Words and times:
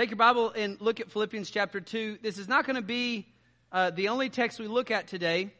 Take 0.00 0.08
your 0.08 0.16
Bible 0.16 0.50
and 0.56 0.80
look 0.80 0.98
at 0.98 1.10
Philippians 1.10 1.50
chapter 1.50 1.78
2. 1.78 2.20
This 2.22 2.38
is 2.38 2.48
not 2.48 2.64
going 2.64 2.76
to 2.76 2.80
be 2.80 3.26
uh, 3.70 3.90
the 3.90 4.08
only 4.08 4.30
text 4.30 4.58
we 4.58 4.66
look 4.66 4.90
at 4.90 5.08
today 5.08 5.52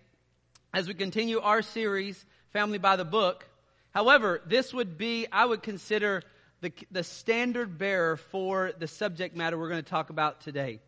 as 0.73 0.89
we 0.89 0.95
continue 0.95 1.41
our 1.41 1.61
series, 1.61 2.25
Family 2.55 2.79
by 2.79 2.97
the 2.97 3.05
Book. 3.05 3.47
However, 3.91 4.41
this 4.47 4.73
would 4.73 4.97
be, 4.97 5.27
I 5.31 5.45
would 5.45 5.63
consider, 5.63 6.23
the, 6.63 6.73
the 6.91 7.05
standard 7.05 7.77
bearer 7.77 8.17
for 8.17 8.73
the 8.79 8.89
subject 8.89 9.37
matter 9.37 9.59
we're 9.59 9.69
going 9.69 9.85
to 9.85 9.91
talk 9.91 10.09
about 10.09 10.41
today. 10.41 10.81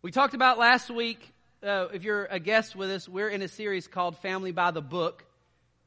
We 0.00 0.12
talked 0.12 0.34
about 0.34 0.56
last 0.56 0.88
week, 0.88 1.32
uh, 1.64 1.88
if 1.92 2.04
you're 2.04 2.26
a 2.26 2.38
guest 2.38 2.76
with 2.76 2.90
us, 2.92 3.08
we're 3.08 3.28
in 3.28 3.42
a 3.42 3.48
series 3.48 3.88
called 3.88 4.18
Family 4.18 4.52
by 4.52 4.70
the 4.70 4.82
Book. 4.82 5.24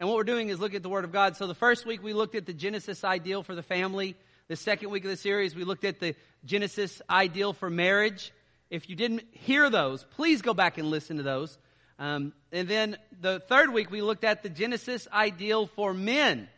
And 0.02 0.10
what 0.10 0.18
we're 0.18 0.26
doing 0.26 0.50
is 0.50 0.60
look 0.60 0.76
at 0.76 0.84
the 0.84 0.90
Word 0.90 1.06
of 1.06 1.14
God. 1.14 1.38
So 1.38 1.48
the 1.48 1.56
first 1.56 1.86
week 1.86 2.04
we 2.04 2.12
looked 2.12 2.36
at 2.36 2.46
the 2.46 2.54
Genesis 2.54 3.06
ideal 3.06 3.44
for 3.44 3.56
the 3.56 3.64
family. 3.64 4.18
The 4.52 4.58
second 4.58 4.90
week 4.90 5.06
of 5.06 5.10
the 5.10 5.16
series 5.16 5.56
we 5.56 5.64
looked 5.64 5.86
at 5.86 6.02
the 6.02 6.14
Genesis 6.44 7.02
ideal 7.10 7.54
for 7.54 7.70
marriage. 7.70 8.34
If 8.70 8.90
you 8.90 8.98
didn't 8.98 9.24
hear 9.32 9.70
those, 9.70 10.04
please 10.18 10.42
go 10.42 10.54
back 10.54 10.78
and 10.78 10.90
listen 10.90 11.16
to 11.16 11.24
those. 11.24 11.58
Um, 11.98 12.34
and 12.52 12.68
then 12.68 12.98
the 13.22 13.40
third 13.40 13.72
week 13.72 13.90
we 13.90 14.02
looked 14.02 14.26
at 14.26 14.44
the 14.44 14.50
Genesis 14.50 15.08
ideal 15.10 15.68
for 15.68 15.94
men 15.94 16.50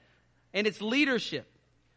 and 0.55 0.65
its 0.65 0.81
leadership. 0.81 1.45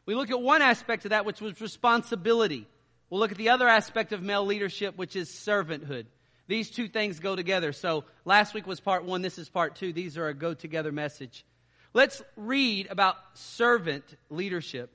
We 0.04 0.14
look 0.14 0.30
at 0.30 0.38
one 0.38 0.60
aspect 0.60 1.06
of 1.06 1.12
that, 1.12 1.24
which 1.24 1.40
was 1.40 1.62
responsibility. 1.62 2.66
We'll 3.08 3.20
look 3.20 3.32
at 3.32 3.38
the 3.38 3.48
other 3.48 3.66
aspect 3.66 4.12
of 4.12 4.22
male 4.22 4.44
leadership, 4.44 4.98
which 4.98 5.16
is 5.16 5.30
servanthood. 5.30 6.04
These 6.46 6.72
two 6.72 6.88
things 6.88 7.20
go 7.20 7.36
together. 7.36 7.72
So 7.72 8.04
last 8.26 8.52
week 8.52 8.66
was 8.66 8.80
part 8.80 9.06
one. 9.06 9.22
This 9.22 9.38
is 9.38 9.48
part 9.48 9.76
two. 9.76 9.94
These 9.94 10.18
are 10.18 10.28
a 10.28 10.34
go 10.34 10.52
together 10.52 10.92
message. 10.92 11.46
Let's 11.94 12.20
read 12.36 12.88
about 12.90 13.16
servant 13.32 14.04
leadership. 14.28 14.92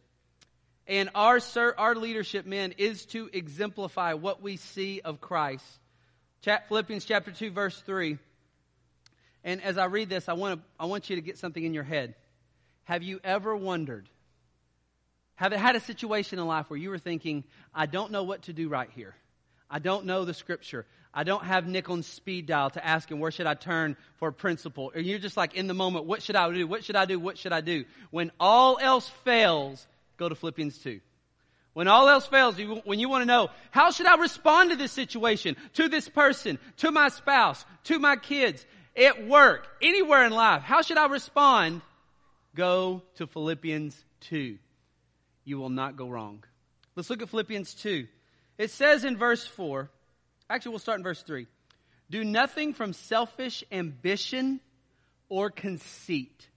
And 0.92 1.10
our, 1.16 1.40
our 1.78 1.96
leadership, 1.96 2.46
men, 2.46 2.74
is 2.78 3.06
to 3.08 3.30
exemplify 3.32 4.16
what 4.16 4.42
we 4.42 4.58
see 4.58 5.00
of 5.00 5.22
Christ. 5.22 5.64
Philippians 6.68 7.06
chapter 7.06 7.32
2, 7.32 7.50
verse 7.52 7.80
3. 7.84 8.18
And 9.46 9.64
as 9.64 9.78
I 9.78 9.86
read 9.86 10.10
this, 10.10 10.28
I 10.28 10.34
want, 10.34 10.60
to, 10.60 10.66
I 10.78 10.88
want 10.88 11.10
you 11.10 11.16
to 11.16 11.22
get 11.22 11.38
something 11.38 11.64
in 11.64 11.74
your 11.74 11.86
head. 11.86 12.16
Have 12.84 13.04
you 13.04 13.22
ever 13.24 13.56
wondered, 13.56 14.10
have 15.36 15.54
had 15.54 15.78
a 15.78 15.80
situation 15.80 16.40
in 16.40 16.46
life 16.46 16.70
where 16.70 16.78
you 16.78 16.90
were 16.90 17.00
thinking, 17.00 17.46
I 17.74 17.86
don't 17.86 18.12
know 18.12 18.24
what 18.24 18.42
to 18.44 18.54
do 18.54 18.68
right 18.68 18.90
here? 18.94 19.16
I 19.70 19.80
don't 19.80 20.06
know 20.06 20.26
the 20.26 20.34
scripture. 20.34 20.86
I 21.14 21.24
don't 21.24 21.46
have 21.46 21.68
Nick 21.68 21.90
on 21.90 22.04
speed 22.04 22.48
dial 22.48 22.70
to 22.72 22.86
ask 22.86 23.10
him, 23.10 23.22
where 23.22 23.32
should 23.32 23.48
I 23.48 23.54
turn 23.54 23.96
for 24.18 24.28
a 24.28 24.34
principle? 24.34 24.92
And 24.94 25.06
you're 25.06 25.20
just 25.20 25.38
like 25.38 25.54
in 25.54 25.68
the 25.68 25.74
moment, 25.74 26.04
what 26.04 26.22
should 26.22 26.36
I 26.36 26.52
do? 26.52 26.68
What 26.68 26.84
should 26.84 26.98
I 26.98 27.06
do? 27.06 27.18
What 27.18 27.38
should 27.38 27.54
I 27.54 27.62
do? 27.62 27.86
When 28.10 28.32
all 28.42 28.78
else 28.78 29.08
fails, 29.24 29.88
go 30.22 30.30
to 30.30 30.36
Philippians 30.36 30.78
2. 30.78 31.02
When 31.74 31.88
all 31.88 32.08
else 32.08 32.28
fails, 32.28 32.56
when 32.86 33.00
you 33.00 33.10
want 33.10 33.24
to 33.24 33.26
know, 33.26 33.50
how 33.72 33.90
should 33.90 34.06
I 34.06 34.18
respond 34.18 34.70
to 34.70 34.76
this 34.76 34.92
situation, 34.92 35.56
to 35.74 35.90
this 35.90 36.08
person, 36.08 36.60
to 36.78 36.92
my 36.92 37.10
spouse, 37.10 37.66
to 37.86 37.98
my 37.98 38.18
kids, 38.18 38.64
at 38.96 39.26
work, 39.26 39.68
anywhere 39.82 40.26
in 40.26 40.32
life, 40.32 40.62
how 40.62 40.84
should 40.84 40.98
I 40.98 41.08
respond? 41.08 41.82
Go 42.56 43.02
to 43.16 43.26
Philippians 43.26 43.98
2. 44.30 44.60
You 45.46 45.58
will 45.58 45.70
not 45.70 45.96
go 45.96 46.08
wrong. 46.08 46.44
Let's 46.96 47.10
look 47.10 47.24
at 47.24 47.30
Philippians 47.30 47.74
2. 47.76 48.06
It 48.60 48.70
says 48.70 49.06
in 49.06 49.18
verse 49.18 49.48
4, 49.48 49.90
Actually, 50.50 50.72
we'll 50.72 50.80
start 50.80 51.00
in 51.00 51.04
verse 51.04 51.24
3. 51.24 51.48
Do 52.12 52.24
nothing 52.24 52.74
from 52.74 52.94
selfish 52.94 53.64
ambition 53.72 54.60
or 55.30 55.50
conceit, 55.50 56.48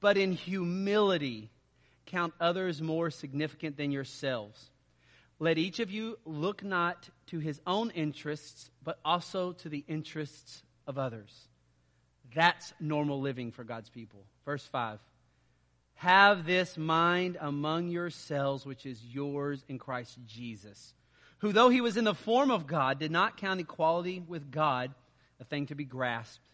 but 0.00 0.18
in 0.18 0.32
humility 0.32 1.48
count 2.10 2.34
others 2.40 2.82
more 2.82 3.10
significant 3.10 3.76
than 3.76 3.90
yourselves. 3.90 4.70
Let 5.38 5.58
each 5.58 5.80
of 5.80 5.90
you 5.90 6.18
look 6.24 6.62
not 6.62 7.08
to 7.28 7.38
his 7.38 7.60
own 7.66 7.90
interests, 7.90 8.70
but 8.84 8.98
also 9.04 9.52
to 9.52 9.68
the 9.68 9.84
interests 9.88 10.62
of 10.86 10.98
others. 10.98 11.48
That's 12.34 12.74
normal 12.78 13.20
living 13.20 13.52
for 13.52 13.64
God's 13.64 13.88
people. 13.88 14.24
Verse 14.44 14.64
5. 14.66 15.00
Have 15.94 16.46
this 16.46 16.76
mind 16.76 17.36
among 17.40 17.88
yourselves, 17.88 18.66
which 18.66 18.86
is 18.86 19.02
yours 19.04 19.64
in 19.68 19.78
Christ 19.78 20.18
Jesus 20.26 20.94
who, 21.40 21.52
though 21.52 21.70
he 21.70 21.80
was 21.80 21.96
in 21.96 22.04
the 22.04 22.14
form 22.14 22.50
of 22.50 22.66
God, 22.66 22.98
did 22.98 23.10
not 23.10 23.36
count 23.36 23.60
equality 23.60 24.20
with 24.20 24.50
God 24.50 24.94
a 25.40 25.44
thing 25.44 25.66
to 25.66 25.74
be 25.74 25.84
grasped, 25.84 26.46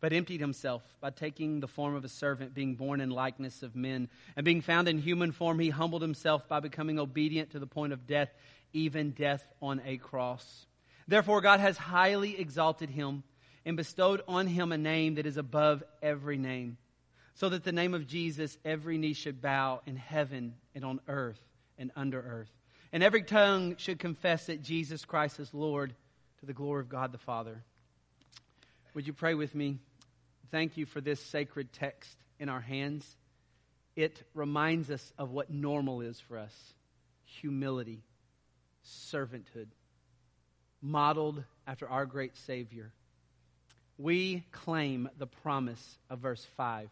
but 0.00 0.12
emptied 0.12 0.40
himself 0.40 0.82
by 1.00 1.10
taking 1.10 1.60
the 1.60 1.68
form 1.68 1.94
of 1.94 2.04
a 2.04 2.08
servant, 2.08 2.54
being 2.54 2.74
born 2.74 3.00
in 3.00 3.10
likeness 3.10 3.62
of 3.62 3.74
men. 3.74 4.08
And 4.36 4.44
being 4.44 4.60
found 4.60 4.88
in 4.88 4.98
human 4.98 5.32
form, 5.32 5.58
he 5.58 5.70
humbled 5.70 6.02
himself 6.02 6.48
by 6.48 6.60
becoming 6.60 6.98
obedient 6.98 7.50
to 7.50 7.58
the 7.58 7.66
point 7.66 7.92
of 7.92 8.06
death, 8.06 8.30
even 8.72 9.10
death 9.10 9.44
on 9.60 9.80
a 9.84 9.96
cross. 9.96 10.66
Therefore, 11.06 11.40
God 11.40 11.60
has 11.60 11.76
highly 11.76 12.38
exalted 12.38 12.90
him 12.90 13.22
and 13.64 13.76
bestowed 13.76 14.22
on 14.28 14.46
him 14.46 14.72
a 14.72 14.78
name 14.78 15.16
that 15.16 15.26
is 15.26 15.36
above 15.36 15.82
every 16.02 16.38
name, 16.38 16.76
so 17.34 17.48
that 17.48 17.64
the 17.64 17.72
name 17.72 17.94
of 17.94 18.06
Jesus 18.06 18.56
every 18.64 18.98
knee 18.98 19.14
should 19.14 19.40
bow 19.40 19.80
in 19.86 19.96
heaven 19.96 20.54
and 20.74 20.84
on 20.84 21.00
earth 21.08 21.40
and 21.78 21.90
under 21.96 22.20
earth 22.20 22.50
and 22.92 23.02
every 23.02 23.22
tongue 23.22 23.76
should 23.76 23.98
confess 23.98 24.46
that 24.46 24.62
Jesus 24.62 25.04
Christ 25.04 25.40
is 25.40 25.52
Lord 25.52 25.94
to 26.40 26.46
the 26.46 26.52
glory 26.52 26.80
of 26.80 26.88
God 26.88 27.12
the 27.12 27.18
Father. 27.18 27.62
Would 28.94 29.06
you 29.06 29.12
pray 29.12 29.34
with 29.34 29.54
me? 29.54 29.78
Thank 30.50 30.76
you 30.76 30.86
for 30.86 31.00
this 31.00 31.20
sacred 31.20 31.72
text 31.72 32.16
in 32.38 32.48
our 32.48 32.60
hands. 32.60 33.04
It 33.96 34.22
reminds 34.34 34.90
us 34.90 35.12
of 35.18 35.30
what 35.30 35.50
normal 35.50 36.00
is 36.00 36.18
for 36.20 36.38
us 36.38 36.54
humility, 37.24 38.02
servanthood, 39.12 39.68
modeled 40.80 41.44
after 41.66 41.86
our 41.88 42.06
great 42.06 42.36
Savior. 42.36 42.92
We 43.98 44.44
claim 44.50 45.10
the 45.18 45.26
promise 45.26 45.98
of 46.08 46.20
verse 46.20 46.46
5 46.56 46.88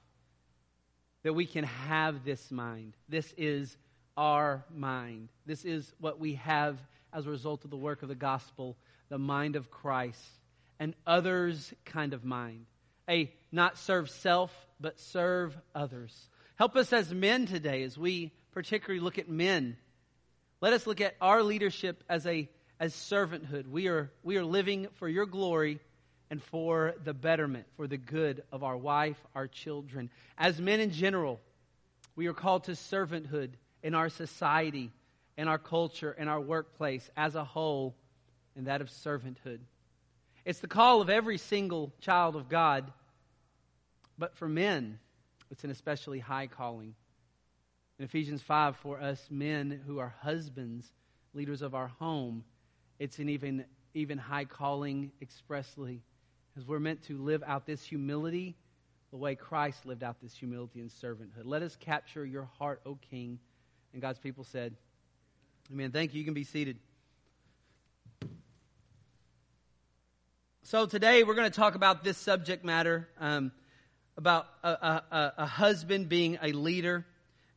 that 1.22 1.32
we 1.32 1.46
can 1.46 1.64
have 1.64 2.24
this 2.24 2.50
mind. 2.50 2.94
This 3.08 3.32
is 3.38 3.76
our 4.16 4.64
mind. 4.74 5.28
This 5.46 5.64
is 5.64 5.92
what 5.98 6.20
we 6.20 6.34
have 6.34 6.78
as 7.12 7.26
a 7.26 7.30
result 7.30 7.64
of 7.64 7.70
the 7.70 7.76
work 7.76 8.02
of 8.02 8.08
the 8.08 8.14
gospel 8.14 8.76
the 9.08 9.18
mind 9.18 9.56
of 9.56 9.70
Christ, 9.70 10.20
an 10.78 10.94
others 11.06 11.72
kind 11.84 12.12
of 12.12 12.24
mind. 12.24 12.66
A 13.08 13.32
not 13.56 13.76
serve 13.78 14.08
self, 14.08 14.52
but 14.78 15.00
serve 15.00 15.56
others. 15.74 16.14
Help 16.54 16.76
us 16.76 16.92
as 16.92 17.12
men 17.12 17.46
today 17.46 17.82
as 17.82 17.98
we 17.98 18.30
particularly 18.52 19.00
look 19.00 19.18
at 19.18 19.28
men. 19.28 19.76
Let 20.60 20.72
us 20.72 20.86
look 20.86 21.00
at 21.00 21.16
our 21.20 21.42
leadership 21.42 22.04
as 22.08 22.26
a 22.26 22.48
as 22.78 22.94
servanthood. 22.94 23.66
We 23.66 23.88
are 23.88 24.12
we 24.22 24.36
are 24.36 24.44
living 24.44 24.86
for 24.94 25.08
your 25.08 25.26
glory 25.26 25.80
and 26.30 26.42
for 26.42 26.94
the 27.04 27.14
betterment, 27.14 27.66
for 27.76 27.86
the 27.86 27.96
good 27.96 28.42
of 28.52 28.62
our 28.62 28.76
wife, 28.76 29.16
our 29.34 29.48
children. 29.48 30.10
As 30.36 30.60
men 30.60 30.80
in 30.80 30.90
general, 30.90 31.40
we 32.14 32.26
are 32.26 32.34
called 32.34 32.64
to 32.64 32.72
servanthood 32.72 33.50
in 33.82 33.94
our 33.94 34.08
society, 34.08 34.90
in 35.36 35.48
our 35.48 35.58
culture, 35.58 36.12
in 36.12 36.28
our 36.28 36.40
workplace 36.40 37.08
as 37.16 37.34
a 37.34 37.44
whole, 37.44 37.94
and 38.56 38.66
that 38.66 38.80
of 38.80 38.88
servanthood. 38.88 39.60
It's 40.44 40.60
the 40.60 40.68
call 40.68 41.00
of 41.00 41.10
every 41.10 41.38
single 41.38 41.92
child 42.00 42.36
of 42.36 42.48
God, 42.48 42.92
but 44.18 44.34
for 44.36 44.48
men, 44.48 44.98
it's 45.50 45.64
an 45.64 45.70
especially 45.70 46.18
high 46.18 46.46
calling. 46.46 46.94
In 47.98 48.04
Ephesians 48.04 48.42
5, 48.42 48.76
for 48.76 49.00
us 49.00 49.26
men 49.30 49.80
who 49.86 49.98
are 49.98 50.14
husbands, 50.20 50.86
leaders 51.34 51.62
of 51.62 51.74
our 51.74 51.88
home, 51.98 52.44
it's 52.98 53.18
an 53.18 53.28
even, 53.28 53.64
even 53.94 54.18
high 54.18 54.44
calling 54.44 55.12
expressly, 55.22 56.02
as 56.56 56.66
we're 56.66 56.78
meant 56.78 57.02
to 57.04 57.18
live 57.18 57.42
out 57.46 57.66
this 57.66 57.82
humility 57.82 58.56
the 59.10 59.16
way 59.16 59.34
Christ 59.34 59.86
lived 59.86 60.02
out 60.02 60.20
this 60.20 60.34
humility 60.34 60.80
and 60.80 60.90
servanthood. 60.90 61.44
Let 61.44 61.62
us 61.62 61.76
capture 61.76 62.26
your 62.26 62.48
heart, 62.58 62.80
O 62.84 62.98
King. 63.10 63.38
And 63.92 64.02
God's 64.02 64.18
people 64.18 64.44
said, 64.44 64.74
Amen. 65.72 65.90
Thank 65.90 66.12
you. 66.12 66.18
You 66.18 66.24
can 66.24 66.34
be 66.34 66.44
seated. 66.44 66.76
So 70.62 70.86
today 70.86 71.22
we're 71.22 71.34
going 71.34 71.50
to 71.50 71.56
talk 71.56 71.76
about 71.76 72.04
this 72.04 72.18
subject 72.18 72.64
matter 72.64 73.08
um, 73.20 73.52
about 74.16 74.46
a, 74.62 74.68
a, 74.68 75.32
a, 75.38 75.46
husband 75.46 76.08
being 76.08 76.38
a 76.42 76.52
leader. 76.52 77.04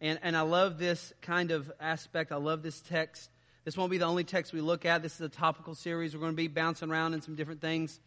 And, 0.01 0.19
and 0.21 0.35
I 0.35 0.41
love 0.41 0.77
this 0.77 1.13
kind 1.21 1.51
of 1.51 1.71
aspect. 1.79 2.31
I 2.31 2.35
love 2.35 2.63
this 2.63 2.81
text. 2.81 3.29
This 3.65 3.77
won't 3.77 3.91
be 3.91 3.97
the 3.97 4.05
only 4.05 4.23
text 4.23 4.51
we 4.51 4.61
look 4.61 4.85
at. 4.85 5.01
This 5.01 5.15
is 5.15 5.21
a 5.21 5.29
topical 5.29 5.75
series. 5.75 6.13
We're 6.13 6.21
going 6.21 6.33
to 6.33 6.37
be 6.37 6.47
bouncing 6.47 6.89
around 6.89 7.13
in 7.13 7.21
some 7.21 7.35
different 7.35 7.61
things. 7.61 7.99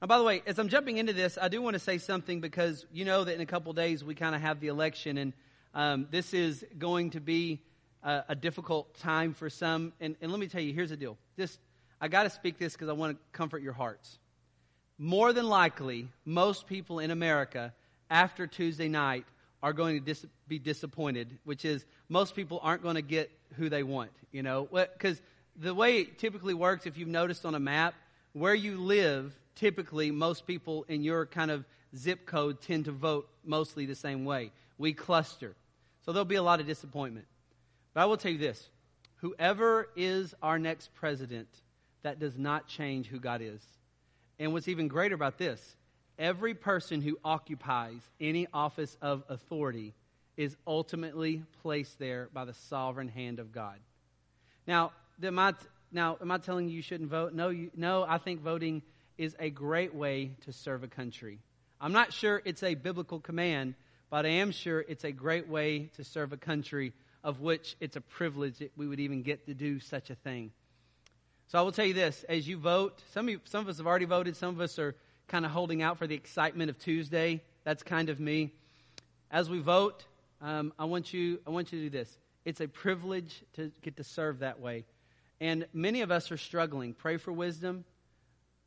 And 0.00 0.08
by 0.08 0.18
the 0.18 0.24
way, 0.24 0.42
as 0.46 0.58
I'm 0.58 0.68
jumping 0.68 0.98
into 0.98 1.12
this, 1.12 1.38
I 1.40 1.48
do 1.48 1.62
want 1.62 1.74
to 1.74 1.80
say 1.80 1.98
something 1.98 2.40
because 2.40 2.86
you 2.92 3.04
know 3.04 3.24
that 3.24 3.34
in 3.34 3.40
a 3.40 3.46
couple 3.46 3.72
days 3.72 4.04
we 4.04 4.14
kind 4.14 4.34
of 4.34 4.40
have 4.40 4.60
the 4.60 4.68
election. 4.68 5.18
And 5.18 5.32
um, 5.74 6.06
this 6.10 6.34
is 6.34 6.64
going 6.78 7.10
to 7.10 7.20
be 7.20 7.60
a, 8.02 8.24
a 8.30 8.34
difficult 8.34 8.94
time 8.98 9.34
for 9.34 9.50
some. 9.50 9.92
And, 10.00 10.16
and, 10.20 10.30
let 10.30 10.40
me 10.40 10.48
tell 10.48 10.60
you, 10.60 10.72
here's 10.72 10.90
the 10.90 10.96
deal. 10.96 11.16
This, 11.36 11.58
I 12.00 12.08
got 12.08 12.24
to 12.24 12.30
speak 12.30 12.58
this 12.58 12.72
because 12.74 12.88
I 12.88 12.92
want 12.92 13.16
to 13.16 13.36
comfort 13.36 13.62
your 13.62 13.72
hearts. 13.72 14.18
More 14.98 15.32
than 15.32 15.48
likely, 15.48 16.08
most 16.24 16.66
people 16.66 17.00
in 17.00 17.10
America 17.10 17.72
after 18.08 18.46
Tuesday 18.46 18.88
night 18.88 19.26
are 19.62 19.72
going 19.72 19.98
to 19.98 20.04
dis- 20.04 20.26
be 20.48 20.58
disappointed, 20.58 21.38
which 21.44 21.64
is 21.64 21.84
most 22.08 22.34
people 22.34 22.60
aren't 22.62 22.82
going 22.82 22.94
to 22.94 23.02
get 23.02 23.30
who 23.56 23.68
they 23.68 23.82
want, 23.82 24.10
you 24.32 24.42
know, 24.42 24.68
because 24.70 25.20
the 25.56 25.74
way 25.74 25.98
it 25.98 26.18
typically 26.18 26.54
works, 26.54 26.86
if 26.86 26.96
you've 26.96 27.08
noticed 27.08 27.44
on 27.44 27.54
a 27.54 27.60
map, 27.60 27.94
where 28.32 28.54
you 28.54 28.78
live, 28.78 29.34
typically 29.54 30.10
most 30.10 30.46
people 30.46 30.84
in 30.88 31.02
your 31.02 31.26
kind 31.26 31.50
of 31.50 31.64
zip 31.96 32.26
code 32.26 32.60
tend 32.60 32.84
to 32.84 32.92
vote 32.92 33.28
mostly 33.44 33.86
the 33.86 33.94
same 33.94 34.24
way. 34.24 34.50
We 34.78 34.92
cluster. 34.92 35.54
So 36.04 36.12
there'll 36.12 36.24
be 36.24 36.36
a 36.36 36.42
lot 36.42 36.60
of 36.60 36.66
disappointment. 36.66 37.26
But 37.94 38.02
I 38.02 38.04
will 38.06 38.16
tell 38.16 38.32
you 38.32 38.38
this 38.38 38.68
whoever 39.16 39.88
is 39.96 40.34
our 40.42 40.58
next 40.58 40.94
president, 40.94 41.48
that 42.02 42.20
does 42.20 42.38
not 42.38 42.68
change 42.68 43.06
who 43.06 43.18
God 43.18 43.40
is. 43.42 43.60
And 44.38 44.52
what's 44.52 44.68
even 44.68 44.88
greater 44.88 45.14
about 45.14 45.38
this, 45.38 45.60
every 46.18 46.54
person 46.54 47.00
who 47.00 47.18
occupies 47.24 48.00
any 48.20 48.46
office 48.52 48.96
of 49.00 49.24
authority 49.28 49.94
is 50.36 50.56
ultimately 50.66 51.42
placed 51.62 51.98
there 51.98 52.28
by 52.32 52.44
the 52.44 52.54
sovereign 52.68 53.08
hand 53.08 53.38
of 53.38 53.52
God. 53.52 53.78
Now, 54.66 54.92
am 55.22 55.38
I, 55.38 55.54
now, 55.90 56.18
am 56.20 56.30
I 56.30 56.38
telling 56.38 56.68
you 56.68 56.76
you 56.76 56.82
shouldn't 56.82 57.10
vote? 57.10 57.32
No, 57.32 57.48
you, 57.48 57.70
no, 57.74 58.04
I 58.06 58.18
think 58.18 58.42
voting 58.42 58.82
is 59.16 59.34
a 59.38 59.48
great 59.48 59.94
way 59.94 60.32
to 60.44 60.52
serve 60.52 60.82
a 60.82 60.88
country. 60.88 61.38
I'm 61.80 61.92
not 61.92 62.12
sure 62.12 62.42
it's 62.44 62.62
a 62.62 62.74
biblical 62.74 63.20
command, 63.20 63.74
but 64.10 64.26
I 64.26 64.30
am 64.30 64.50
sure 64.50 64.80
it's 64.80 65.04
a 65.04 65.12
great 65.12 65.48
way 65.48 65.90
to 65.96 66.04
serve 66.04 66.32
a 66.32 66.36
country 66.36 66.92
of 67.24 67.40
which 67.40 67.76
it's 67.80 67.96
a 67.96 68.00
privilege 68.00 68.58
that 68.58 68.70
we 68.76 68.86
would 68.86 69.00
even 69.00 69.22
get 69.22 69.46
to 69.46 69.54
do 69.54 69.80
such 69.80 70.10
a 70.10 70.14
thing. 70.14 70.52
So 71.48 71.60
I 71.60 71.62
will 71.62 71.70
tell 71.70 71.86
you 71.86 71.94
this 71.94 72.24
as 72.28 72.48
you 72.48 72.58
vote, 72.58 73.00
some 73.12 73.26
of, 73.26 73.30
you, 73.30 73.40
some 73.44 73.60
of 73.60 73.68
us 73.68 73.78
have 73.78 73.86
already 73.86 74.04
voted, 74.04 74.36
some 74.36 74.54
of 74.54 74.60
us 74.60 74.80
are 74.80 74.96
kind 75.28 75.44
of 75.44 75.52
holding 75.52 75.80
out 75.80 75.96
for 75.96 76.08
the 76.08 76.14
excitement 76.16 76.70
of 76.70 76.78
Tuesday. 76.78 77.40
That's 77.62 77.84
kind 77.84 78.08
of 78.08 78.18
me. 78.18 78.52
As 79.30 79.48
we 79.48 79.60
vote, 79.60 80.04
um, 80.42 80.72
I, 80.76 80.86
want 80.86 81.12
you, 81.12 81.38
I 81.46 81.50
want 81.50 81.72
you 81.72 81.78
to 81.78 81.84
do 81.84 81.90
this. 81.90 82.18
It's 82.44 82.60
a 82.60 82.66
privilege 82.66 83.44
to 83.54 83.70
get 83.82 83.96
to 83.98 84.04
serve 84.04 84.40
that 84.40 84.60
way. 84.60 84.84
And 85.40 85.66
many 85.72 86.02
of 86.02 86.10
us 86.10 86.32
are 86.32 86.36
struggling. 86.36 86.94
Pray 86.94 87.16
for 87.16 87.32
wisdom, 87.32 87.84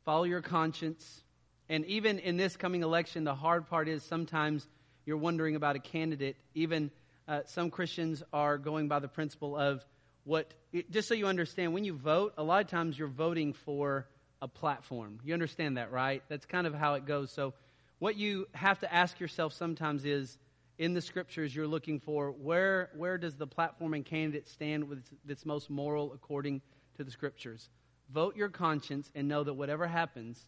follow 0.06 0.24
your 0.24 0.40
conscience. 0.40 1.22
And 1.68 1.84
even 1.84 2.18
in 2.18 2.38
this 2.38 2.56
coming 2.56 2.82
election, 2.82 3.24
the 3.24 3.34
hard 3.34 3.68
part 3.68 3.88
is 3.88 4.02
sometimes 4.02 4.66
you're 5.04 5.18
wondering 5.18 5.54
about 5.54 5.76
a 5.76 5.80
candidate. 5.80 6.36
Even 6.54 6.90
uh, 7.28 7.40
some 7.44 7.70
Christians 7.70 8.22
are 8.32 8.56
going 8.56 8.88
by 8.88 9.00
the 9.00 9.08
principle 9.08 9.54
of 9.54 9.84
what, 10.24 10.52
just 10.90 11.08
so 11.08 11.14
you 11.14 11.26
understand, 11.26 11.72
when 11.72 11.84
you 11.84 11.94
vote, 11.94 12.34
a 12.36 12.42
lot 12.42 12.62
of 12.62 12.70
times 12.70 12.98
you're 12.98 13.08
voting 13.08 13.52
for 13.52 14.06
a 14.42 14.48
platform. 14.48 15.20
You 15.24 15.34
understand 15.34 15.76
that, 15.76 15.92
right? 15.92 16.22
That's 16.28 16.46
kind 16.46 16.66
of 16.66 16.74
how 16.74 16.94
it 16.94 17.06
goes. 17.06 17.30
So, 17.30 17.54
what 17.98 18.16
you 18.16 18.46
have 18.52 18.78
to 18.80 18.92
ask 18.92 19.20
yourself 19.20 19.52
sometimes 19.52 20.04
is 20.04 20.38
in 20.78 20.94
the 20.94 21.02
scriptures 21.02 21.54
you're 21.54 21.66
looking 21.66 22.00
for 22.00 22.30
where 22.30 22.88
where 22.96 23.18
does 23.18 23.36
the 23.36 23.46
platform 23.46 23.92
and 23.92 24.06
candidate 24.06 24.48
stand 24.48 24.88
with 24.88 25.04
that's 25.26 25.44
most 25.44 25.68
moral 25.68 26.14
according 26.14 26.62
to 26.96 27.04
the 27.04 27.10
scriptures 27.10 27.68
vote 28.10 28.34
your 28.34 28.48
conscience 28.48 29.10
and 29.14 29.28
know 29.28 29.44
that 29.44 29.52
whatever 29.52 29.86
happens 29.86 30.42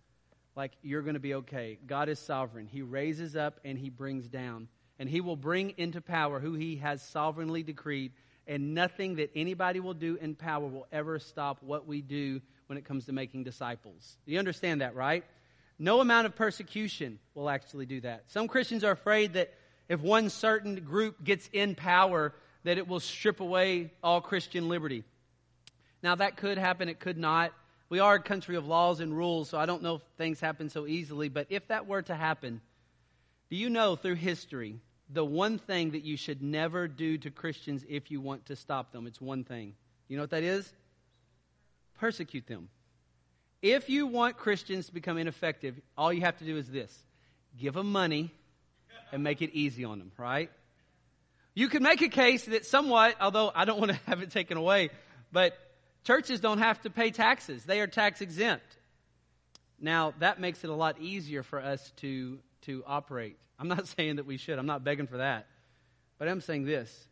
like 0.56 0.72
you're 0.80 1.02
going 1.02 1.12
to 1.14 1.20
be 1.20 1.34
okay 1.34 1.78
god 1.86 2.08
is 2.08 2.18
sovereign 2.18 2.66
he 2.66 2.80
raises 2.80 3.36
up 3.36 3.60
and 3.62 3.78
he 3.78 3.90
brings 3.90 4.26
down 4.26 4.68
and 4.98 5.06
he 5.06 5.20
will 5.20 5.36
bring 5.36 5.74
into 5.76 6.00
power 6.00 6.40
who 6.40 6.54
he 6.54 6.76
has 6.76 7.02
sovereignly 7.02 7.62
decreed 7.62 8.12
and 8.46 8.74
nothing 8.74 9.16
that 9.16 9.30
anybody 9.34 9.80
will 9.80 9.94
do 9.94 10.16
in 10.16 10.34
power 10.34 10.66
will 10.66 10.86
ever 10.92 11.18
stop 11.18 11.58
what 11.62 11.86
we 11.86 12.00
do 12.00 12.40
when 12.66 12.78
it 12.78 12.84
comes 12.84 13.06
to 13.06 13.12
making 13.12 13.44
disciples 13.44 14.16
you 14.26 14.38
understand 14.38 14.80
that 14.80 14.94
right 14.94 15.24
no 15.78 16.00
amount 16.00 16.26
of 16.26 16.36
persecution 16.36 17.18
will 17.34 17.48
actually 17.48 17.86
do 17.86 18.00
that 18.00 18.24
some 18.28 18.48
christians 18.48 18.84
are 18.84 18.92
afraid 18.92 19.34
that 19.34 19.52
if 19.92 20.00
one 20.00 20.30
certain 20.30 20.76
group 20.76 21.22
gets 21.22 21.48
in 21.52 21.74
power, 21.74 22.32
that 22.64 22.78
it 22.78 22.88
will 22.88 23.00
strip 23.00 23.40
away 23.40 23.92
all 24.02 24.22
Christian 24.22 24.68
liberty. 24.68 25.04
Now, 26.02 26.14
that 26.14 26.38
could 26.38 26.58
happen, 26.58 26.88
it 26.88 26.98
could 26.98 27.18
not. 27.18 27.52
We 27.90 28.00
are 28.00 28.14
a 28.14 28.22
country 28.22 28.56
of 28.56 28.66
laws 28.66 29.00
and 29.00 29.14
rules, 29.14 29.50
so 29.50 29.58
I 29.58 29.66
don't 29.66 29.82
know 29.82 29.96
if 29.96 30.02
things 30.16 30.40
happen 30.40 30.70
so 30.70 30.86
easily. 30.86 31.28
But 31.28 31.48
if 31.50 31.68
that 31.68 31.86
were 31.86 32.00
to 32.02 32.14
happen, 32.14 32.62
do 33.50 33.56
you 33.56 33.68
know 33.68 33.96
through 33.96 34.14
history 34.14 34.80
the 35.12 35.24
one 35.24 35.58
thing 35.58 35.92
that 35.92 36.04
you 36.04 36.16
should 36.16 36.42
never 36.42 36.88
do 36.88 37.18
to 37.18 37.30
Christians 37.30 37.84
if 37.88 38.10
you 38.10 38.20
want 38.20 38.46
to 38.46 38.56
stop 38.56 38.92
them? 38.92 39.06
It's 39.06 39.20
one 39.20 39.44
thing. 39.44 39.74
You 40.08 40.16
know 40.16 40.22
what 40.22 40.30
that 40.30 40.42
is? 40.42 40.70
Persecute 41.98 42.46
them. 42.46 42.68
If 43.60 43.88
you 43.88 44.06
want 44.06 44.36
Christians 44.36 44.86
to 44.86 44.94
become 44.94 45.18
ineffective, 45.18 45.80
all 45.96 46.12
you 46.12 46.22
have 46.22 46.36
to 46.38 46.44
do 46.44 46.56
is 46.56 46.68
this 46.68 46.96
give 47.58 47.74
them 47.74 47.92
money 47.92 48.32
and 49.12 49.22
make 49.22 49.42
it 49.42 49.50
easy 49.52 49.84
on 49.84 49.98
them, 49.98 50.10
right? 50.16 50.50
You 51.54 51.68
could 51.68 51.82
make 51.82 52.00
a 52.00 52.08
case 52.08 52.46
that 52.46 52.64
somewhat, 52.64 53.16
although 53.20 53.52
I 53.54 53.66
don't 53.66 53.78
want 53.78 53.92
to 53.92 53.98
have 54.06 54.22
it 54.22 54.30
taken 54.30 54.56
away, 54.56 54.90
but 55.30 55.56
churches 56.04 56.40
don't 56.40 56.58
have 56.58 56.80
to 56.82 56.90
pay 56.90 57.10
taxes. 57.10 57.64
They 57.64 57.80
are 57.80 57.86
tax 57.86 58.20
exempt. 58.20 58.64
Now, 59.78 60.14
that 60.20 60.40
makes 60.40 60.64
it 60.64 60.70
a 60.70 60.74
lot 60.74 61.00
easier 61.00 61.42
for 61.42 61.60
us 61.60 61.92
to, 61.96 62.38
to 62.62 62.82
operate. 62.86 63.36
I'm 63.58 63.68
not 63.68 63.86
saying 63.96 64.16
that 64.16 64.26
we 64.26 64.36
should, 64.36 64.58
I'm 64.58 64.66
not 64.66 64.84
begging 64.84 65.06
for 65.06 65.18
that. 65.18 65.46
But 66.18 66.28
I'm 66.28 66.40
saying 66.40 66.64
this 66.64 67.08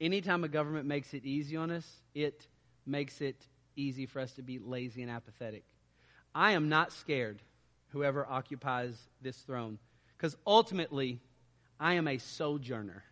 anytime 0.00 0.44
a 0.44 0.48
government 0.48 0.86
makes 0.86 1.14
it 1.14 1.24
easy 1.24 1.56
on 1.56 1.70
us, 1.70 1.86
it 2.14 2.46
makes 2.86 3.20
it 3.20 3.46
easy 3.76 4.06
for 4.06 4.20
us 4.20 4.32
to 4.32 4.42
be 4.42 4.58
lazy 4.58 5.02
and 5.02 5.10
apathetic. 5.10 5.64
I 6.34 6.52
am 6.52 6.68
not 6.68 6.92
scared, 6.92 7.40
whoever 7.88 8.26
occupies 8.26 8.96
this 9.22 9.36
throne, 9.38 9.78
because 10.16 10.36
ultimately, 10.46 11.20
I 11.78 11.94
am 11.94 12.08
a 12.08 12.18
sojourner. 12.18 13.04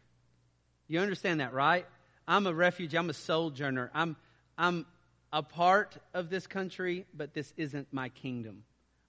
You 0.89 1.01
understand 1.01 1.41
that, 1.41 1.53
right? 1.53 1.87
I'm 2.27 2.47
a 2.47 2.55
refugee. 2.55 2.97
I'm 2.97 3.11
a 3.11 3.15
sojourner. 3.15 3.91
I'm, 3.95 4.17
I'm 4.57 4.87
a 5.33 5.43
part 5.43 5.97
of 6.15 6.31
this 6.31 6.47
country, 6.47 7.07
but 7.15 7.35
this 7.35 7.53
isn't 7.57 7.89
my 7.93 8.09
kingdom. 8.11 8.65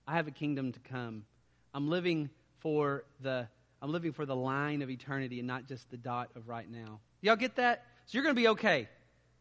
I 0.07 0.15
have 0.15 0.27
a 0.27 0.31
kingdom 0.31 0.71
to 0.71 0.79
come. 0.79 1.25
I'm 1.73 1.89
living 1.89 2.29
for 2.63 3.03
the 3.21 3.47
I'm 3.81 3.91
living 3.91 4.13
for 4.13 4.25
the 4.25 4.35
line 4.35 4.81
of 4.81 4.89
eternity 4.89 5.39
and 5.39 5.47
not 5.47 5.67
just 5.67 5.91
the 5.91 5.97
dot 5.97 6.29
of 6.35 6.47
right 6.47 6.69
now. 6.69 7.01
Y'all 7.21 7.35
get 7.35 7.57
that? 7.57 7.85
So 8.05 8.17
you're 8.17 8.23
going 8.23 8.33
to 8.33 8.41
be 8.41 8.47
okay. 8.49 8.87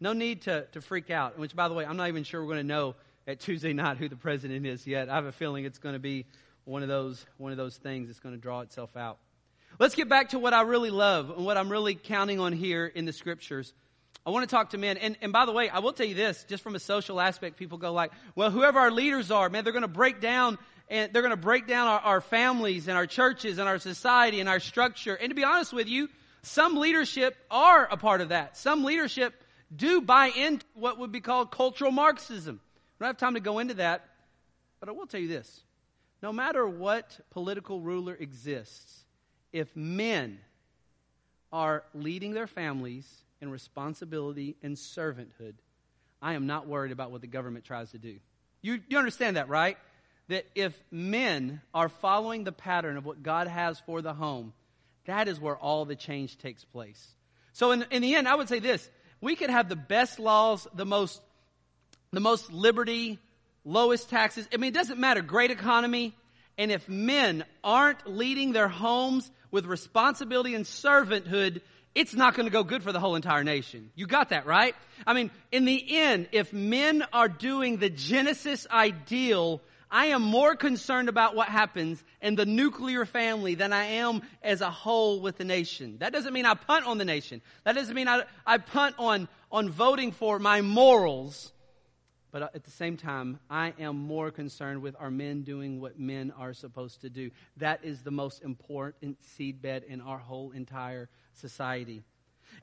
No 0.01 0.13
need 0.13 0.43
to, 0.43 0.67
to 0.73 0.81
freak 0.81 1.11
out. 1.11 1.39
Which, 1.39 1.55
by 1.55 1.69
the 1.69 1.75
way, 1.75 1.87
I'm 1.87 1.97
not 1.97 2.09
even 2.09 2.25
sure 2.25 2.41
we're 2.41 2.49
going 2.53 2.59
to 2.59 2.65
know 2.65 2.97
at 3.29 3.39
Tuesday 3.39 3.73
night 3.73 3.99
who 3.99 4.09
the 4.09 4.17
president 4.17 4.67
is 4.67 4.85
yet. 4.85 5.09
I 5.09 5.15
have 5.15 5.27
a 5.27 5.33
feeling 5.33 5.65
it's 5.65 5.79
going 5.79 5.95
to 5.95 6.01
be 6.01 6.27
one 6.65 6.83
of 6.83 6.89
those 6.89 7.25
one 7.39 7.53
of 7.53 7.59
those 7.59 7.77
things 7.77 8.09
that's 8.09 8.19
going 8.19 8.35
to 8.35 8.41
draw 8.41 8.61
itself 8.61 8.97
out. 8.97 9.19
Let's 9.79 9.95
get 9.95 10.09
back 10.09 10.31
to 10.31 10.41
what 10.41 10.53
I 10.53 10.63
really 10.63 10.91
love 10.91 11.31
and 11.31 11.47
what 11.47 11.57
I'm 11.57 11.71
really 11.71 11.95
counting 11.95 12.41
on 12.41 12.53
here 12.53 12.85
in 12.87 13.05
the 13.05 13.13
scriptures. 13.13 13.73
I 14.25 14.31
want 14.31 14.49
to 14.49 14.55
talk 14.55 14.71
to 14.71 14.79
men. 14.79 14.99
And, 14.99 15.17
and 15.21 15.33
by 15.33 15.47
the 15.47 15.53
way, 15.53 15.69
I 15.69 15.81
will 15.81 15.93
tell 15.93 16.07
you 16.07 16.15
this, 16.15 16.45
just 16.49 16.63
from 16.63 16.77
a 16.77 16.79
social 16.79 17.21
aspect, 17.21 17.57
people 17.57 17.79
go 17.79 17.93
like, 17.93 18.13
well, 18.37 18.51
whoever 18.51 18.79
our 18.79 18.91
leaders 18.91 19.31
are, 19.31 19.49
man, 19.49 19.65
they're 19.65 19.73
going 19.73 19.83
to 19.83 19.89
break 19.89 20.21
down 20.21 20.59
and 20.89 21.13
they're 21.13 21.23
going 21.23 21.31
to 21.31 21.37
break 21.37 21.67
down 21.67 21.89
our, 21.89 22.01
our 22.01 22.21
families 22.21 22.89
and 22.89 22.97
our 22.97 23.07
churches 23.07 23.59
and 23.59 23.69
our 23.69 23.79
society 23.79 24.41
and 24.41 24.49
our 24.49 24.61
structure. 24.61 25.15
And 25.15 25.31
to 25.31 25.35
be 25.35 25.45
honest 25.45 25.73
with 25.73 25.89
you, 25.89 26.09
some 26.43 26.77
leadership 26.77 27.37
are 27.51 27.87
a 27.91 27.97
part 27.97 28.21
of 28.21 28.31
that. 28.31 28.57
Some 28.57 28.85
leadership 28.85 29.35
do 29.75 30.01
buy 30.01 30.27
into 30.27 30.67
what 30.75 30.99
would 30.99 31.13
be 31.13 31.21
called 31.21 31.51
cultural 31.51 31.91
Marxism. 31.91 32.61
I 33.01 33.05
don't 33.05 33.09
have 33.09 33.17
time 33.17 33.35
to 33.35 33.41
go 33.41 33.59
into 33.59 33.75
that, 33.75 34.09
but 34.81 34.89
I 34.89 34.93
will 34.93 35.07
tell 35.07 35.21
you 35.21 35.29
this. 35.29 35.63
No 36.23 36.33
matter 36.33 36.67
what 36.67 37.19
political 37.31 37.81
ruler 37.81 38.15
exists, 38.15 39.05
if 39.53 39.75
men 39.75 40.39
are 41.53 41.85
leading 41.95 42.33
their 42.33 42.47
families 42.47 43.09
in 43.41 43.51
responsibility 43.51 44.57
and 44.63 44.77
servanthood, 44.77 45.55
I 46.21 46.35
am 46.35 46.47
not 46.47 46.69
worried 46.69 46.93
about 46.93 47.11
what 47.11 47.21
the 47.21 47.27
government 47.27 47.65
tries 47.65 47.91
to 47.91 47.99
do. 47.99 48.17
You, 48.63 48.81
you 48.89 48.99
understand 48.99 49.37
that, 49.37 49.49
right? 49.49 49.77
That 50.33 50.47
if 50.55 50.73
men 50.91 51.61
are 51.75 51.91
following 51.91 52.45
the 52.45 52.53
pattern 52.53 52.97
of 52.97 53.05
what 53.05 53.23
God 53.23 53.49
has 53.49 53.79
for 53.81 54.01
the 54.01 54.15
home, 54.15 54.55
that 55.05 55.29
is 55.29 55.39
where 55.39 55.57
all 55.57 55.85
the 55.85 55.95
change 55.95 56.39
takes 56.39 56.65
place. 56.65 57.07
So 57.53 57.73
in, 57.73 57.85
in 57.91 58.01
the 58.01 58.15
end, 58.15 58.27
I 58.27 58.35
would 58.35 58.49
say 58.49 58.59
this. 58.59 58.89
We 59.21 59.37
could 59.37 59.51
have 59.51 59.69
the 59.69 59.77
best 59.77 60.19
laws, 60.19 60.67
the 60.73 60.87
most, 60.87 61.21
the 62.13 62.21
most 62.21 62.51
liberty, 62.51 63.19
lowest 63.63 64.09
taxes. 64.09 64.49
I 64.55 64.57
mean, 64.57 64.69
it 64.69 64.75
doesn't 64.75 64.99
matter. 64.99 65.21
Great 65.21 65.51
economy. 65.51 66.15
And 66.57 66.71
if 66.71 66.89
men 66.89 67.45
aren't 67.63 68.07
leading 68.07 68.53
their 68.53 68.69
homes 68.69 69.31
with 69.51 69.67
responsibility 69.67 70.55
and 70.55 70.65
servanthood, 70.65 71.61
it's 71.95 72.15
not 72.15 72.35
going 72.37 72.47
to 72.47 72.51
go 72.51 72.65
good 72.65 72.83
for 72.83 72.93
the 72.93 73.01
whole 73.01 73.17
entire 73.17 73.45
nation. 73.45 73.91
You 73.95 74.07
got 74.07 74.31
that, 74.31 74.47
right? 74.47 74.75
I 75.07 75.13
mean, 75.13 75.31
in 75.51 75.67
the 75.67 75.99
end, 75.99 76.29
if 76.33 76.55
men 76.55 77.05
are 77.13 77.29
doing 77.29 77.77
the 77.77 77.91
Genesis 77.91 78.67
ideal, 78.71 79.61
I 79.93 80.07
am 80.07 80.23
more 80.23 80.57
concerned 80.57 81.11
about 81.11 81.37
what 81.37 81.49
happens 81.49 82.03
in 82.23 82.35
the 82.35 82.47
nuclear 82.47 83.05
family 83.05 83.55
than 83.55 83.75
I 83.75 83.85
am 83.85 84.23
as 84.43 84.63
a 84.63 84.71
whole 84.71 85.21
with 85.21 85.37
the 85.37 85.45
nation. 85.45 85.99
That 85.99 86.15
doesn't 86.15 86.33
mean 86.33 86.47
I 86.47 86.55
punt 86.55 86.87
on 86.87 86.97
the 86.97 87.05
nation. 87.05 87.43
That 87.65 87.75
doesn't 87.75 87.95
mean 87.95 88.09
I, 88.09 88.23
I 88.47 88.57
punt 88.57 88.95
on, 88.99 89.29
on 89.53 89.69
voting 89.69 90.11
for 90.11 90.39
my 90.39 90.63
morals. 90.63 91.53
But 92.31 92.43
uh, 92.43 92.49
at 92.55 92.65
the 92.65 92.71
same 92.71 92.97
time, 92.97 93.39
I 93.51 93.75
am 93.79 93.97
more 93.97 94.31
concerned 94.31 94.81
with 94.81 94.97
our 94.99 95.11
men 95.11 95.43
doing 95.43 95.79
what 95.79 96.01
men 96.01 96.33
are 96.39 96.55
supposed 96.55 97.03
to 97.03 97.11
do. 97.11 97.31
That 97.59 97.85
is 97.85 98.01
the 98.01 98.11
most 98.11 98.43
important 98.43 99.19
seedbed 99.39 99.85
in 99.85 100.01
our 100.01 100.19
whole 100.19 100.53
entire 100.53 101.11
society. 101.35 102.03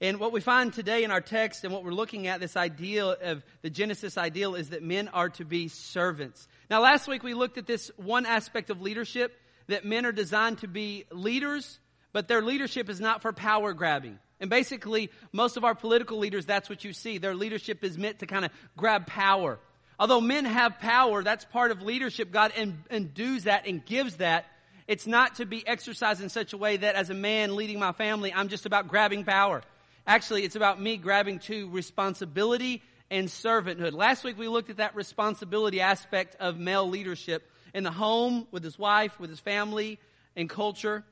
And 0.01 0.19
what 0.19 0.31
we 0.31 0.41
find 0.41 0.71
today 0.71 1.03
in 1.03 1.11
our 1.11 1.21
text 1.21 1.63
and 1.63 1.73
what 1.73 1.83
we're 1.83 1.91
looking 1.91 2.27
at, 2.27 2.39
this 2.39 2.55
ideal 2.55 3.15
of 3.21 3.43
the 3.61 3.69
Genesis 3.69 4.17
ideal, 4.17 4.55
is 4.55 4.69
that 4.69 4.83
men 4.83 5.09
are 5.09 5.29
to 5.29 5.45
be 5.45 5.67
servants. 5.67 6.47
Now, 6.69 6.81
last 6.81 7.07
week 7.07 7.23
we 7.23 7.33
looked 7.33 7.57
at 7.57 7.67
this 7.67 7.91
one 7.97 8.25
aspect 8.25 8.69
of 8.69 8.81
leadership 8.81 9.37
that 9.67 9.85
men 9.85 10.05
are 10.05 10.11
designed 10.11 10.59
to 10.59 10.67
be 10.67 11.05
leaders, 11.11 11.79
but 12.13 12.27
their 12.27 12.41
leadership 12.41 12.89
is 12.89 12.99
not 12.99 13.21
for 13.21 13.33
power 13.33 13.73
grabbing. 13.73 14.19
And 14.39 14.49
basically, 14.49 15.09
most 15.33 15.57
of 15.57 15.65
our 15.65 15.75
political 15.75 16.17
leaders, 16.17 16.45
that's 16.45 16.69
what 16.69 16.85
you 16.85 16.93
see. 16.93 17.17
Their 17.17 17.35
leadership 17.35 17.83
is 17.83 17.97
meant 17.97 18.19
to 18.19 18.25
kind 18.25 18.45
of 18.45 18.51
grab 18.77 19.05
power. 19.05 19.59
Although 19.99 20.21
men 20.21 20.45
have 20.45 20.79
power, 20.79 21.23
that's 21.23 21.43
part 21.43 21.71
of 21.71 21.81
leadership. 21.81 22.31
God 22.31 22.53
endues 22.89 23.43
that 23.43 23.67
and 23.67 23.85
gives 23.85 24.15
that. 24.17 24.45
It's 24.87 25.05
not 25.05 25.35
to 25.35 25.45
be 25.45 25.67
exercised 25.67 26.21
in 26.21 26.29
such 26.29 26.53
a 26.53 26.57
way 26.57 26.77
that 26.77 26.95
as 26.95 27.09
a 27.09 27.13
man 27.13 27.55
leading 27.55 27.79
my 27.79 27.91
family, 27.91 28.33
I'm 28.33 28.47
just 28.47 28.65
about 28.65 28.87
grabbing 28.87 29.25
power. 29.25 29.61
Actually, 30.09 30.43
it's 30.43 30.55
about 30.55 30.81
me 30.81 30.97
grabbing 30.97 31.37
to 31.37 31.69
responsibility 31.69 32.81
and 33.11 33.27
servanthood. 33.27 33.93
Last 33.93 34.23
week 34.23 34.39
we 34.39 34.47
looked 34.47 34.71
at 34.71 34.77
that 34.77 34.95
responsibility 34.95 35.81
aspect 35.81 36.35
of 36.39 36.57
male 36.57 36.89
leadership 36.89 37.47
in 37.75 37.83
the 37.83 37.91
home, 37.91 38.47
with 38.49 38.63
his 38.63 38.79
wife, 38.79 39.19
with 39.19 39.29
his 39.29 39.39
family, 39.39 39.99
and 40.35 40.49
culture. 40.49 41.03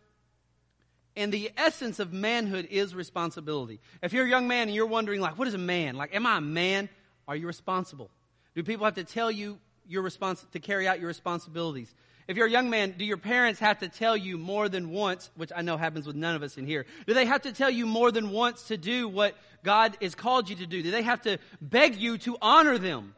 And 1.16 1.32
the 1.32 1.52
essence 1.56 2.00
of 2.00 2.12
manhood 2.12 2.70
is 2.72 2.96
responsibility. 2.96 3.82
If 4.02 4.14
you're 4.14 4.26
a 4.26 4.30
young 4.30 4.48
man 4.48 4.64
and 4.64 4.74
you're 4.74 4.88
wondering, 4.88 5.22
like, 5.22 5.38
what 5.38 5.48
is 5.48 5.54
a 5.54 5.60
man? 5.60 5.94
Like, 5.96 6.16
am 6.16 6.26
I 6.26 6.40
a 6.40 6.42
man? 6.42 6.90
Are 7.28 7.36
you 7.36 7.46
responsible? 7.46 8.10
Do 8.56 8.64
people 8.64 8.86
have 8.86 8.96
to 8.96 9.04
tell 9.04 9.30
you 9.30 9.60
your 9.88 10.02
response 10.02 10.44
to 10.54 10.60
carry 10.60 10.88
out 10.88 11.00
your 11.00 11.08
responsibilities? 11.08 11.94
If 12.28 12.36
you're 12.36 12.48
a 12.48 12.52
young 12.52 12.70
man, 12.70 12.96
do 12.98 13.06
your 13.06 13.18
parents 13.18 13.60
have 13.62 13.80
to 13.80 13.88
tell 13.88 14.18
you 14.18 14.38
more 14.38 14.68
than 14.68 14.92
once, 14.92 15.30
which 15.36 15.52
I 15.56 15.62
know 15.62 15.78
happens 15.78 16.06
with 16.06 16.16
none 16.16 16.36
of 16.36 16.44
us 16.44 16.58
in 16.58 16.66
here, 16.66 16.86
do 17.06 17.14
they 17.14 17.26
have 17.26 17.44
to 17.44 17.54
tell 17.54 17.70
you 17.70 17.86
more 17.86 18.12
than 18.12 18.32
once 18.32 18.64
to 18.64 18.78
do 18.78 19.08
what 19.08 19.36
God 19.64 19.98
has 20.02 20.14
called 20.14 20.50
you 20.50 20.58
to 20.58 20.66
do? 20.66 20.84
Do 20.84 20.92
they 20.92 21.04
have 21.04 21.22
to 21.22 21.38
beg 21.62 21.96
you 21.96 22.18
to 22.20 22.38
honor 22.42 22.78
them? 22.78 23.14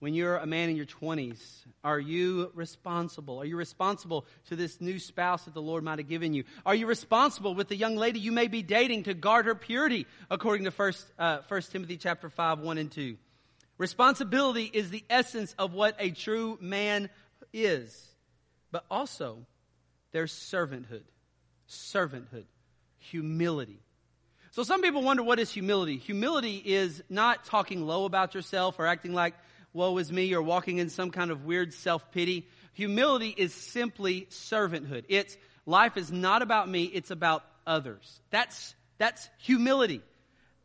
when 0.00 0.14
you're 0.14 0.38
a 0.38 0.46
man 0.46 0.68
in 0.68 0.76
your 0.76 0.86
20s? 0.86 1.38
Are 1.84 2.00
you 2.00 2.50
responsible? 2.54 3.40
Are 3.40 3.44
you 3.44 3.56
responsible 3.56 4.26
to 4.48 4.56
this 4.56 4.80
new 4.80 4.98
spouse 4.98 5.44
that 5.44 5.54
the 5.54 5.62
Lord 5.62 5.84
might 5.84 5.98
have 5.98 6.08
given 6.08 6.34
you? 6.34 6.44
Are 6.66 6.74
you 6.74 6.86
responsible 6.86 7.54
with 7.54 7.68
the 7.68 7.76
young 7.76 7.96
lady 7.96 8.18
you 8.18 8.32
may 8.32 8.48
be 8.48 8.62
dating 8.62 9.04
to 9.04 9.14
guard 9.14 9.46
her 9.46 9.54
purity, 9.54 10.06
according 10.30 10.64
to 10.64 10.70
1, 10.70 10.92
uh, 11.18 11.38
1 11.46 11.62
Timothy 11.70 11.96
chapter 11.96 12.28
5, 12.28 12.60
1 12.60 12.78
and 12.78 12.90
2? 12.90 13.16
Responsibility 13.78 14.70
is 14.72 14.90
the 14.90 15.04
essence 15.08 15.54
of 15.58 15.72
what 15.72 15.96
a 15.98 16.10
true 16.10 16.58
man 16.60 17.08
is. 17.52 18.09
But 18.70 18.84
also, 18.90 19.46
there's 20.12 20.32
servanthood. 20.32 21.02
Servanthood. 21.68 22.44
Humility. 22.98 23.80
So 24.52 24.62
some 24.64 24.82
people 24.82 25.02
wonder 25.02 25.22
what 25.22 25.38
is 25.38 25.50
humility? 25.50 25.96
Humility 25.96 26.56
is 26.56 27.02
not 27.08 27.44
talking 27.44 27.86
low 27.86 28.04
about 28.04 28.34
yourself 28.34 28.78
or 28.78 28.86
acting 28.86 29.14
like 29.14 29.34
woe 29.72 29.96
is 29.98 30.10
me, 30.10 30.34
or 30.34 30.42
walking 30.42 30.78
in 30.78 30.90
some 30.90 31.10
kind 31.10 31.30
of 31.30 31.44
weird 31.44 31.72
self 31.72 32.10
pity. 32.12 32.46
Humility 32.74 33.34
is 33.36 33.54
simply 33.54 34.26
servanthood. 34.30 35.04
It's 35.08 35.36
life 35.66 35.96
is 35.96 36.10
not 36.10 36.42
about 36.42 36.68
me, 36.68 36.84
it's 36.84 37.10
about 37.10 37.44
others. 37.66 38.20
That's, 38.30 38.74
that's 38.98 39.28
humility. 39.38 40.02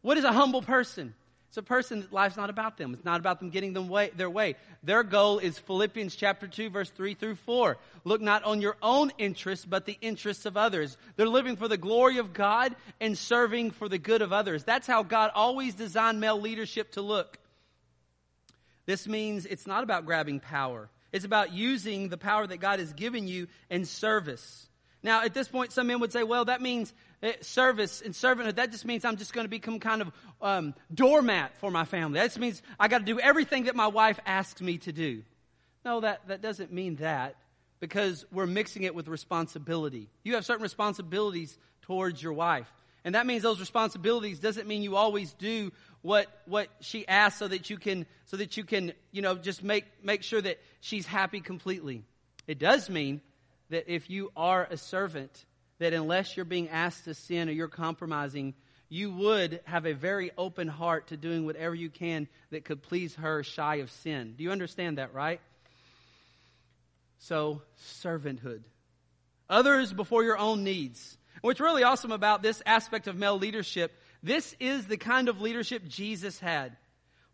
What 0.01 0.17
is 0.17 0.23
a 0.23 0.31
humble 0.31 0.61
person? 0.61 1.13
It's 1.55 1.61
a 1.61 1.63
person 1.63 2.05
life's 2.11 2.35
not 2.35 2.49
about 2.49 2.75
them. 2.75 2.93
It's 2.93 3.05
not 3.05 3.21
about 3.21 3.39
them 3.39 3.49
getting 3.49 3.71
them 3.71 3.87
way, 3.87 4.11
their 4.17 4.29
way. 4.29 4.55
Their 4.83 5.03
goal 5.03 5.39
is 5.39 5.57
Philippians 5.57 6.13
chapter 6.13 6.47
2 6.47 6.69
verse 6.69 6.89
3 6.89 7.13
through 7.13 7.35
4. 7.35 7.77
Look 8.03 8.19
not 8.19 8.43
on 8.43 8.59
your 8.59 8.75
own 8.81 9.13
interests, 9.17 9.63
but 9.63 9.85
the 9.85 9.97
interests 10.01 10.45
of 10.45 10.57
others. 10.57 10.97
They're 11.15 11.29
living 11.29 11.55
for 11.55 11.69
the 11.69 11.77
glory 11.77 12.17
of 12.17 12.33
God 12.33 12.75
and 12.99 13.17
serving 13.17 13.71
for 13.71 13.87
the 13.87 13.97
good 13.97 14.21
of 14.21 14.33
others. 14.33 14.65
That's 14.65 14.85
how 14.85 15.03
God 15.03 15.31
always 15.33 15.75
designed 15.75 16.19
male 16.19 16.41
leadership 16.41 16.91
to 16.91 17.01
look. 17.01 17.39
This 18.85 19.07
means 19.07 19.45
it's 19.45 19.65
not 19.65 19.85
about 19.85 20.05
grabbing 20.05 20.41
power. 20.41 20.89
It's 21.13 21.23
about 21.23 21.53
using 21.53 22.09
the 22.09 22.17
power 22.17 22.45
that 22.45 22.57
God 22.57 22.79
has 22.79 22.91
given 22.91 23.29
you 23.29 23.47
in 23.69 23.85
service. 23.85 24.67
Now, 25.05 25.21
at 25.21 25.35
this 25.35 25.47
point, 25.47 25.71
some 25.71 25.85
men 25.85 25.99
would 25.99 26.11
say, 26.11 26.23
well, 26.23 26.45
that 26.45 26.63
means 26.63 26.91
eh, 27.21 27.33
service 27.41 28.01
and 28.01 28.15
servanthood. 28.15 28.55
That 28.55 28.71
just 28.71 28.85
means 28.85 29.05
I'm 29.05 29.17
just 29.17 29.33
going 29.33 29.45
to 29.45 29.49
become 29.49 29.79
kind 29.79 30.01
of 30.01 30.11
um, 30.41 30.73
doormat 30.91 31.55
for 31.59 31.69
my 31.69 31.85
family. 31.85 32.19
That 32.19 32.25
just 32.25 32.39
means 32.39 32.63
I 32.79 32.87
got 32.87 32.97
to 32.97 33.05
do 33.05 33.19
everything 33.19 33.65
that 33.65 33.75
my 33.75 33.85
wife 33.85 34.19
asks 34.25 34.61
me 34.61 34.79
to 34.79 34.91
do. 34.91 35.21
No, 35.85 35.99
that, 35.99 36.27
that 36.27 36.41
doesn't 36.41 36.73
mean 36.73 36.95
that 36.95 37.35
because 37.79 38.25
we're 38.31 38.47
mixing 38.47 38.81
it 38.81 38.95
with 38.95 39.07
responsibility. 39.07 40.09
You 40.23 40.33
have 40.33 40.43
certain 40.43 40.63
responsibilities 40.63 41.55
towards 41.83 42.23
your 42.23 42.33
wife. 42.33 42.73
And 43.03 43.13
that 43.13 43.27
means 43.27 43.43
those 43.43 43.59
responsibilities 43.59 44.39
doesn't 44.39 44.67
mean 44.67 44.81
you 44.81 44.95
always 44.95 45.33
do 45.33 45.71
what 46.01 46.25
what 46.45 46.69
she 46.79 47.07
asks 47.07 47.37
so 47.37 47.47
that 47.47 47.69
you 47.69 47.77
can 47.77 48.07
so 48.25 48.37
that 48.37 48.57
you 48.57 48.63
can 48.63 48.93
you 49.11 49.21
know 49.21 49.35
just 49.35 49.63
make 49.63 49.85
make 50.03 50.23
sure 50.23 50.41
that 50.41 50.59
she's 50.81 51.05
happy 51.05 51.41
completely 51.41 52.03
it 52.47 52.57
does 52.59 52.89
mean 52.89 53.21
that 53.69 53.91
if 53.91 54.09
you 54.09 54.31
are 54.35 54.67
a 54.69 54.77
servant 54.77 55.45
that 55.79 55.93
unless 55.93 56.35
you're 56.35 56.45
being 56.45 56.69
asked 56.69 57.05
to 57.05 57.13
sin 57.13 57.49
or 57.49 57.51
you're 57.51 57.67
compromising 57.67 58.53
you 58.87 59.11
would 59.11 59.61
have 59.65 59.85
a 59.85 59.93
very 59.93 60.31
open 60.37 60.67
heart 60.67 61.07
to 61.07 61.17
doing 61.17 61.45
whatever 61.45 61.73
you 61.73 61.89
can 61.89 62.27
that 62.51 62.65
could 62.65 62.83
please 62.83 63.15
her 63.15 63.43
shy 63.43 63.75
of 63.77 63.91
sin 63.91 64.35
do 64.37 64.43
you 64.43 64.51
understand 64.51 64.97
that 64.97 65.13
right 65.13 65.41
so 67.19 67.61
servanthood 68.03 68.61
others 69.49 69.91
before 69.91 70.23
your 70.23 70.37
own 70.37 70.63
needs 70.63 71.17
what's 71.41 71.59
really 71.59 71.83
awesome 71.83 72.11
about 72.11 72.41
this 72.41 72.61
aspect 72.65 73.07
of 73.07 73.15
male 73.15 73.37
leadership 73.37 73.91
this 74.25 74.55
is 74.59 74.87
the 74.87 74.97
kind 74.97 75.29
of 75.29 75.39
leadership 75.39 75.87
Jesus 75.87 76.39
had. 76.39 76.75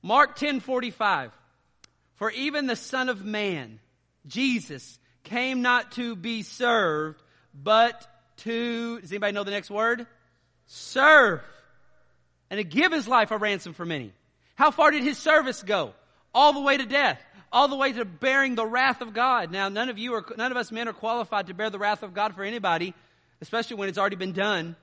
Mark 0.02 0.36
10:45. 0.36 1.32
For 2.16 2.30
even 2.32 2.68
the 2.68 2.76
son 2.76 3.08
of 3.08 3.24
man, 3.24 3.80
Jesus, 4.28 5.00
came 5.24 5.62
not 5.62 5.92
to 5.94 6.16
be 6.16 6.44
served, 6.44 7.22
but 7.54 8.08
to 8.38 9.00
does 9.00 9.12
anybody 9.12 9.34
know 9.34 9.44
the 9.44 9.52
next 9.52 9.70
word? 9.70 10.08
Serve. 10.68 11.42
And 12.50 12.58
to 12.58 12.64
give 12.64 12.92
his 12.92 13.08
life 13.08 13.32
a 13.32 13.38
ransom 13.38 13.74
for 13.74 13.86
many. 13.86 14.12
How 14.56 14.72
far 14.72 14.92
did 14.92 15.04
his 15.04 15.18
service 15.18 15.64
go? 15.64 15.94
All 16.34 16.54
the 16.54 16.60
way 16.60 16.78
to 16.78 16.86
death. 16.86 17.22
All 17.52 17.68
the 17.68 17.76
way 17.76 17.92
to 17.92 18.06
bearing 18.06 18.56
the 18.56 18.66
wrath 18.66 19.02
of 19.02 19.14
God. 19.14 19.52
Now, 19.52 19.70
none 19.70 19.90
of 19.90 19.98
you 19.98 20.14
are, 20.16 20.26
none 20.38 20.52
of 20.52 20.58
us 20.58 20.72
men 20.72 20.88
are 20.88 20.94
qualified 20.94 21.48
to 21.48 21.54
bear 21.54 21.70
the 21.70 21.80
wrath 21.80 22.04
of 22.04 22.14
God 22.14 22.34
for 22.34 22.44
anybody, 22.44 22.94
especially 23.42 23.76
when 23.76 23.90
it's 23.90 23.98
already 23.98 24.16
been 24.16 24.32
done. 24.32 24.76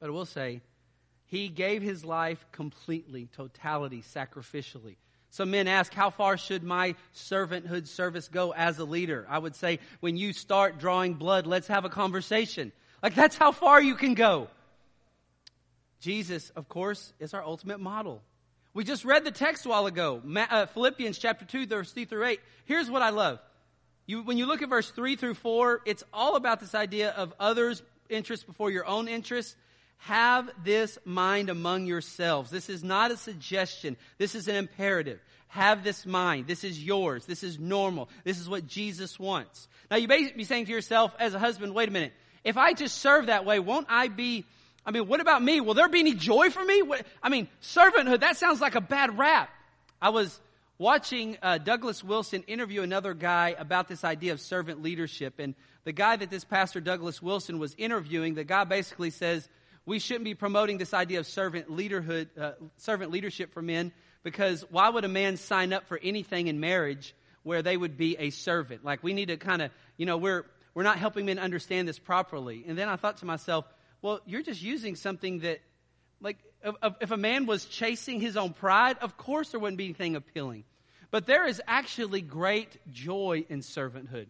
But 0.00 0.08
I 0.08 0.10
will 0.10 0.26
say, 0.26 0.62
he 1.26 1.48
gave 1.48 1.82
his 1.82 2.04
life 2.04 2.44
completely, 2.50 3.28
totality, 3.36 4.02
sacrificially. 4.02 4.96
Some 5.30 5.52
men 5.52 5.68
ask, 5.68 5.94
how 5.94 6.10
far 6.10 6.36
should 6.36 6.64
my 6.64 6.96
servanthood 7.14 7.86
service 7.86 8.28
go 8.28 8.52
as 8.52 8.78
a 8.78 8.84
leader? 8.84 9.26
I 9.28 9.38
would 9.38 9.54
say, 9.54 9.78
when 10.00 10.16
you 10.16 10.32
start 10.32 10.78
drawing 10.78 11.14
blood, 11.14 11.46
let's 11.46 11.68
have 11.68 11.84
a 11.84 11.88
conversation. 11.88 12.72
Like, 13.02 13.14
that's 13.14 13.36
how 13.36 13.52
far 13.52 13.80
you 13.80 13.94
can 13.94 14.14
go. 14.14 14.48
Jesus, 16.00 16.50
of 16.50 16.68
course, 16.68 17.12
is 17.20 17.32
our 17.32 17.44
ultimate 17.44 17.78
model. 17.78 18.22
We 18.74 18.84
just 18.84 19.04
read 19.04 19.24
the 19.24 19.30
text 19.30 19.66
a 19.66 19.68
while 19.68 19.86
ago, 19.86 20.22
uh, 20.36 20.66
Philippians 20.66 21.18
chapter 21.18 21.44
2, 21.44 21.66
verse 21.66 21.92
3 21.92 22.04
through 22.06 22.24
8. 22.24 22.40
Here's 22.64 22.90
what 22.90 23.02
I 23.02 23.10
love. 23.10 23.38
You, 24.06 24.22
when 24.22 24.38
you 24.38 24.46
look 24.46 24.62
at 24.62 24.68
verse 24.68 24.90
3 24.90 25.16
through 25.16 25.34
4, 25.34 25.82
it's 25.86 26.02
all 26.12 26.34
about 26.34 26.60
this 26.60 26.74
idea 26.74 27.10
of 27.10 27.32
others' 27.38 27.82
interests 28.08 28.44
before 28.44 28.70
your 28.70 28.86
own 28.86 29.06
interests. 29.06 29.54
Have 30.04 30.50
this 30.64 30.98
mind 31.04 31.50
among 31.50 31.86
yourselves. 31.86 32.50
This 32.50 32.70
is 32.70 32.82
not 32.82 33.10
a 33.10 33.16
suggestion. 33.16 33.96
This 34.16 34.34
is 34.34 34.48
an 34.48 34.56
imperative. 34.56 35.20
Have 35.48 35.84
this 35.84 36.06
mind. 36.06 36.46
This 36.46 36.64
is 36.64 36.82
yours. 36.82 37.26
This 37.26 37.42
is 37.42 37.58
normal. 37.58 38.08
This 38.24 38.40
is 38.40 38.48
what 38.48 38.66
Jesus 38.66 39.18
wants. 39.18 39.68
Now 39.90 39.98
you 39.98 40.08
may 40.08 40.32
be 40.32 40.44
saying 40.44 40.66
to 40.66 40.72
yourself 40.72 41.12
as 41.18 41.34
a 41.34 41.38
husband, 41.38 41.74
wait 41.74 41.88
a 41.88 41.92
minute. 41.92 42.14
If 42.44 42.56
I 42.56 42.72
just 42.72 42.98
serve 42.98 43.26
that 43.26 43.44
way, 43.44 43.58
won't 43.58 43.88
I 43.90 44.08
be, 44.08 44.46
I 44.86 44.90
mean, 44.90 45.06
what 45.06 45.20
about 45.20 45.42
me? 45.42 45.60
Will 45.60 45.74
there 45.74 45.88
be 45.88 46.00
any 46.00 46.14
joy 46.14 46.48
for 46.48 46.64
me? 46.64 46.80
What, 46.80 47.04
I 47.22 47.28
mean, 47.28 47.48
servanthood, 47.62 48.20
that 48.20 48.38
sounds 48.38 48.60
like 48.60 48.76
a 48.76 48.80
bad 48.80 49.18
rap. 49.18 49.50
I 50.00 50.08
was 50.08 50.40
watching 50.78 51.36
uh, 51.42 51.58
Douglas 51.58 52.02
Wilson 52.02 52.42
interview 52.46 52.80
another 52.80 53.12
guy 53.12 53.54
about 53.58 53.86
this 53.86 54.02
idea 54.02 54.32
of 54.32 54.40
servant 54.40 54.82
leadership. 54.82 55.38
And 55.38 55.54
the 55.84 55.92
guy 55.92 56.16
that 56.16 56.30
this 56.30 56.44
pastor 56.44 56.80
Douglas 56.80 57.20
Wilson 57.20 57.58
was 57.58 57.74
interviewing, 57.76 58.34
the 58.34 58.44
guy 58.44 58.64
basically 58.64 59.10
says, 59.10 59.46
we 59.86 59.98
shouldn't 59.98 60.24
be 60.24 60.34
promoting 60.34 60.78
this 60.78 60.94
idea 60.94 61.20
of 61.20 61.26
servant 61.26 61.68
leaderhood, 61.68 62.28
uh, 62.38 62.52
servant 62.76 63.10
leadership 63.10 63.52
for 63.52 63.62
men, 63.62 63.92
because 64.22 64.64
why 64.70 64.88
would 64.88 65.04
a 65.04 65.08
man 65.08 65.36
sign 65.36 65.72
up 65.72 65.86
for 65.88 65.98
anything 66.02 66.48
in 66.48 66.60
marriage 66.60 67.14
where 67.42 67.62
they 67.62 67.76
would 67.76 67.96
be 67.96 68.16
a 68.18 68.30
servant? 68.30 68.84
Like 68.84 69.02
we 69.02 69.14
need 69.14 69.28
to 69.28 69.36
kind 69.36 69.62
of, 69.62 69.70
you 69.96 70.06
know, 70.06 70.16
we're 70.16 70.44
we're 70.74 70.84
not 70.84 70.98
helping 70.98 71.26
men 71.26 71.38
understand 71.38 71.88
this 71.88 71.98
properly. 71.98 72.64
And 72.66 72.78
then 72.78 72.88
I 72.88 72.96
thought 72.96 73.18
to 73.18 73.26
myself, 73.26 73.64
well, 74.02 74.20
you're 74.24 74.42
just 74.42 74.62
using 74.62 74.94
something 74.94 75.40
that, 75.40 75.60
like, 76.20 76.38
if, 76.62 76.74
if 77.00 77.10
a 77.10 77.16
man 77.16 77.46
was 77.46 77.64
chasing 77.64 78.20
his 78.20 78.36
own 78.36 78.52
pride, 78.52 78.96
of 79.00 79.16
course 79.16 79.50
there 79.50 79.60
wouldn't 79.60 79.78
be 79.78 79.86
anything 79.86 80.16
appealing. 80.16 80.64
But 81.10 81.26
there 81.26 81.46
is 81.46 81.60
actually 81.66 82.20
great 82.20 82.68
joy 82.92 83.44
in 83.48 83.60
servanthood. 83.60 84.28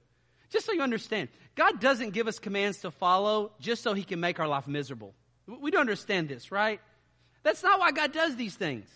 Just 0.48 0.66
so 0.66 0.72
you 0.72 0.80
understand, 0.80 1.28
God 1.54 1.78
doesn't 1.78 2.10
give 2.10 2.26
us 2.26 2.38
commands 2.38 2.80
to 2.80 2.90
follow 2.90 3.52
just 3.60 3.82
so 3.82 3.92
he 3.92 4.02
can 4.02 4.18
make 4.18 4.40
our 4.40 4.48
life 4.48 4.66
miserable. 4.66 5.14
We 5.60 5.70
don't 5.70 5.80
understand 5.80 6.28
this, 6.28 6.52
right? 6.52 6.80
That's 7.42 7.62
not 7.62 7.78
why 7.80 7.92
God 7.92 8.12
does 8.12 8.36
these 8.36 8.54
things. 8.54 8.86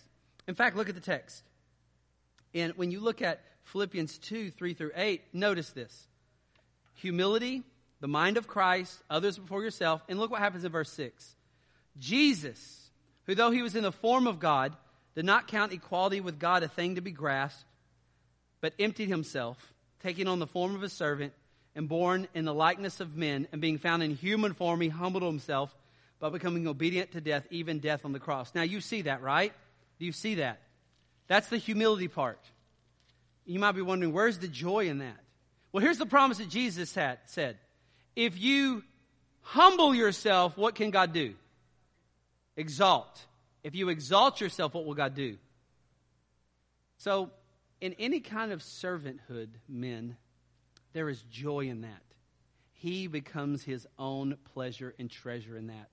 In 0.46 0.54
fact, 0.54 0.76
look 0.76 0.88
at 0.88 0.94
the 0.94 1.00
text. 1.00 1.42
And 2.54 2.72
when 2.76 2.90
you 2.90 3.00
look 3.00 3.22
at 3.22 3.40
Philippians 3.64 4.18
2 4.18 4.50
3 4.50 4.74
through 4.74 4.92
8, 4.94 5.22
notice 5.32 5.70
this 5.70 6.06
humility, 6.94 7.62
the 8.00 8.08
mind 8.08 8.36
of 8.36 8.46
Christ, 8.46 9.02
others 9.10 9.38
before 9.38 9.62
yourself. 9.62 10.02
And 10.08 10.18
look 10.18 10.30
what 10.30 10.40
happens 10.40 10.64
in 10.64 10.72
verse 10.72 10.90
6. 10.92 11.36
Jesus, 11.98 12.90
who 13.24 13.34
though 13.34 13.50
he 13.50 13.62
was 13.62 13.76
in 13.76 13.82
the 13.82 13.92
form 13.92 14.26
of 14.26 14.38
God, 14.38 14.74
did 15.14 15.24
not 15.24 15.48
count 15.48 15.72
equality 15.72 16.20
with 16.20 16.38
God 16.38 16.62
a 16.62 16.68
thing 16.68 16.96
to 16.96 17.00
be 17.00 17.12
grasped, 17.12 17.64
but 18.60 18.74
emptied 18.78 19.08
himself, 19.08 19.56
taking 20.02 20.26
on 20.26 20.38
the 20.38 20.46
form 20.46 20.74
of 20.74 20.82
a 20.82 20.88
servant, 20.88 21.32
and 21.76 21.88
born 21.88 22.28
in 22.34 22.44
the 22.44 22.54
likeness 22.54 23.00
of 23.00 23.16
men, 23.16 23.48
and 23.52 23.60
being 23.60 23.78
found 23.78 24.02
in 24.02 24.14
human 24.14 24.54
form, 24.54 24.80
he 24.80 24.88
humbled 24.88 25.22
himself 25.22 25.74
by 26.24 26.30
becoming 26.30 26.66
obedient 26.66 27.12
to 27.12 27.20
death, 27.20 27.46
even 27.50 27.80
death 27.80 28.06
on 28.06 28.12
the 28.12 28.18
cross. 28.18 28.54
Now 28.54 28.62
you 28.62 28.80
see 28.80 29.02
that, 29.02 29.20
right? 29.20 29.52
Do 29.98 30.06
you 30.06 30.12
see 30.12 30.36
that? 30.36 30.58
That's 31.26 31.48
the 31.48 31.58
humility 31.58 32.08
part. 32.08 32.40
You 33.44 33.58
might 33.58 33.72
be 33.72 33.82
wondering, 33.82 34.14
where's 34.14 34.38
the 34.38 34.48
joy 34.48 34.88
in 34.88 35.00
that? 35.00 35.18
Well, 35.70 35.82
here's 35.82 35.98
the 35.98 36.06
promise 36.06 36.38
that 36.38 36.48
Jesus 36.48 36.94
had 36.94 37.18
said. 37.26 37.58
If 38.16 38.40
you 38.40 38.84
humble 39.42 39.94
yourself, 39.94 40.56
what 40.56 40.76
can 40.76 40.90
God 40.90 41.12
do? 41.12 41.34
Exalt. 42.56 43.22
If 43.62 43.74
you 43.74 43.90
exalt 43.90 44.40
yourself, 44.40 44.72
what 44.72 44.86
will 44.86 44.94
God 44.94 45.14
do? 45.14 45.36
So, 46.96 47.32
in 47.82 47.94
any 47.98 48.20
kind 48.20 48.50
of 48.50 48.60
servanthood, 48.60 49.48
men, 49.68 50.16
there 50.94 51.10
is 51.10 51.20
joy 51.30 51.66
in 51.66 51.82
that. 51.82 52.02
He 52.72 53.08
becomes 53.08 53.62
his 53.62 53.86
own 53.98 54.38
pleasure 54.54 54.94
and 54.98 55.10
treasure 55.10 55.58
in 55.58 55.66
that. 55.66 55.90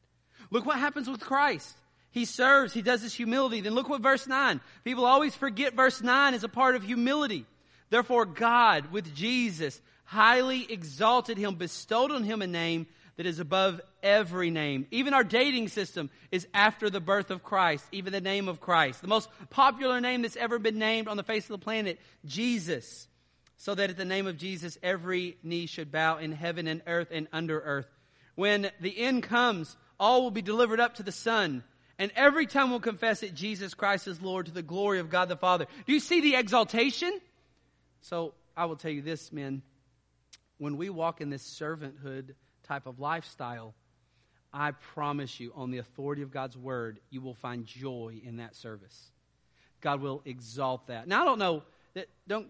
Look 0.51 0.65
what 0.65 0.77
happens 0.77 1.09
with 1.09 1.21
Christ. 1.21 1.75
He 2.11 2.25
serves, 2.25 2.73
he 2.73 2.81
does 2.81 3.01
his 3.01 3.13
humility. 3.13 3.61
Then 3.61 3.73
look 3.73 3.89
what 3.89 4.01
verse 4.01 4.27
9. 4.27 4.59
People 4.83 5.05
always 5.05 5.33
forget 5.33 5.73
verse 5.73 6.01
9 6.01 6.33
is 6.33 6.43
a 6.43 6.49
part 6.49 6.75
of 6.75 6.83
humility. 6.83 7.45
Therefore, 7.89 8.25
God, 8.25 8.91
with 8.91 9.15
Jesus, 9.15 9.81
highly 10.03 10.69
exalted 10.69 11.37
him, 11.37 11.55
bestowed 11.55 12.11
on 12.11 12.23
him 12.23 12.41
a 12.41 12.47
name 12.47 12.87
that 13.15 13.25
is 13.25 13.39
above 13.39 13.79
every 14.03 14.49
name. 14.49 14.87
Even 14.91 15.13
our 15.13 15.23
dating 15.23 15.69
system 15.69 16.09
is 16.31 16.47
after 16.53 16.89
the 16.89 16.99
birth 16.99 17.31
of 17.31 17.43
Christ, 17.43 17.85
even 17.91 18.11
the 18.11 18.21
name 18.21 18.47
of 18.47 18.59
Christ. 18.59 19.01
The 19.01 19.07
most 19.07 19.29
popular 19.49 20.01
name 20.01 20.21
that's 20.21 20.37
ever 20.37 20.59
been 20.59 20.79
named 20.79 21.07
on 21.07 21.17
the 21.17 21.23
face 21.23 21.43
of 21.45 21.59
the 21.59 21.63
planet, 21.63 21.99
Jesus. 22.25 23.07
So 23.57 23.75
that 23.75 23.89
at 23.89 23.97
the 23.97 24.05
name 24.05 24.27
of 24.27 24.37
Jesus, 24.37 24.77
every 24.81 25.37
knee 25.43 25.67
should 25.67 25.91
bow 25.91 26.17
in 26.17 26.31
heaven 26.31 26.67
and 26.67 26.81
earth 26.87 27.09
and 27.11 27.27
under 27.31 27.59
earth. 27.59 27.87
When 28.35 28.71
the 28.79 28.97
end 28.97 29.23
comes, 29.23 29.75
all 30.01 30.23
will 30.23 30.31
be 30.31 30.41
delivered 30.41 30.81
up 30.81 30.95
to 30.95 31.03
the 31.03 31.11
Son 31.13 31.63
and 32.01 32.11
every 32.15 32.47
tongue 32.47 32.71
will 32.71 32.79
confess 32.79 33.19
that 33.19 33.35
Jesus 33.35 33.75
Christ 33.75 34.07
is 34.07 34.19
Lord 34.23 34.47
to 34.47 34.51
the 34.51 34.63
glory 34.63 34.97
of 34.97 35.11
God 35.11 35.29
the 35.29 35.35
Father. 35.35 35.67
Do 35.85 35.93
you 35.93 35.99
see 35.99 36.19
the 36.19 36.35
exaltation? 36.35 37.21
So 38.01 38.33
I 38.57 38.65
will 38.65 38.75
tell 38.75 38.89
you 38.89 39.03
this, 39.03 39.31
men. 39.31 39.61
When 40.57 40.77
we 40.77 40.89
walk 40.89 41.21
in 41.21 41.29
this 41.29 41.43
servanthood 41.43 42.33
type 42.63 42.87
of 42.87 42.99
lifestyle, 42.99 43.75
I 44.51 44.71
promise 44.71 45.39
you, 45.39 45.53
on 45.55 45.69
the 45.69 45.77
authority 45.77 46.23
of 46.23 46.31
God's 46.31 46.57
word, 46.57 46.99
you 47.11 47.21
will 47.21 47.35
find 47.35 47.67
joy 47.67 48.19
in 48.23 48.37
that 48.37 48.55
service. 48.55 49.11
God 49.79 50.01
will 50.01 50.23
exalt 50.25 50.87
that. 50.87 51.07
Now, 51.07 51.21
I 51.21 51.25
don't 51.25 51.39
know 51.39 51.61
that 51.93 52.07
don't 52.27 52.47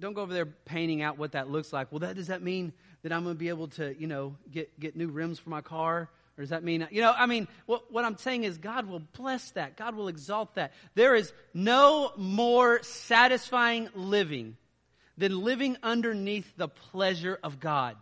don't 0.00 0.14
go 0.14 0.22
over 0.22 0.32
there 0.32 0.46
painting 0.46 1.02
out 1.02 1.18
what 1.18 1.32
that 1.32 1.50
looks 1.50 1.74
like. 1.74 1.92
Well, 1.92 2.00
that 2.00 2.16
does 2.16 2.28
that 2.28 2.42
mean 2.42 2.72
that 3.02 3.12
I'm 3.12 3.22
going 3.22 3.36
to 3.36 3.38
be 3.38 3.50
able 3.50 3.68
to, 3.68 3.94
you 3.98 4.06
know, 4.06 4.36
get 4.50 4.80
get 4.80 4.96
new 4.96 5.08
rims 5.08 5.38
for 5.38 5.50
my 5.50 5.60
car? 5.60 6.08
Or 6.36 6.42
does 6.42 6.50
that 6.50 6.64
mean, 6.64 6.88
you 6.90 7.00
know, 7.00 7.12
I 7.16 7.26
mean, 7.26 7.46
what, 7.66 7.92
what 7.92 8.04
I'm 8.04 8.16
saying 8.16 8.44
is 8.44 8.58
God 8.58 8.86
will 8.86 9.02
bless 9.16 9.52
that. 9.52 9.76
God 9.76 9.94
will 9.94 10.08
exalt 10.08 10.56
that. 10.56 10.72
There 10.94 11.14
is 11.14 11.32
no 11.52 12.12
more 12.16 12.82
satisfying 12.82 13.88
living 13.94 14.56
than 15.16 15.42
living 15.42 15.76
underneath 15.82 16.50
the 16.56 16.68
pleasure 16.68 17.38
of 17.42 17.60
God. 17.60 17.96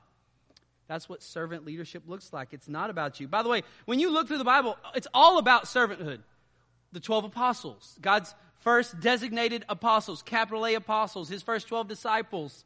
That's 0.88 1.08
what 1.08 1.22
servant 1.22 1.64
leadership 1.64 2.04
looks 2.06 2.32
like. 2.32 2.48
It's 2.52 2.68
not 2.68 2.90
about 2.90 3.20
you. 3.20 3.28
By 3.28 3.42
the 3.42 3.48
way, 3.48 3.62
when 3.84 4.00
you 4.00 4.10
look 4.10 4.28
through 4.28 4.38
the 4.38 4.44
Bible, 4.44 4.76
it's 4.94 5.08
all 5.12 5.38
about 5.38 5.64
servanthood. 5.64 6.20
The 6.92 7.00
12 7.00 7.24
apostles, 7.24 7.96
God's 8.00 8.34
first 8.60 9.00
designated 9.00 9.64
apostles, 9.68 10.22
capital 10.22 10.66
A 10.66 10.74
apostles, 10.74 11.28
his 11.28 11.42
first 11.42 11.68
12 11.68 11.88
disciples. 11.88 12.64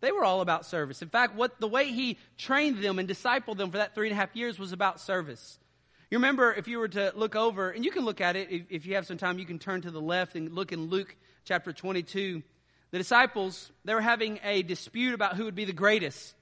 They 0.00 0.12
were 0.12 0.24
all 0.24 0.40
about 0.40 0.64
service. 0.66 1.02
In 1.02 1.08
fact, 1.08 1.34
what 1.34 1.60
the 1.60 1.66
way 1.66 1.90
he 1.92 2.18
trained 2.36 2.78
them 2.82 2.98
and 2.98 3.08
discipled 3.08 3.56
them 3.56 3.70
for 3.70 3.78
that 3.78 3.94
three 3.94 4.08
and 4.08 4.16
a 4.16 4.20
half 4.20 4.34
years 4.36 4.58
was 4.58 4.72
about 4.72 5.00
service. 5.00 5.58
You 6.10 6.18
remember, 6.18 6.52
if 6.54 6.68
you 6.68 6.78
were 6.78 6.88
to 6.88 7.12
look 7.14 7.36
over, 7.36 7.70
and 7.70 7.84
you 7.84 7.90
can 7.90 8.04
look 8.04 8.20
at 8.20 8.36
it 8.36 8.50
if, 8.50 8.62
if 8.70 8.86
you 8.86 8.94
have 8.94 9.06
some 9.06 9.18
time, 9.18 9.38
you 9.38 9.44
can 9.44 9.58
turn 9.58 9.82
to 9.82 9.90
the 9.90 10.00
left 10.00 10.36
and 10.36 10.52
look 10.52 10.72
in 10.72 10.88
Luke 10.88 11.14
chapter 11.44 11.72
22. 11.72 12.42
The 12.90 12.98
disciples, 12.98 13.70
they 13.84 13.94
were 13.94 14.00
having 14.00 14.40
a 14.42 14.62
dispute 14.62 15.14
about 15.14 15.36
who 15.36 15.44
would 15.44 15.54
be 15.54 15.66
the 15.66 15.72
greatest. 15.72 16.34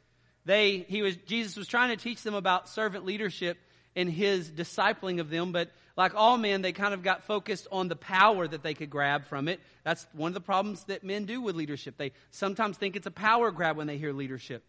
They, 0.45 0.87
he 0.89 1.03
was, 1.03 1.17
Jesus 1.17 1.57
was 1.57 1.67
trying 1.67 1.97
to 1.97 2.03
teach 2.03 2.23
them 2.23 2.35
about 2.35 2.69
servant 2.69 3.05
leadership 3.05 3.59
in 3.97 4.09
his 4.09 4.51
discipling 4.51 5.19
of 5.19 5.31
them, 5.31 5.51
but 5.51 5.71
like 5.97 6.15
all 6.15 6.37
men, 6.37 6.61
they 6.61 6.73
kind 6.73 6.93
of 6.93 7.03
got 7.03 7.25
focused 7.25 7.67
on 7.73 7.89
the 7.89 7.97
power 7.97 8.47
that 8.47 8.63
they 8.63 8.75
could 8.75 8.91
grab 8.91 9.25
from 9.25 9.49
it. 9.49 9.59
That's 9.83 10.07
one 10.13 10.29
of 10.29 10.35
the 10.35 10.41
problems 10.41 10.85
that 10.85 11.03
men 11.03 11.25
do 11.25 11.41
with 11.41 11.57
leadership. 11.57 11.97
They 11.97 12.13
sometimes 12.31 12.77
think 12.77 12.95
it's 12.95 13.07
a 13.07 13.11
power 13.11 13.51
grab 13.51 13.79
when 13.79 13.87
they 13.87 13.97
hear 13.97 14.13
leadership. 14.13 14.63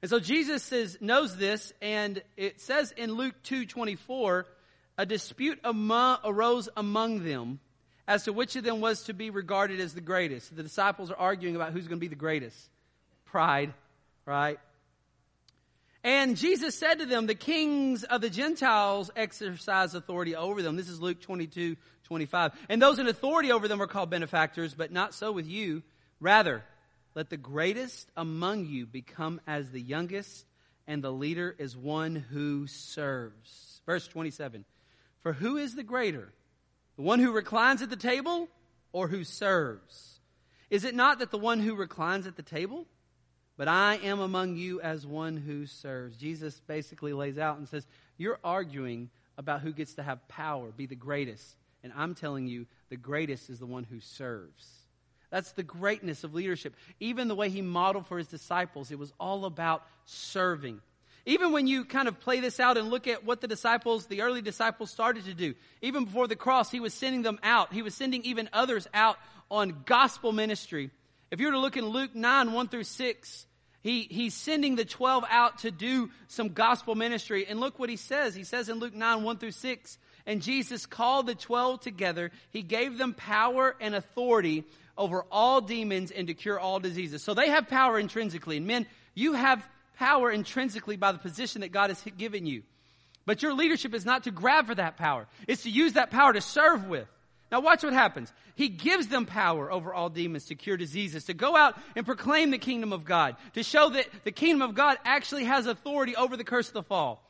And 0.00 0.08
so 0.08 0.20
Jesus 0.20 0.62
says, 0.62 0.96
knows 1.00 1.36
this, 1.36 1.72
and 1.82 2.22
it 2.36 2.60
says 2.60 2.92
in 2.92 3.14
Luke 3.14 3.34
2.24, 3.44 4.44
a 4.96 5.06
dispute 5.06 5.58
among, 5.64 6.18
arose 6.24 6.68
among 6.76 7.24
them 7.24 7.58
as 8.06 8.24
to 8.24 8.32
which 8.32 8.54
of 8.54 8.62
them 8.62 8.80
was 8.80 9.04
to 9.04 9.14
be 9.14 9.30
regarded 9.30 9.80
as 9.80 9.94
the 9.94 10.00
greatest. 10.00 10.54
The 10.54 10.62
disciples 10.62 11.10
are 11.10 11.16
arguing 11.16 11.56
about 11.56 11.72
who's 11.72 11.88
going 11.88 11.98
to 11.98 12.04
be 12.04 12.08
the 12.08 12.14
greatest. 12.14 12.56
Pride, 13.24 13.72
right? 14.26 14.60
And 16.04 16.36
Jesus 16.36 16.78
said 16.78 16.98
to 16.98 17.06
them, 17.06 17.26
the 17.26 17.34
kings 17.34 18.04
of 18.04 18.20
the 18.20 18.28
Gentiles 18.28 19.10
exercise 19.16 19.94
authority 19.94 20.36
over 20.36 20.60
them. 20.60 20.76
This 20.76 20.90
is 20.90 21.00
Luke 21.00 21.22
22, 21.22 21.76
25. 22.04 22.52
And 22.68 22.80
those 22.80 22.98
in 22.98 23.06
authority 23.06 23.50
over 23.50 23.68
them 23.68 23.80
are 23.80 23.86
called 23.86 24.10
benefactors, 24.10 24.74
but 24.74 24.92
not 24.92 25.14
so 25.14 25.32
with 25.32 25.46
you. 25.46 25.82
Rather, 26.20 26.62
let 27.14 27.30
the 27.30 27.38
greatest 27.38 28.10
among 28.18 28.66
you 28.66 28.84
become 28.84 29.40
as 29.46 29.70
the 29.70 29.80
youngest, 29.80 30.44
and 30.86 31.02
the 31.02 31.10
leader 31.10 31.56
is 31.58 31.74
one 31.74 32.16
who 32.16 32.66
serves. 32.66 33.80
Verse 33.86 34.06
27. 34.06 34.66
For 35.22 35.32
who 35.32 35.56
is 35.56 35.74
the 35.74 35.82
greater? 35.82 36.34
The 36.96 37.02
one 37.02 37.18
who 37.18 37.32
reclines 37.32 37.80
at 37.80 37.88
the 37.88 37.96
table 37.96 38.48
or 38.92 39.08
who 39.08 39.24
serves? 39.24 40.20
Is 40.68 40.84
it 40.84 40.94
not 40.94 41.20
that 41.20 41.30
the 41.30 41.38
one 41.38 41.60
who 41.60 41.74
reclines 41.74 42.26
at 42.26 42.36
the 42.36 42.42
table 42.42 42.84
but 43.56 43.68
I 43.68 43.96
am 44.02 44.20
among 44.20 44.56
you 44.56 44.80
as 44.80 45.06
one 45.06 45.36
who 45.36 45.66
serves. 45.66 46.16
Jesus 46.16 46.60
basically 46.66 47.12
lays 47.12 47.38
out 47.38 47.58
and 47.58 47.68
says, 47.68 47.86
You're 48.16 48.40
arguing 48.42 49.10
about 49.38 49.60
who 49.60 49.72
gets 49.72 49.94
to 49.94 50.02
have 50.02 50.26
power, 50.28 50.70
be 50.70 50.86
the 50.86 50.94
greatest. 50.94 51.56
And 51.82 51.92
I'm 51.94 52.14
telling 52.14 52.46
you, 52.46 52.66
the 52.88 52.96
greatest 52.96 53.50
is 53.50 53.58
the 53.58 53.66
one 53.66 53.84
who 53.84 54.00
serves. 54.00 54.66
That's 55.30 55.52
the 55.52 55.62
greatness 55.62 56.24
of 56.24 56.34
leadership. 56.34 56.74
Even 57.00 57.28
the 57.28 57.34
way 57.34 57.50
he 57.50 57.60
modeled 57.60 58.06
for 58.06 58.18
his 58.18 58.28
disciples, 58.28 58.90
it 58.90 58.98
was 58.98 59.12
all 59.18 59.44
about 59.44 59.84
serving. 60.06 60.80
Even 61.26 61.52
when 61.52 61.66
you 61.66 61.84
kind 61.84 62.06
of 62.06 62.20
play 62.20 62.40
this 62.40 62.60
out 62.60 62.76
and 62.76 62.90
look 62.90 63.06
at 63.08 63.24
what 63.24 63.40
the 63.40 63.48
disciples, 63.48 64.06
the 64.06 64.22
early 64.22 64.42
disciples 64.42 64.90
started 64.90 65.24
to 65.24 65.34
do, 65.34 65.54
even 65.80 66.04
before 66.04 66.28
the 66.28 66.36
cross, 66.36 66.70
he 66.70 66.80
was 66.80 66.92
sending 66.92 67.22
them 67.22 67.38
out. 67.42 67.72
He 67.72 67.82
was 67.82 67.94
sending 67.94 68.22
even 68.24 68.48
others 68.52 68.86
out 68.92 69.16
on 69.50 69.82
gospel 69.86 70.32
ministry. 70.32 70.90
If 71.34 71.40
you 71.40 71.46
were 71.46 71.52
to 71.54 71.58
look 71.58 71.76
in 71.76 71.86
Luke 71.86 72.14
9, 72.14 72.52
1 72.52 72.68
through 72.68 72.84
6, 72.84 73.46
he, 73.80 74.02
he's 74.02 74.34
sending 74.34 74.76
the 74.76 74.84
12 74.84 75.24
out 75.28 75.58
to 75.58 75.72
do 75.72 76.10
some 76.28 76.50
gospel 76.50 76.94
ministry. 76.94 77.44
And 77.48 77.58
look 77.58 77.76
what 77.76 77.90
he 77.90 77.96
says. 77.96 78.36
He 78.36 78.44
says 78.44 78.68
in 78.68 78.78
Luke 78.78 78.94
9, 78.94 79.24
1 79.24 79.38
through 79.38 79.50
6, 79.50 79.98
and 80.26 80.40
Jesus 80.40 80.86
called 80.86 81.26
the 81.26 81.34
12 81.34 81.80
together. 81.80 82.30
He 82.50 82.62
gave 82.62 82.98
them 82.98 83.14
power 83.14 83.74
and 83.80 83.96
authority 83.96 84.62
over 84.96 85.24
all 85.28 85.60
demons 85.60 86.12
and 86.12 86.28
to 86.28 86.34
cure 86.34 86.60
all 86.60 86.78
diseases. 86.78 87.24
So 87.24 87.34
they 87.34 87.48
have 87.48 87.66
power 87.66 87.98
intrinsically. 87.98 88.58
And 88.58 88.68
men, 88.68 88.86
you 89.16 89.32
have 89.32 89.68
power 89.98 90.30
intrinsically 90.30 90.94
by 90.96 91.10
the 91.10 91.18
position 91.18 91.62
that 91.62 91.72
God 91.72 91.90
has 91.90 92.00
given 92.16 92.46
you. 92.46 92.62
But 93.26 93.42
your 93.42 93.54
leadership 93.54 93.92
is 93.92 94.04
not 94.04 94.22
to 94.22 94.30
grab 94.30 94.68
for 94.68 94.76
that 94.76 94.98
power. 94.98 95.26
It's 95.48 95.64
to 95.64 95.70
use 95.70 95.94
that 95.94 96.12
power 96.12 96.32
to 96.32 96.40
serve 96.40 96.86
with. 96.86 97.08
Now 97.54 97.60
watch 97.60 97.84
what 97.84 97.92
happens. 97.92 98.32
He 98.56 98.68
gives 98.68 99.06
them 99.06 99.26
power 99.26 99.70
over 99.70 99.94
all 99.94 100.10
demons 100.10 100.46
to 100.46 100.56
cure 100.56 100.76
diseases, 100.76 101.26
to 101.26 101.34
go 101.34 101.56
out 101.56 101.78
and 101.94 102.04
proclaim 102.04 102.50
the 102.50 102.58
kingdom 102.58 102.92
of 102.92 103.04
God, 103.04 103.36
to 103.52 103.62
show 103.62 103.90
that 103.90 104.08
the 104.24 104.32
kingdom 104.32 104.68
of 104.68 104.74
God 104.74 104.98
actually 105.04 105.44
has 105.44 105.68
authority 105.68 106.16
over 106.16 106.36
the 106.36 106.42
curse 106.42 106.66
of 106.66 106.74
the 106.74 106.82
fall. 106.82 107.22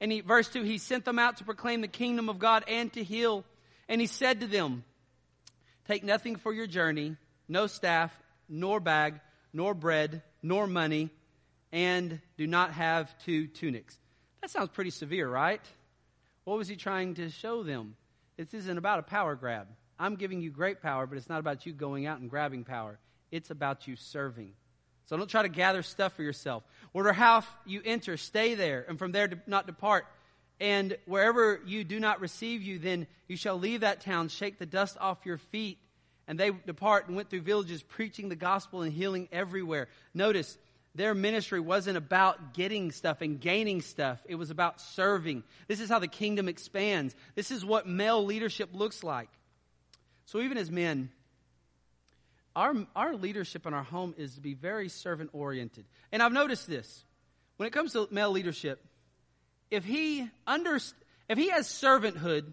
And 0.00 0.12
he, 0.12 0.20
verse 0.20 0.48
2, 0.50 0.62
he 0.62 0.78
sent 0.78 1.04
them 1.04 1.18
out 1.18 1.38
to 1.38 1.44
proclaim 1.44 1.80
the 1.80 1.88
kingdom 1.88 2.28
of 2.28 2.38
God 2.38 2.62
and 2.68 2.92
to 2.92 3.02
heal. 3.02 3.44
And 3.88 4.00
he 4.00 4.06
said 4.06 4.42
to 4.42 4.46
them, 4.46 4.84
Take 5.88 6.04
nothing 6.04 6.36
for 6.36 6.52
your 6.52 6.68
journey, 6.68 7.16
no 7.48 7.66
staff, 7.66 8.16
nor 8.48 8.78
bag, 8.78 9.18
nor 9.52 9.74
bread, 9.74 10.22
nor 10.44 10.68
money, 10.68 11.10
and 11.72 12.20
do 12.36 12.46
not 12.46 12.70
have 12.70 13.18
two 13.24 13.48
tunics. 13.48 13.98
That 14.42 14.50
sounds 14.52 14.68
pretty 14.68 14.90
severe, 14.90 15.28
right? 15.28 15.60
What 16.44 16.56
was 16.56 16.68
he 16.68 16.76
trying 16.76 17.14
to 17.14 17.30
show 17.30 17.64
them? 17.64 17.96
This 18.36 18.54
isn't 18.54 18.78
about 18.78 18.98
a 18.98 19.02
power 19.02 19.34
grab. 19.34 19.68
I'm 19.98 20.16
giving 20.16 20.40
you 20.40 20.50
great 20.50 20.82
power, 20.82 21.06
but 21.06 21.18
it's 21.18 21.28
not 21.28 21.40
about 21.40 21.66
you 21.66 21.72
going 21.72 22.06
out 22.06 22.20
and 22.20 22.30
grabbing 22.30 22.64
power. 22.64 22.98
It's 23.30 23.50
about 23.50 23.86
you 23.86 23.96
serving. 23.96 24.52
So 25.06 25.16
don't 25.16 25.28
try 25.28 25.42
to 25.42 25.48
gather 25.48 25.82
stuff 25.82 26.14
for 26.14 26.22
yourself. 26.22 26.62
Whatever 26.92 27.12
house 27.12 27.46
you 27.66 27.82
enter, 27.84 28.16
stay 28.16 28.54
there, 28.54 28.84
and 28.88 28.98
from 28.98 29.12
there 29.12 29.28
not 29.46 29.66
depart. 29.66 30.06
And 30.60 30.96
wherever 31.06 31.60
you 31.66 31.84
do 31.84 31.98
not 31.98 32.20
receive 32.20 32.62
you, 32.62 32.78
then 32.78 33.06
you 33.28 33.36
shall 33.36 33.58
leave 33.58 33.80
that 33.80 34.00
town, 34.00 34.28
shake 34.28 34.58
the 34.58 34.66
dust 34.66 34.96
off 35.00 35.18
your 35.24 35.38
feet. 35.38 35.78
And 36.28 36.38
they 36.38 36.50
depart 36.50 37.08
and 37.08 37.16
went 37.16 37.30
through 37.30 37.40
villages, 37.40 37.82
preaching 37.82 38.28
the 38.28 38.36
gospel 38.36 38.82
and 38.82 38.92
healing 38.92 39.28
everywhere. 39.32 39.88
Notice, 40.14 40.56
their 40.94 41.14
ministry 41.14 41.60
wasn't 41.60 41.96
about 41.96 42.52
getting 42.54 42.92
stuff 42.92 43.22
and 43.22 43.40
gaining 43.40 43.80
stuff. 43.80 44.20
It 44.26 44.34
was 44.34 44.50
about 44.50 44.80
serving. 44.80 45.42
This 45.66 45.80
is 45.80 45.88
how 45.88 45.98
the 45.98 46.08
kingdom 46.08 46.48
expands. 46.48 47.14
This 47.34 47.50
is 47.50 47.64
what 47.64 47.86
male 47.86 48.24
leadership 48.24 48.70
looks 48.72 49.02
like. 49.02 49.30
So 50.26 50.40
even 50.40 50.58
as 50.58 50.70
men, 50.70 51.10
our, 52.54 52.74
our 52.94 53.14
leadership 53.14 53.66
in 53.66 53.72
our 53.72 53.82
home 53.82 54.14
is 54.18 54.34
to 54.34 54.40
be 54.40 54.52
very 54.52 54.88
servant 54.90 55.30
oriented. 55.32 55.86
And 56.10 56.22
I've 56.22 56.32
noticed 56.32 56.66
this. 56.66 57.04
When 57.56 57.66
it 57.66 57.72
comes 57.72 57.92
to 57.92 58.08
male 58.10 58.30
leadership, 58.30 58.84
if 59.70 59.84
he 59.84 60.28
under, 60.46 60.76
if 61.28 61.38
he 61.38 61.48
has 61.50 61.66
servanthood, 61.68 62.52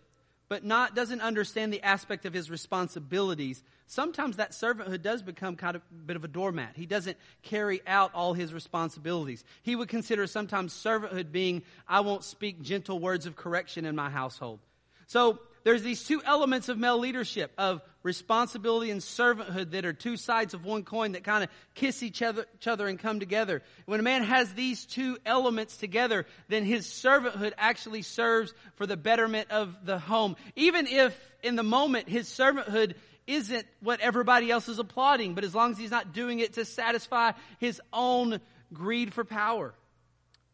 but 0.49 0.65
not 0.65 0.95
doesn't 0.95 1.21
understand 1.21 1.71
the 1.71 1.81
aspect 1.83 2.25
of 2.25 2.33
his 2.33 2.49
responsibilities, 2.49 3.63
sometimes 3.87 4.37
that 4.37 4.51
servanthood 4.51 5.03
does 5.03 5.21
become 5.21 5.55
kind 5.55 5.75
of 5.75 5.83
a 5.91 6.03
bit 6.03 6.15
of 6.15 6.23
a 6.23 6.27
doormat. 6.27 6.73
He 6.75 6.87
doesn't 6.87 7.17
carry 7.43 7.81
out 7.87 8.11
all 8.13 8.33
his 8.33 8.53
responsibilities. 8.53 9.43
He 9.61 9.75
would 9.75 9.87
consider 9.87 10.25
sometimes 10.27 10.73
servanthood 10.73 11.31
being, 11.31 11.61
I 11.87 12.01
won't 12.01 12.23
speak 12.23 12.61
gentle 12.61 12.99
words 12.99 13.27
of 13.27 13.35
correction 13.35 13.85
in 13.85 13.95
my 13.95 14.09
household. 14.09 14.59
So 15.05 15.39
there's 15.63 15.83
these 15.83 16.03
two 16.03 16.21
elements 16.25 16.69
of 16.69 16.77
male 16.77 16.99
leadership 16.99 17.51
of 17.57 17.81
responsibility 18.03 18.91
and 18.91 19.01
servanthood 19.01 19.71
that 19.71 19.85
are 19.85 19.93
two 19.93 20.17
sides 20.17 20.53
of 20.53 20.63
one 20.63 20.83
coin 20.83 21.13
that 21.13 21.23
kind 21.23 21.43
of 21.43 21.49
kiss 21.75 22.01
each 22.01 22.21
other, 22.21 22.45
each 22.55 22.67
other 22.67 22.87
and 22.87 22.97
come 22.97 23.19
together. 23.19 23.61
When 23.85 23.99
a 23.99 24.03
man 24.03 24.23
has 24.23 24.53
these 24.53 24.85
two 24.85 25.17
elements 25.25 25.77
together, 25.77 26.25
then 26.47 26.63
his 26.63 26.87
servanthood 26.87 27.53
actually 27.57 28.03
serves 28.03 28.53
for 28.75 28.87
the 28.87 28.97
betterment 28.97 29.51
of 29.51 29.75
the 29.83 29.99
home. 29.99 30.35
Even 30.55 30.87
if 30.87 31.17
in 31.43 31.55
the 31.55 31.63
moment 31.63 32.07
his 32.07 32.27
servanthood 32.27 32.95
isn't 33.27 33.65
what 33.81 33.99
everybody 33.99 34.49
else 34.49 34.69
is 34.69 34.79
applauding, 34.79 35.35
but 35.35 35.43
as 35.43 35.53
long 35.53 35.71
as 35.71 35.77
he's 35.77 35.91
not 35.91 36.13
doing 36.13 36.39
it 36.39 36.53
to 36.53 36.65
satisfy 36.65 37.31
his 37.59 37.81
own 37.93 38.39
greed 38.73 39.13
for 39.13 39.23
power. 39.23 39.73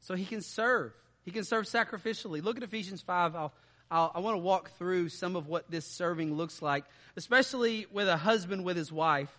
So 0.01 0.15
he 0.15 0.25
can 0.25 0.41
serve. 0.41 0.93
He 1.23 1.31
can 1.31 1.43
serve 1.43 1.65
sacrificially. 1.65 2.43
Look 2.43 2.57
at 2.57 2.63
Ephesians 2.63 3.01
5. 3.01 3.35
I'll 3.35 3.53
I'll, 3.91 4.11
i 4.15 4.19
want 4.19 4.35
to 4.35 4.39
walk 4.39 4.71
through 4.77 5.09
some 5.09 5.35
of 5.35 5.47
what 5.47 5.69
this 5.69 5.85
serving 5.85 6.35
looks 6.35 6.61
like, 6.61 6.85
especially 7.15 7.85
with 7.91 8.07
a 8.07 8.17
husband 8.17 8.65
with 8.65 8.77
his 8.77 8.91
wife. 8.91 9.29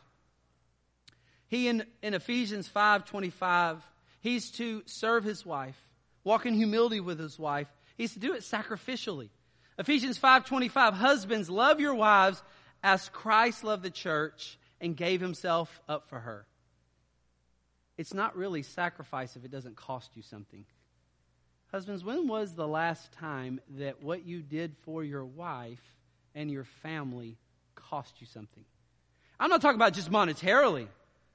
He 1.48 1.68
in, 1.68 1.84
in 2.02 2.14
Ephesians 2.14 2.68
5:25, 2.68 3.80
he's 4.20 4.50
to 4.52 4.82
serve 4.86 5.24
his 5.24 5.44
wife, 5.44 5.76
walk 6.24 6.46
in 6.46 6.54
humility 6.54 7.00
with 7.00 7.18
his 7.18 7.38
wife. 7.38 7.68
He's 7.96 8.12
to 8.14 8.18
do 8.18 8.34
it 8.34 8.42
sacrificially. 8.42 9.30
Ephesians 9.78 10.18
5:25, 10.18 10.92
husbands, 10.94 11.50
love 11.50 11.80
your 11.80 11.94
wives 11.94 12.42
as 12.82 13.08
Christ 13.10 13.64
loved 13.64 13.82
the 13.82 13.90
church 13.90 14.58
and 14.80 14.96
gave 14.96 15.20
himself 15.20 15.80
up 15.88 16.08
for 16.08 16.20
her. 16.20 16.46
It's 17.98 18.14
not 18.14 18.36
really 18.36 18.62
sacrifice 18.62 19.36
if 19.36 19.44
it 19.44 19.50
doesn't 19.50 19.76
cost 19.76 20.10
you 20.16 20.22
something. 20.22 20.64
Husbands, 21.72 22.04
when 22.04 22.28
was 22.28 22.54
the 22.54 22.66
last 22.66 23.12
time 23.12 23.60
that 23.78 24.02
what 24.02 24.24
you 24.24 24.40
did 24.40 24.74
for 24.84 25.02
your 25.02 25.24
wife 25.24 25.82
and 26.34 26.50
your 26.50 26.64
family 26.82 27.36
cost 27.74 28.20
you 28.20 28.26
something? 28.26 28.64
I'm 29.38 29.50
not 29.50 29.60
talking 29.60 29.76
about 29.76 29.92
just 29.92 30.10
monetarily. 30.10 30.86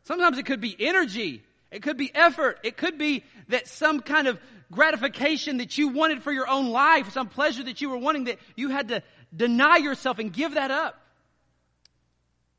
Sometimes 0.04 0.38
it 0.38 0.46
could 0.46 0.62
be 0.62 0.76
energy. 0.80 1.44
It 1.70 1.84
could 1.84 1.98
be 1.98 2.14
effort. 2.14 2.60
It 2.64 2.78
could 2.78 2.98
be 2.98 3.24
that 3.50 3.68
some 3.68 4.00
kind 4.00 4.28
of 4.28 4.40
gratification 4.72 5.58
that 5.58 5.78
you 5.78 5.90
wanted 5.90 6.24
for 6.24 6.32
your 6.32 6.48
own 6.48 6.70
life, 6.70 7.12
some 7.12 7.28
pleasure 7.28 7.64
that 7.64 7.82
you 7.82 7.90
were 7.90 7.98
wanting 7.98 8.26
that 8.26 8.40
you 8.56 8.70
had 8.70 8.88
to 8.88 9.04
deny 9.36 9.78
yourself 9.78 10.20
and 10.20 10.34
give 10.34 10.56
that 10.56 10.72
up. 10.72 10.98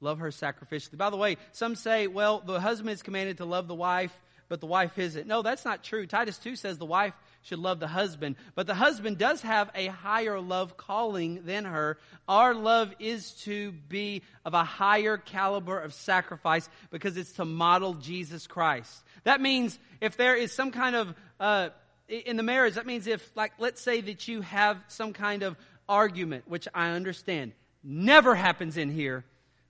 Love 0.01 0.19
her 0.19 0.31
sacrificially. 0.31 0.97
By 0.97 1.11
the 1.11 1.17
way, 1.17 1.37
some 1.53 1.75
say, 1.75 2.07
well, 2.07 2.41
the 2.41 2.61
husband 2.61 2.91
is 2.91 3.03
commanded 3.03 3.39
to 3.39 3.45
love 3.45 3.69
the 3.69 3.75
wife, 3.75 4.13
but 4.49 4.61
the 4.61 4.67
wife 4.67 4.99
isn't. 4.99 5.27
No, 5.27 5.43
that's 5.43 5.65
not 5.65 5.85
true. 5.85 6.07
Titus 6.07 6.39
2 6.39 6.57
says 6.57 6.79
the 6.79 6.87
wife 6.87 7.15
should 7.43 7.59
love 7.59 7.81
the 7.81 7.89
husband. 7.89 8.37
But 8.55 8.67
the 8.67 8.75
husband 8.75 9.19
does 9.19 9.43
have 9.43 9.71
a 9.75 9.87
higher 9.87 10.41
love 10.41 10.77
calling 10.77 11.43
than 11.45 11.65
her. 11.65 11.99
Our 12.29 12.55
love 12.55 12.95
is 12.99 13.33
to 13.43 13.73
be 13.73 14.23
of 14.45 14.55
a 14.55 14.65
higher 14.65 15.17
caliber 15.17 15.79
of 15.79 15.93
sacrifice 15.93 16.69
because 16.91 17.17
it's 17.17 17.33
to 17.35 17.45
model 17.45 17.95
Jesus 17.95 18.47
Christ. 18.47 19.03
That 19.25 19.41
means 19.41 19.79
if 20.01 20.17
there 20.17 20.37
is 20.37 20.53
some 20.53 20.71
kind 20.71 20.97
of, 20.97 21.15
uh, 21.41 21.71
in 22.09 22.37
the 22.37 22.43
marriage, 22.43 22.75
that 22.75 22.87
means 22.87 23.07
if, 23.07 23.29
like, 23.37 23.53
let's 23.59 23.81
say 23.81 24.01
that 24.01 24.29
you 24.29 24.41
have 24.43 24.79
some 24.89 25.13
kind 25.13 25.43
of 25.43 25.57
argument, 25.89 26.49
which 26.49 26.69
I 26.75 26.91
understand 26.91 27.53
never 27.83 28.35
happens 28.35 28.77
in 28.77 28.91
here, 28.91 29.25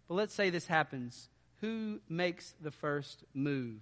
but 0.08 0.14
let's 0.14 0.34
say 0.34 0.50
this 0.50 0.66
happens. 0.66 1.28
Who 1.62 2.00
makes 2.08 2.54
the 2.60 2.70
first 2.70 3.24
move? 3.32 3.80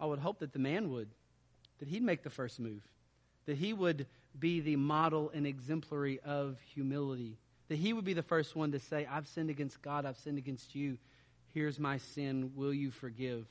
I 0.00 0.06
would 0.06 0.18
hope 0.18 0.40
that 0.40 0.52
the 0.52 0.58
man 0.58 0.90
would, 0.90 1.08
that 1.78 1.88
he'd 1.88 2.02
make 2.02 2.22
the 2.22 2.30
first 2.30 2.58
move 2.58 2.82
that 3.46 3.56
he 3.56 3.72
would 3.72 4.06
be 4.38 4.60
the 4.60 4.76
model 4.76 5.30
and 5.34 5.46
exemplary 5.46 6.20
of 6.24 6.58
humility. 6.74 7.38
That 7.68 7.76
he 7.76 7.92
would 7.92 8.04
be 8.04 8.14
the 8.14 8.22
first 8.22 8.54
one 8.54 8.72
to 8.72 8.78
say, 8.78 9.06
I've 9.10 9.26
sinned 9.28 9.50
against 9.50 9.80
God, 9.82 10.04
I've 10.04 10.18
sinned 10.18 10.38
against 10.38 10.74
you. 10.74 10.98
Here's 11.54 11.78
my 11.78 11.98
sin. 11.98 12.52
Will 12.54 12.74
you 12.74 12.90
forgive? 12.90 13.46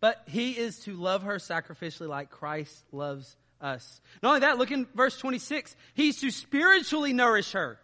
But 0.00 0.22
he 0.26 0.52
is 0.52 0.80
to 0.80 0.94
love 0.94 1.22
her 1.22 1.36
sacrificially 1.36 2.08
like 2.08 2.30
Christ 2.30 2.84
loves 2.90 3.36
us. 3.60 4.00
Not 4.22 4.30
only 4.30 4.40
that, 4.40 4.58
look 4.58 4.70
in 4.70 4.86
verse 4.94 5.16
26. 5.18 5.76
He's 5.94 6.20
to 6.20 6.30
spiritually 6.30 7.12
nourish 7.12 7.52
her. 7.52 7.78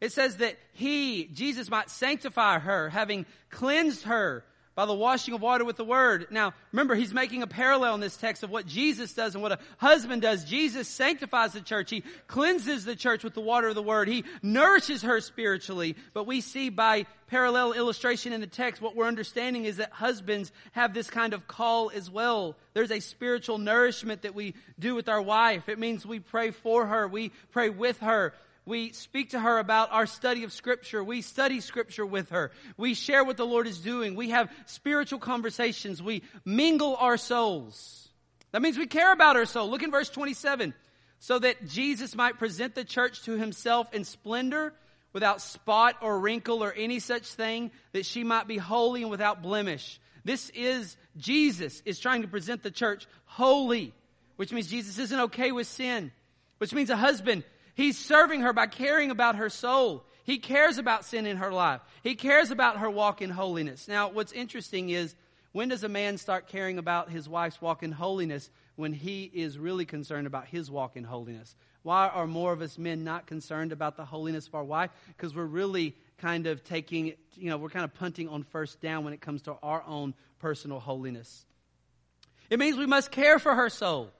It 0.00 0.12
says 0.12 0.38
that 0.38 0.56
he, 0.72 1.24
Jesus, 1.26 1.70
might 1.70 1.88
sanctify 1.88 2.58
her, 2.58 2.88
having 2.88 3.26
cleansed 3.50 4.04
her 4.04 4.44
by 4.74 4.86
the 4.86 4.94
washing 4.94 5.34
of 5.34 5.40
water 5.40 5.64
with 5.64 5.76
the 5.76 5.84
word. 5.84 6.26
Now, 6.30 6.52
remember, 6.72 6.94
he's 6.94 7.14
making 7.14 7.42
a 7.42 7.46
parallel 7.46 7.94
in 7.94 8.00
this 8.00 8.16
text 8.16 8.42
of 8.42 8.50
what 8.50 8.66
Jesus 8.66 9.12
does 9.12 9.34
and 9.34 9.42
what 9.42 9.52
a 9.52 9.58
husband 9.78 10.22
does. 10.22 10.44
Jesus 10.44 10.88
sanctifies 10.88 11.52
the 11.52 11.60
church. 11.60 11.90
He 11.90 12.02
cleanses 12.26 12.84
the 12.84 12.96
church 12.96 13.22
with 13.22 13.34
the 13.34 13.40
water 13.40 13.68
of 13.68 13.74
the 13.74 13.82
word. 13.82 14.08
He 14.08 14.24
nourishes 14.42 15.02
her 15.02 15.20
spiritually. 15.20 15.96
But 16.12 16.26
we 16.26 16.40
see 16.40 16.70
by 16.70 17.06
parallel 17.28 17.72
illustration 17.72 18.32
in 18.32 18.40
the 18.40 18.46
text, 18.46 18.82
what 18.82 18.96
we're 18.96 19.06
understanding 19.06 19.64
is 19.64 19.76
that 19.76 19.92
husbands 19.92 20.52
have 20.72 20.92
this 20.92 21.10
kind 21.10 21.32
of 21.32 21.46
call 21.46 21.90
as 21.90 22.10
well. 22.10 22.56
There's 22.74 22.90
a 22.90 23.00
spiritual 23.00 23.58
nourishment 23.58 24.22
that 24.22 24.34
we 24.34 24.54
do 24.78 24.94
with 24.94 25.08
our 25.08 25.22
wife. 25.22 25.68
It 25.68 25.78
means 25.78 26.04
we 26.04 26.20
pray 26.20 26.50
for 26.50 26.86
her. 26.86 27.06
We 27.06 27.30
pray 27.52 27.70
with 27.70 27.98
her. 28.00 28.34
We 28.66 28.92
speak 28.92 29.30
to 29.30 29.40
her 29.40 29.58
about 29.58 29.92
our 29.92 30.06
study 30.06 30.44
of 30.44 30.52
Scripture. 30.52 31.04
We 31.04 31.20
study 31.20 31.60
Scripture 31.60 32.06
with 32.06 32.30
her. 32.30 32.50
We 32.76 32.94
share 32.94 33.22
what 33.22 33.36
the 33.36 33.44
Lord 33.44 33.66
is 33.66 33.78
doing. 33.78 34.14
We 34.14 34.30
have 34.30 34.50
spiritual 34.66 35.18
conversations. 35.18 36.02
We 36.02 36.22
mingle 36.44 36.96
our 36.96 37.18
souls. 37.18 38.08
That 38.52 38.62
means 38.62 38.78
we 38.78 38.86
care 38.86 39.12
about 39.12 39.36
our 39.36 39.44
soul. 39.44 39.68
Look 39.68 39.82
in 39.82 39.90
verse 39.90 40.08
27. 40.08 40.72
So 41.18 41.38
that 41.38 41.68
Jesus 41.68 42.14
might 42.14 42.38
present 42.38 42.74
the 42.74 42.84
church 42.84 43.22
to 43.24 43.32
himself 43.32 43.92
in 43.92 44.04
splendor, 44.04 44.72
without 45.12 45.40
spot 45.40 45.96
or 46.02 46.18
wrinkle 46.18 46.62
or 46.62 46.72
any 46.72 46.98
such 46.98 47.26
thing, 47.26 47.70
that 47.92 48.04
she 48.04 48.24
might 48.24 48.48
be 48.48 48.58
holy 48.58 49.02
and 49.02 49.10
without 49.10 49.42
blemish. 49.42 50.00
This 50.24 50.50
is 50.50 50.96
Jesus 51.16 51.82
is 51.84 51.98
trying 51.98 52.22
to 52.22 52.28
present 52.28 52.62
the 52.62 52.70
church 52.70 53.06
holy, 53.26 53.94
which 54.36 54.52
means 54.52 54.66
Jesus 54.66 54.98
isn't 54.98 55.20
okay 55.20 55.52
with 55.52 55.66
sin, 55.66 56.12
which 56.58 56.72
means 56.72 56.90
a 56.90 56.96
husband 56.96 57.44
He's 57.74 57.98
serving 57.98 58.40
her 58.40 58.52
by 58.52 58.66
caring 58.66 59.10
about 59.10 59.36
her 59.36 59.50
soul. 59.50 60.04
He 60.24 60.38
cares 60.38 60.78
about 60.78 61.04
sin 61.04 61.26
in 61.26 61.36
her 61.36 61.52
life. 61.52 61.80
He 62.02 62.14
cares 62.14 62.50
about 62.50 62.78
her 62.78 62.88
walk 62.88 63.20
in 63.20 63.30
holiness. 63.30 63.88
Now, 63.88 64.10
what's 64.10 64.32
interesting 64.32 64.90
is 64.90 65.14
when 65.52 65.68
does 65.68 65.84
a 65.84 65.88
man 65.88 66.16
start 66.18 66.48
caring 66.48 66.78
about 66.78 67.10
his 67.10 67.28
wife's 67.28 67.60
walk 67.60 67.82
in 67.82 67.92
holiness? 67.92 68.50
When 68.76 68.92
he 68.92 69.30
is 69.32 69.56
really 69.58 69.84
concerned 69.84 70.26
about 70.26 70.46
his 70.46 70.68
walk 70.70 70.96
in 70.96 71.04
holiness. 71.04 71.54
Why 71.82 72.08
are 72.08 72.26
more 72.26 72.52
of 72.52 72.62
us 72.62 72.78
men 72.78 73.04
not 73.04 73.26
concerned 73.26 73.70
about 73.70 73.96
the 73.96 74.04
holiness 74.04 74.48
of 74.48 74.54
our 74.54 74.64
wife? 74.64 74.90
Because 75.08 75.34
we're 75.34 75.44
really 75.44 75.94
kind 76.18 76.46
of 76.46 76.64
taking, 76.64 77.12
you 77.34 77.50
know, 77.50 77.56
we're 77.56 77.68
kind 77.68 77.84
of 77.84 77.94
punting 77.94 78.28
on 78.28 78.42
first 78.42 78.80
down 78.80 79.04
when 79.04 79.12
it 79.12 79.20
comes 79.20 79.42
to 79.42 79.52
our 79.62 79.84
own 79.86 80.14
personal 80.38 80.80
holiness. 80.80 81.44
It 82.50 82.58
means 82.58 82.76
we 82.76 82.86
must 82.86 83.10
care 83.10 83.38
for 83.38 83.54
her 83.54 83.68
soul. 83.68 84.10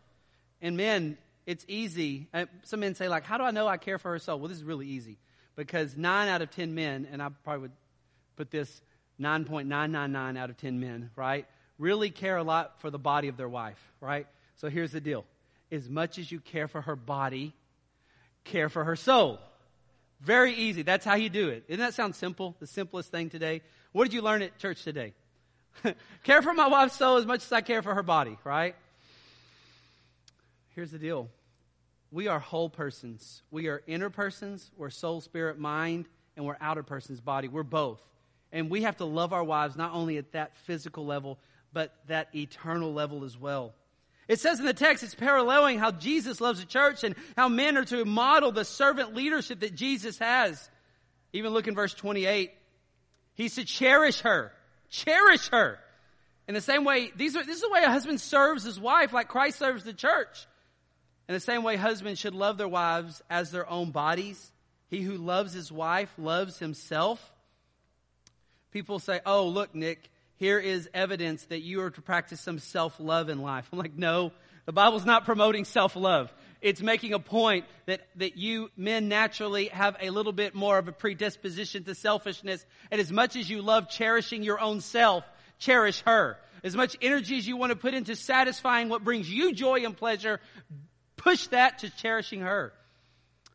And 0.60 0.76
men, 0.76 1.18
it's 1.46 1.64
easy. 1.68 2.28
Uh, 2.32 2.46
some 2.62 2.80
men 2.80 2.94
say, 2.94 3.08
like, 3.08 3.24
how 3.24 3.38
do 3.38 3.44
I 3.44 3.50
know 3.50 3.66
I 3.66 3.76
care 3.76 3.98
for 3.98 4.12
her 4.12 4.18
soul? 4.18 4.38
Well, 4.38 4.48
this 4.48 4.58
is 4.58 4.64
really 4.64 4.86
easy 4.86 5.18
because 5.56 5.96
nine 5.96 6.28
out 6.28 6.42
of 6.42 6.50
10 6.50 6.74
men, 6.74 7.06
and 7.10 7.22
I 7.22 7.28
probably 7.44 7.62
would 7.62 7.72
put 8.36 8.50
this 8.50 8.82
9.999 9.20 10.38
out 10.38 10.50
of 10.50 10.56
10 10.56 10.80
men, 10.80 11.10
right, 11.16 11.46
really 11.78 12.10
care 12.10 12.36
a 12.36 12.42
lot 12.42 12.80
for 12.80 12.90
the 12.90 12.98
body 12.98 13.28
of 13.28 13.36
their 13.36 13.48
wife, 13.48 13.78
right? 14.00 14.26
So 14.56 14.68
here's 14.68 14.92
the 14.92 15.00
deal. 15.00 15.24
As 15.70 15.88
much 15.88 16.18
as 16.18 16.30
you 16.30 16.40
care 16.40 16.68
for 16.68 16.80
her 16.80 16.96
body, 16.96 17.54
Care 18.44 18.68
for 18.68 18.84
her 18.84 18.96
soul. 18.96 19.40
Very 20.20 20.54
easy. 20.54 20.82
That's 20.82 21.04
how 21.04 21.14
you 21.14 21.28
do 21.28 21.48
it. 21.48 21.66
Doesn't 21.66 21.80
that 21.80 21.94
sound 21.94 22.14
simple? 22.14 22.54
The 22.60 22.66
simplest 22.66 23.10
thing 23.10 23.30
today. 23.30 23.62
What 23.92 24.04
did 24.04 24.12
you 24.12 24.22
learn 24.22 24.42
at 24.42 24.58
church 24.58 24.84
today? 24.84 25.14
care 26.24 26.42
for 26.42 26.52
my 26.52 26.68
wife's 26.68 26.96
soul 26.96 27.16
as 27.16 27.26
much 27.26 27.42
as 27.42 27.52
I 27.52 27.62
care 27.62 27.82
for 27.82 27.94
her 27.94 28.02
body, 28.02 28.38
right? 28.44 28.76
Here's 30.74 30.90
the 30.90 30.98
deal. 30.98 31.28
We 32.10 32.28
are 32.28 32.38
whole 32.38 32.68
persons. 32.68 33.42
We 33.50 33.68
are 33.68 33.82
inner 33.86 34.10
persons. 34.10 34.70
We're 34.76 34.90
soul, 34.90 35.20
spirit, 35.20 35.58
mind, 35.58 36.06
and 36.36 36.44
we're 36.44 36.56
outer 36.60 36.82
person's 36.82 37.20
body. 37.20 37.48
We're 37.48 37.62
both. 37.62 38.00
And 38.52 38.70
we 38.70 38.82
have 38.82 38.96
to 38.98 39.04
love 39.04 39.32
our 39.32 39.42
wives 39.42 39.76
not 39.76 39.92
only 39.92 40.16
at 40.18 40.32
that 40.32 40.56
physical 40.58 41.06
level, 41.06 41.38
but 41.72 41.94
that 42.08 42.34
eternal 42.34 42.92
level 42.92 43.24
as 43.24 43.36
well. 43.36 43.74
It 44.26 44.40
says 44.40 44.58
in 44.58 44.66
the 44.66 44.72
text, 44.72 45.02
it's 45.04 45.14
paralleling 45.14 45.78
how 45.78 45.90
Jesus 45.90 46.40
loves 46.40 46.60
the 46.60 46.66
church 46.66 47.04
and 47.04 47.14
how 47.36 47.48
men 47.48 47.76
are 47.76 47.84
to 47.84 48.04
model 48.04 48.52
the 48.52 48.64
servant 48.64 49.14
leadership 49.14 49.60
that 49.60 49.74
Jesus 49.74 50.18
has. 50.18 50.70
Even 51.32 51.52
look 51.52 51.68
in 51.68 51.74
verse 51.74 51.94
28. 51.94 52.52
He's 53.34 53.56
to 53.56 53.64
cherish 53.64 54.20
her. 54.20 54.52
Cherish 54.88 55.48
her. 55.48 55.78
In 56.46 56.54
the 56.54 56.60
same 56.60 56.84
way, 56.84 57.10
these 57.16 57.36
are, 57.36 57.44
this 57.44 57.56
is 57.56 57.62
the 57.62 57.70
way 57.70 57.82
a 57.82 57.90
husband 57.90 58.20
serves 58.20 58.64
his 58.64 58.78
wife, 58.78 59.12
like 59.12 59.28
Christ 59.28 59.58
serves 59.58 59.84
the 59.84 59.92
church. 59.92 60.46
In 61.28 61.34
the 61.34 61.40
same 61.40 61.62
way, 61.62 61.76
husbands 61.76 62.20
should 62.20 62.34
love 62.34 62.58
their 62.58 62.68
wives 62.68 63.22
as 63.30 63.50
their 63.50 63.68
own 63.68 63.90
bodies. 63.90 64.52
He 64.88 65.00
who 65.00 65.16
loves 65.16 65.52
his 65.52 65.72
wife 65.72 66.12
loves 66.18 66.58
himself. 66.58 67.32
People 68.72 68.98
say, 68.98 69.20
oh, 69.24 69.46
look, 69.48 69.74
Nick, 69.74 70.10
here 70.36 70.58
is 70.58 70.88
evidence 70.92 71.44
that 71.44 71.62
you 71.62 71.80
are 71.82 71.90
to 71.90 72.02
practice 72.02 72.40
some 72.40 72.58
self-love 72.58 73.28
in 73.28 73.40
life. 73.40 73.68
I'm 73.72 73.78
like, 73.78 73.96
no, 73.96 74.32
the 74.66 74.72
Bible's 74.72 75.06
not 75.06 75.24
promoting 75.24 75.64
self-love. 75.64 76.32
It's 76.60 76.80
making 76.80 77.12
a 77.12 77.18
point 77.18 77.66
that, 77.86 78.06
that 78.16 78.36
you 78.36 78.70
men 78.76 79.08
naturally 79.08 79.68
have 79.68 79.96
a 80.00 80.10
little 80.10 80.32
bit 80.32 80.54
more 80.54 80.78
of 80.78 80.88
a 80.88 80.92
predisposition 80.92 81.84
to 81.84 81.94
selfishness. 81.94 82.64
And 82.90 83.00
as 83.00 83.12
much 83.12 83.36
as 83.36 83.48
you 83.48 83.62
love 83.62 83.88
cherishing 83.88 84.42
your 84.42 84.60
own 84.60 84.80
self, 84.80 85.24
cherish 85.58 86.02
her. 86.02 86.38
As 86.62 86.74
much 86.74 86.96
energy 87.02 87.36
as 87.36 87.46
you 87.46 87.56
want 87.56 87.70
to 87.70 87.76
put 87.76 87.94
into 87.94 88.16
satisfying 88.16 88.88
what 88.88 89.04
brings 89.04 89.30
you 89.30 89.52
joy 89.52 89.84
and 89.84 89.96
pleasure, 89.96 90.40
push 91.24 91.46
that 91.48 91.78
to 91.78 91.90
cherishing 91.90 92.42
her. 92.42 92.72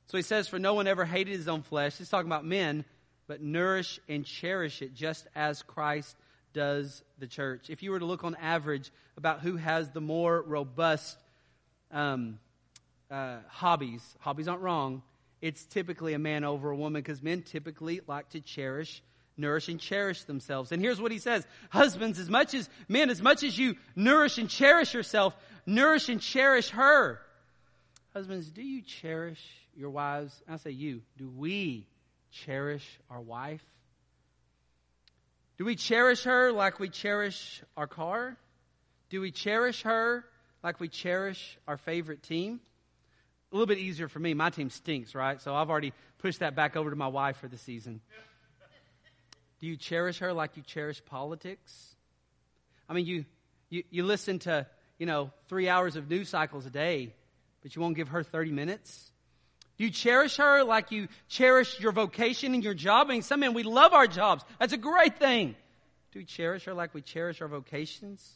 So 0.07 0.17
he 0.17 0.23
says, 0.23 0.47
for 0.47 0.57
no 0.57 0.73
one 0.73 0.87
ever 0.87 1.05
hated 1.05 1.37
his 1.37 1.47
own 1.47 1.61
flesh. 1.61 1.97
He's 1.97 2.09
talking 2.09 2.27
about 2.27 2.43
men, 2.43 2.83
but 3.27 3.41
nourish 3.41 3.99
and 4.09 4.25
cherish 4.25 4.81
it 4.81 4.95
just 4.95 5.27
as 5.35 5.61
Christ 5.61 6.17
does 6.51 7.03
the 7.19 7.27
church. 7.27 7.69
If 7.69 7.83
you 7.83 7.91
were 7.91 7.99
to 7.99 8.05
look 8.05 8.23
on 8.23 8.35
average 8.35 8.91
about 9.17 9.41
who 9.41 9.55
has 9.57 9.91
the 9.91 10.01
more 10.01 10.41
robust 10.41 11.15
um, 11.91 12.39
uh, 13.11 13.37
hobbies, 13.47 14.01
hobbies 14.19 14.47
aren't 14.47 14.63
wrong. 14.63 15.03
It's 15.39 15.63
typically 15.65 16.13
a 16.13 16.19
man 16.19 16.43
over 16.43 16.71
a 16.71 16.75
woman 16.75 17.03
because 17.03 17.21
men 17.21 17.43
typically 17.43 18.01
like 18.07 18.29
to 18.29 18.41
cherish, 18.41 19.03
nourish, 19.37 19.69
and 19.69 19.79
cherish 19.79 20.23
themselves. 20.23 20.71
And 20.71 20.81
here's 20.81 20.99
what 20.99 21.11
he 21.11 21.19
says 21.19 21.45
Husbands, 21.69 22.17
as 22.17 22.31
much 22.31 22.55
as 22.55 22.67
men, 22.87 23.11
as 23.11 23.21
much 23.21 23.43
as 23.43 23.55
you 23.55 23.75
nourish 23.95 24.39
and 24.39 24.49
cherish 24.49 24.91
yourself, 24.91 25.37
nourish 25.67 26.09
and 26.09 26.19
cherish 26.19 26.69
her. 26.69 27.21
Husbands, 28.19 28.49
do 28.49 28.61
you 28.61 28.81
cherish 28.81 29.39
your 29.77 29.91
wives? 29.91 30.43
I 30.45 30.57
say 30.57 30.71
you. 30.71 31.03
Do 31.17 31.29
we 31.29 31.87
cherish 32.31 32.85
our 33.09 33.21
wife? 33.21 33.63
Do 35.57 35.63
we 35.63 35.77
cherish 35.77 36.25
her 36.25 36.51
like 36.51 36.81
we 36.81 36.89
cherish 36.89 37.63
our 37.77 37.87
car? 37.87 38.35
Do 39.09 39.21
we 39.21 39.31
cherish 39.31 39.83
her 39.83 40.25
like 40.61 40.81
we 40.81 40.89
cherish 40.89 41.57
our 41.65 41.77
favorite 41.77 42.21
team? 42.21 42.59
A 43.53 43.55
little 43.55 43.67
bit 43.67 43.77
easier 43.77 44.09
for 44.09 44.19
me. 44.19 44.33
My 44.33 44.49
team 44.49 44.69
stinks, 44.69 45.15
right? 45.15 45.41
So 45.41 45.55
I've 45.55 45.69
already 45.69 45.93
pushed 46.17 46.41
that 46.41 46.57
back 46.57 46.75
over 46.75 46.89
to 46.89 46.97
my 46.97 47.07
wife 47.07 47.37
for 47.37 47.47
the 47.47 47.57
season. 47.57 48.01
Do 49.61 49.67
you 49.67 49.77
cherish 49.77 50.19
her 50.19 50.33
like 50.33 50.57
you 50.57 50.63
cherish 50.63 51.01
politics? 51.05 51.95
I 52.89 52.95
mean, 52.95 53.05
you, 53.05 53.23
you, 53.69 53.83
you 53.89 54.03
listen 54.03 54.39
to, 54.39 54.67
you 54.97 55.05
know, 55.05 55.31
three 55.47 55.69
hours 55.69 55.95
of 55.95 56.09
news 56.09 56.27
cycles 56.27 56.65
a 56.65 56.69
day, 56.69 57.13
but 57.61 57.75
you 57.75 57.81
won't 57.81 57.95
give 57.95 58.09
her 58.09 58.23
30 58.23 58.51
minutes? 58.51 59.11
Do 59.77 59.85
you 59.85 59.91
cherish 59.91 60.37
her 60.37 60.63
like 60.63 60.91
you 60.91 61.07
cherish 61.29 61.79
your 61.79 61.93
vocation 61.93 62.53
and 62.53 62.63
your 62.63 62.73
job? 62.73 63.07
I 63.07 63.13
mean, 63.13 63.21
some 63.21 63.39
men, 63.39 63.53
we 63.53 63.63
love 63.63 63.93
our 63.93 64.07
jobs. 64.07 64.43
That's 64.59 64.73
a 64.73 64.77
great 64.77 65.17
thing. 65.17 65.55
Do 66.11 66.19
we 66.19 66.25
cherish 66.25 66.65
her 66.65 66.73
like 66.73 66.93
we 66.93 67.01
cherish 67.01 67.41
our 67.41 67.47
vocations? 67.47 68.27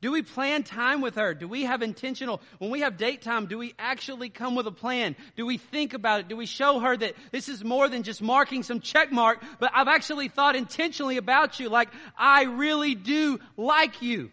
Do 0.00 0.12
we 0.12 0.22
plan 0.22 0.64
time 0.64 1.00
with 1.00 1.14
her? 1.14 1.32
Do 1.32 1.48
we 1.48 1.64
have 1.64 1.80
intentional, 1.80 2.42
when 2.58 2.70
we 2.70 2.80
have 2.80 2.98
date 2.98 3.22
time, 3.22 3.46
do 3.46 3.56
we 3.56 3.74
actually 3.78 4.28
come 4.28 4.54
with 4.54 4.66
a 4.66 4.70
plan? 4.70 5.16
Do 5.34 5.46
we 5.46 5.56
think 5.56 5.94
about 5.94 6.20
it? 6.20 6.28
Do 6.28 6.36
we 6.36 6.44
show 6.44 6.78
her 6.80 6.94
that 6.94 7.14
this 7.32 7.48
is 7.48 7.64
more 7.64 7.88
than 7.88 8.02
just 8.02 8.20
marking 8.20 8.62
some 8.62 8.80
check 8.80 9.10
mark, 9.10 9.42
but 9.58 9.70
I've 9.74 9.88
actually 9.88 10.28
thought 10.28 10.56
intentionally 10.56 11.16
about 11.16 11.58
you, 11.58 11.70
like 11.70 11.88
I 12.18 12.44
really 12.44 12.94
do 12.94 13.40
like 13.56 14.02
you? 14.02 14.30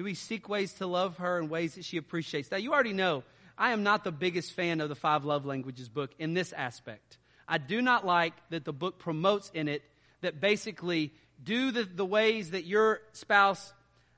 Do 0.00 0.04
we 0.04 0.14
seek 0.14 0.48
ways 0.48 0.72
to 0.78 0.86
love 0.86 1.18
her 1.18 1.38
in 1.38 1.50
ways 1.50 1.74
that 1.74 1.84
she 1.84 1.98
appreciates? 1.98 2.50
Now 2.50 2.56
you 2.56 2.72
already 2.72 2.94
know 2.94 3.22
I 3.58 3.72
am 3.72 3.82
not 3.82 4.02
the 4.02 4.10
biggest 4.10 4.54
fan 4.54 4.80
of 4.80 4.88
the 4.88 4.94
five 4.94 5.26
love 5.26 5.44
languages 5.44 5.90
book 5.90 6.10
in 6.18 6.32
this 6.32 6.54
aspect. 6.54 7.18
I 7.46 7.58
do 7.58 7.82
not 7.82 8.06
like 8.06 8.32
that 8.48 8.64
the 8.64 8.72
book 8.72 8.98
promotes 8.98 9.50
in 9.52 9.68
it 9.68 9.82
that 10.22 10.40
basically 10.40 11.12
do 11.44 11.70
the, 11.70 11.84
the 11.84 12.06
ways 12.06 12.52
that 12.52 12.64
your 12.64 13.02
spouse 13.12 13.74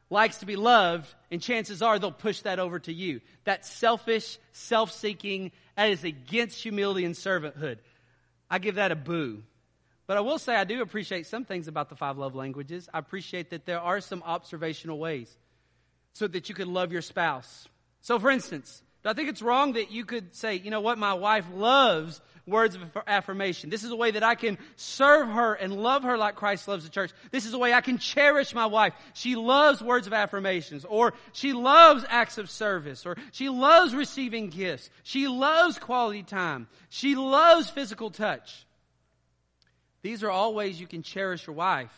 likes 0.08 0.38
to 0.38 0.46
be 0.46 0.54
loved, 0.54 1.12
and 1.32 1.42
chances 1.42 1.82
are 1.82 1.98
they'll 1.98 2.12
push 2.12 2.42
that 2.42 2.60
over 2.60 2.78
to 2.78 2.92
you. 2.92 3.20
That 3.42 3.66
selfish, 3.66 4.38
self-seeking, 4.52 5.50
that 5.74 5.90
is 5.90 6.04
against 6.04 6.62
humility 6.62 7.04
and 7.04 7.16
servanthood. 7.16 7.78
I 8.48 8.60
give 8.60 8.76
that 8.76 8.92
a 8.92 8.94
boo. 8.94 9.42
But 10.06 10.16
I 10.16 10.20
will 10.20 10.38
say 10.38 10.54
I 10.54 10.62
do 10.62 10.80
appreciate 10.80 11.26
some 11.26 11.44
things 11.44 11.66
about 11.66 11.88
the 11.88 11.96
five 11.96 12.18
love 12.18 12.36
languages. 12.36 12.88
I 12.94 13.00
appreciate 13.00 13.50
that 13.50 13.66
there 13.66 13.80
are 13.80 14.00
some 14.00 14.22
observational 14.24 15.00
ways 15.00 15.36
so 16.12 16.26
that 16.28 16.48
you 16.48 16.54
can 16.54 16.72
love 16.72 16.92
your 16.92 17.02
spouse. 17.02 17.68
So 18.00 18.18
for 18.18 18.30
instance, 18.30 18.82
do 19.02 19.10
I 19.10 19.14
think 19.14 19.28
it's 19.28 19.42
wrong 19.42 19.72
that 19.74 19.90
you 19.90 20.04
could 20.04 20.34
say, 20.34 20.56
you 20.56 20.70
know 20.70 20.80
what, 20.80 20.98
my 20.98 21.14
wife 21.14 21.46
loves 21.54 22.20
words 22.46 22.74
of 22.74 22.82
affirmation. 23.06 23.70
This 23.70 23.84
is 23.84 23.90
a 23.90 23.96
way 23.96 24.12
that 24.12 24.22
I 24.22 24.34
can 24.34 24.58
serve 24.76 25.28
her 25.28 25.54
and 25.54 25.72
love 25.72 26.02
her 26.02 26.18
like 26.18 26.34
Christ 26.34 26.66
loves 26.66 26.84
the 26.84 26.90
church. 26.90 27.12
This 27.30 27.46
is 27.46 27.54
a 27.54 27.58
way 27.58 27.72
I 27.72 27.80
can 27.80 27.98
cherish 27.98 28.54
my 28.54 28.66
wife. 28.66 28.94
She 29.14 29.36
loves 29.36 29.80
words 29.80 30.06
of 30.06 30.12
affirmations, 30.12 30.84
or 30.84 31.14
she 31.32 31.52
loves 31.52 32.04
acts 32.08 32.38
of 32.38 32.50
service, 32.50 33.06
or 33.06 33.16
she 33.30 33.48
loves 33.48 33.94
receiving 33.94 34.50
gifts. 34.50 34.90
She 35.04 35.28
loves 35.28 35.78
quality 35.78 36.22
time. 36.22 36.66
She 36.88 37.14
loves 37.14 37.70
physical 37.70 38.10
touch. 38.10 38.66
These 40.02 40.24
are 40.24 40.30
all 40.30 40.54
ways 40.54 40.80
you 40.80 40.88
can 40.88 41.02
cherish 41.02 41.46
your 41.46 41.54
wife. 41.54 41.92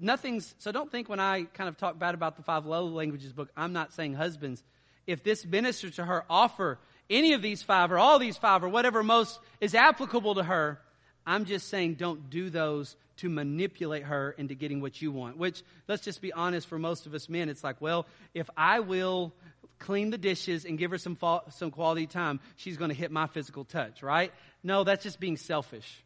Nothing's, 0.00 0.54
so 0.58 0.72
don't 0.72 0.90
think 0.90 1.08
when 1.08 1.20
I 1.20 1.44
kind 1.44 1.68
of 1.68 1.76
talk 1.76 1.98
bad 1.98 2.14
about 2.14 2.36
the 2.36 2.42
five 2.42 2.66
love 2.66 2.92
languages 2.92 3.32
book, 3.32 3.50
I'm 3.56 3.72
not 3.72 3.92
saying 3.92 4.14
husbands 4.14 4.62
if 5.08 5.24
this 5.24 5.44
minister 5.44 5.90
to 5.90 6.04
her 6.04 6.24
offer 6.28 6.78
any 7.10 7.32
of 7.32 7.40
these 7.40 7.62
five 7.62 7.90
or 7.90 7.98
all 7.98 8.18
these 8.18 8.36
five 8.36 8.62
or 8.62 8.68
whatever 8.68 9.02
most 9.02 9.40
is 9.60 9.74
applicable 9.74 10.36
to 10.36 10.42
her, 10.42 10.78
I'm 11.26 11.46
just 11.46 11.68
saying 11.68 11.94
don't 11.94 12.30
do 12.30 12.50
those 12.50 12.94
to 13.16 13.30
manipulate 13.30 14.04
her 14.04 14.32
into 14.36 14.54
getting 14.54 14.80
what 14.80 15.00
you 15.00 15.10
want. 15.10 15.38
Which, 15.38 15.62
let's 15.88 16.04
just 16.04 16.20
be 16.20 16.32
honest, 16.32 16.68
for 16.68 16.78
most 16.78 17.06
of 17.06 17.14
us 17.14 17.28
men, 17.28 17.48
it's 17.48 17.64
like, 17.64 17.80
well, 17.80 18.06
if 18.34 18.48
I 18.56 18.80
will 18.80 19.32
clean 19.78 20.10
the 20.10 20.18
dishes 20.18 20.66
and 20.66 20.78
give 20.78 20.90
her 20.90 20.98
some, 20.98 21.16
some 21.50 21.70
quality 21.70 22.06
time, 22.06 22.38
she's 22.56 22.76
going 22.76 22.90
to 22.90 22.96
hit 22.96 23.10
my 23.10 23.26
physical 23.26 23.64
touch, 23.64 24.02
right? 24.02 24.30
No, 24.62 24.84
that's 24.84 25.02
just 25.02 25.18
being 25.18 25.38
selfish. 25.38 26.04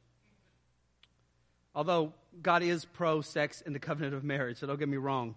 Although 1.74 2.12
God 2.42 2.62
is 2.62 2.84
pro 2.84 3.20
sex 3.20 3.60
in 3.60 3.72
the 3.72 3.78
covenant 3.78 4.14
of 4.14 4.24
marriage, 4.24 4.58
so 4.58 4.66
don't 4.66 4.78
get 4.78 4.88
me 4.88 4.96
wrong. 4.96 5.36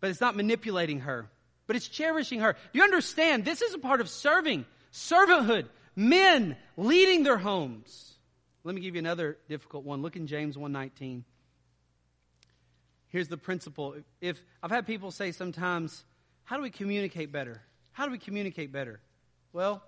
But 0.00 0.10
it's 0.10 0.20
not 0.20 0.36
manipulating 0.36 1.00
her 1.00 1.28
but 1.66 1.76
it's 1.76 1.88
cherishing 1.88 2.40
her. 2.40 2.52
Do 2.52 2.78
you 2.78 2.82
understand? 2.82 3.44
This 3.44 3.62
is 3.62 3.74
a 3.74 3.78
part 3.78 4.00
of 4.00 4.08
serving, 4.08 4.66
servanthood, 4.92 5.66
men 5.96 6.56
leading 6.76 7.22
their 7.22 7.38
homes. 7.38 8.14
Let 8.64 8.74
me 8.74 8.80
give 8.80 8.94
you 8.94 8.98
another 8.98 9.38
difficult 9.48 9.84
one. 9.84 10.02
Look 10.02 10.16
in 10.16 10.26
James 10.26 10.56
1:19. 10.56 11.24
Here's 13.08 13.28
the 13.28 13.36
principle. 13.36 13.96
If 14.20 14.38
I've 14.62 14.70
had 14.70 14.86
people 14.86 15.10
say 15.10 15.32
sometimes, 15.32 16.04
how 16.44 16.56
do 16.56 16.62
we 16.62 16.70
communicate 16.70 17.32
better? 17.32 17.62
How 17.92 18.06
do 18.06 18.12
we 18.12 18.18
communicate 18.18 18.72
better? 18.72 19.00
Well, 19.52 19.82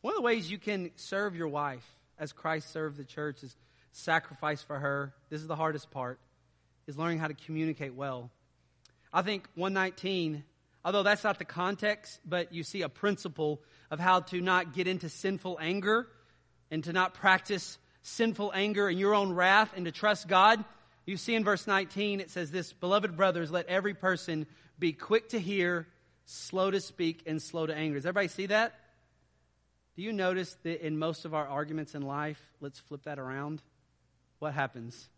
one 0.00 0.12
of 0.12 0.16
the 0.16 0.22
ways 0.22 0.50
you 0.50 0.58
can 0.58 0.90
serve 0.96 1.36
your 1.36 1.48
wife 1.48 1.86
as 2.18 2.32
Christ 2.32 2.70
served 2.70 2.96
the 2.96 3.04
church 3.04 3.42
is 3.42 3.56
sacrifice 3.92 4.62
for 4.62 4.78
her. 4.78 5.14
This 5.30 5.40
is 5.40 5.46
the 5.46 5.56
hardest 5.56 5.90
part, 5.90 6.18
is 6.86 6.98
learning 6.98 7.18
how 7.18 7.28
to 7.28 7.34
communicate 7.34 7.94
well. 7.94 8.30
I 9.12 9.22
think 9.22 9.48
119 9.54 10.44
Although 10.84 11.04
that's 11.04 11.22
not 11.22 11.38
the 11.38 11.44
context, 11.44 12.18
but 12.24 12.52
you 12.52 12.64
see 12.64 12.82
a 12.82 12.88
principle 12.88 13.62
of 13.90 14.00
how 14.00 14.20
to 14.20 14.40
not 14.40 14.74
get 14.74 14.88
into 14.88 15.08
sinful 15.08 15.58
anger 15.60 16.08
and 16.70 16.82
to 16.84 16.92
not 16.92 17.14
practice 17.14 17.78
sinful 18.02 18.50
anger 18.54 18.88
in 18.88 18.98
your 18.98 19.14
own 19.14 19.32
wrath 19.32 19.72
and 19.76 19.84
to 19.84 19.92
trust 19.92 20.26
God. 20.26 20.64
You 21.06 21.16
see 21.16 21.34
in 21.34 21.44
verse 21.44 21.66
19, 21.66 22.20
it 22.20 22.30
says 22.30 22.50
this, 22.50 22.72
Beloved 22.72 23.16
brothers, 23.16 23.50
let 23.50 23.66
every 23.66 23.94
person 23.94 24.46
be 24.78 24.92
quick 24.92 25.28
to 25.30 25.38
hear, 25.38 25.86
slow 26.24 26.70
to 26.70 26.80
speak, 26.80 27.22
and 27.26 27.40
slow 27.40 27.66
to 27.66 27.74
anger. 27.74 27.98
Does 27.98 28.06
everybody 28.06 28.28
see 28.28 28.46
that? 28.46 28.74
Do 29.94 30.02
you 30.02 30.12
notice 30.12 30.56
that 30.64 30.84
in 30.84 30.98
most 30.98 31.24
of 31.24 31.34
our 31.34 31.46
arguments 31.46 31.94
in 31.94 32.02
life, 32.02 32.40
let's 32.60 32.80
flip 32.80 33.04
that 33.04 33.18
around? 33.20 33.62
What 34.42 34.54
happens? 34.54 35.08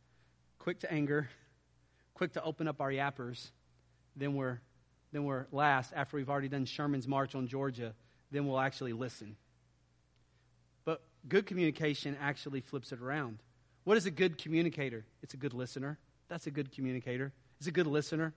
Quick 0.59 0.81
to 0.81 0.93
anger, 0.93 1.31
quick 2.13 2.35
to 2.35 2.43
open 2.43 2.69
up 2.69 2.83
our 2.83 2.91
yappers, 2.91 3.53
then 4.15 4.35
we're 4.35 4.61
then 5.13 5.25
we're 5.25 5.47
last 5.51 5.95
after 5.97 6.19
we've 6.19 6.29
already 6.29 6.49
done 6.49 6.67
Sherman's 6.67 7.09
March 7.09 7.35
on 7.35 7.49
Georgia, 7.49 7.95
then 8.31 8.47
we'll 8.47 8.61
actually 8.61 8.93
listen. 8.93 9.37
But 10.85 11.01
good 11.27 11.47
communication 11.47 12.19
actually 12.21 12.61
flips 12.61 12.93
it 12.93 13.01
around. 13.01 13.39
What 13.85 13.97
is 13.97 14.05
a 14.05 14.11
good 14.11 14.37
communicator? 14.37 15.07
It's 15.23 15.33
a 15.33 15.39
good 15.39 15.55
listener. 15.55 15.97
That's 16.29 16.47
a 16.47 16.51
good 16.51 16.71
communicator. 16.71 17.33
It's 17.61 17.67
a 17.67 17.73
good 17.73 17.87
listener. 17.87 18.35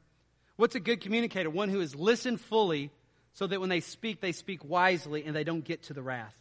What's 0.56 0.76
a 0.76 0.80
good 0.80 1.02
communicator? 1.02 1.50
One 1.50 1.67
who 1.67 1.82
has 1.82 1.95
listened 1.95 2.39
fully 2.39 2.91
so 3.34 3.45
that 3.45 3.60
when 3.60 3.67
they 3.67 3.82
speak, 3.82 4.21
they 4.21 4.32
speak 4.32 4.63
wisely 4.63 5.26
and 5.26 5.36
they 5.36 5.43
don't 5.43 5.65
get 5.65 5.84
to 5.84 5.93
the 5.93 6.02
wrath. 6.02 6.34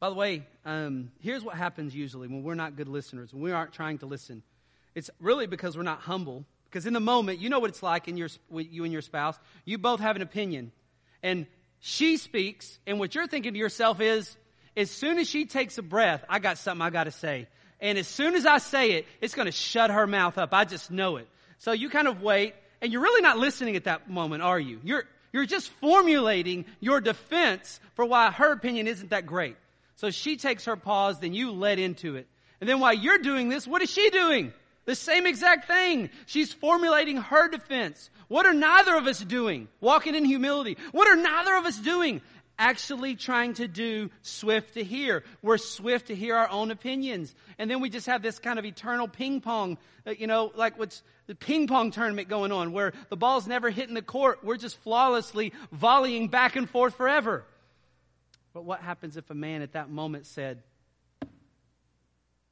By 0.00 0.08
the 0.10 0.14
way, 0.14 0.46
um, 0.64 1.10
here's 1.20 1.42
what 1.42 1.56
happens 1.56 1.94
usually 1.94 2.28
when 2.28 2.42
we're 2.42 2.54
not 2.54 2.76
good 2.76 2.88
listeners, 2.88 3.32
when 3.32 3.42
we 3.42 3.52
aren't 3.52 3.72
trying 3.72 3.98
to 3.98 4.06
listen. 4.06 4.42
It's 4.94 5.10
really 5.20 5.46
because 5.46 5.76
we're 5.76 5.82
not 5.82 6.00
humble. 6.00 6.44
Because 6.70 6.86
in 6.86 6.92
the 6.92 7.00
moment, 7.00 7.38
you 7.38 7.48
know 7.48 7.60
what 7.60 7.70
it's 7.70 7.82
like 7.82 8.08
in 8.08 8.16
your, 8.16 8.28
you 8.50 8.84
and 8.84 8.92
your 8.92 9.02
spouse. 9.02 9.38
You 9.64 9.78
both 9.78 10.00
have 10.00 10.16
an 10.16 10.22
opinion. 10.22 10.70
And 11.22 11.46
she 11.80 12.16
speaks, 12.16 12.78
and 12.86 12.98
what 12.98 13.14
you're 13.14 13.26
thinking 13.26 13.54
to 13.54 13.58
yourself 13.58 14.00
is, 14.00 14.36
as 14.76 14.90
soon 14.90 15.18
as 15.18 15.28
she 15.28 15.46
takes 15.46 15.78
a 15.78 15.82
breath, 15.82 16.24
I 16.28 16.38
got 16.38 16.58
something 16.58 16.82
I 16.82 16.90
got 16.90 17.04
to 17.04 17.10
say. 17.10 17.48
And 17.80 17.96
as 17.96 18.06
soon 18.06 18.34
as 18.34 18.44
I 18.44 18.58
say 18.58 18.92
it, 18.92 19.06
it's 19.20 19.34
going 19.34 19.46
to 19.46 19.52
shut 19.52 19.90
her 19.90 20.06
mouth 20.06 20.36
up. 20.36 20.52
I 20.52 20.64
just 20.64 20.90
know 20.90 21.16
it. 21.16 21.28
So 21.58 21.72
you 21.72 21.88
kind 21.88 22.06
of 22.06 22.22
wait, 22.22 22.54
and 22.80 22.92
you're 22.92 23.02
really 23.02 23.22
not 23.22 23.38
listening 23.38 23.76
at 23.76 23.84
that 23.84 24.10
moment, 24.10 24.42
are 24.42 24.60
you? 24.60 24.80
You're, 24.84 25.04
you're 25.32 25.46
just 25.46 25.70
formulating 25.80 26.66
your 26.80 27.00
defense 27.00 27.80
for 27.94 28.04
why 28.04 28.30
her 28.30 28.52
opinion 28.52 28.88
isn't 28.88 29.10
that 29.10 29.26
great. 29.26 29.56
So 29.98 30.10
she 30.10 30.36
takes 30.36 30.66
her 30.66 30.76
pause, 30.76 31.18
then 31.18 31.34
you 31.34 31.50
let 31.50 31.80
into 31.80 32.14
it. 32.14 32.28
And 32.60 32.70
then 32.70 32.78
while 32.78 32.94
you're 32.94 33.18
doing 33.18 33.48
this, 33.48 33.66
what 33.66 33.82
is 33.82 33.90
she 33.90 34.10
doing? 34.10 34.52
The 34.84 34.94
same 34.94 35.26
exact 35.26 35.66
thing. 35.66 36.10
She's 36.26 36.52
formulating 36.52 37.16
her 37.16 37.48
defense. 37.48 38.08
What 38.28 38.46
are 38.46 38.54
neither 38.54 38.94
of 38.94 39.08
us 39.08 39.18
doing? 39.18 39.66
Walking 39.80 40.14
in 40.14 40.24
humility. 40.24 40.76
What 40.92 41.08
are 41.08 41.16
neither 41.16 41.52
of 41.56 41.66
us 41.66 41.76
doing? 41.78 42.20
Actually 42.60 43.16
trying 43.16 43.54
to 43.54 43.66
do 43.66 44.08
swift 44.22 44.74
to 44.74 44.84
hear. 44.84 45.24
We're 45.42 45.58
swift 45.58 46.06
to 46.08 46.14
hear 46.14 46.36
our 46.36 46.48
own 46.48 46.70
opinions. 46.70 47.34
And 47.58 47.68
then 47.68 47.80
we 47.80 47.90
just 47.90 48.06
have 48.06 48.22
this 48.22 48.38
kind 48.38 48.60
of 48.60 48.64
eternal 48.64 49.08
ping 49.08 49.40
pong, 49.40 49.78
uh, 50.06 50.12
you 50.12 50.28
know, 50.28 50.52
like 50.54 50.78
what's 50.78 51.02
the 51.26 51.34
ping 51.34 51.66
pong 51.66 51.90
tournament 51.90 52.28
going 52.28 52.52
on 52.52 52.72
where 52.72 52.92
the 53.10 53.16
ball's 53.16 53.48
never 53.48 53.68
hitting 53.68 53.94
the 53.94 54.02
court. 54.02 54.44
We're 54.44 54.58
just 54.58 54.78
flawlessly 54.78 55.52
volleying 55.72 56.28
back 56.28 56.54
and 56.54 56.70
forth 56.70 56.94
forever. 56.94 57.44
But 58.58 58.64
what 58.64 58.80
happens 58.80 59.16
if 59.16 59.30
a 59.30 59.34
man 59.34 59.62
at 59.62 59.74
that 59.74 59.88
moment 59.88 60.26
said, 60.26 60.64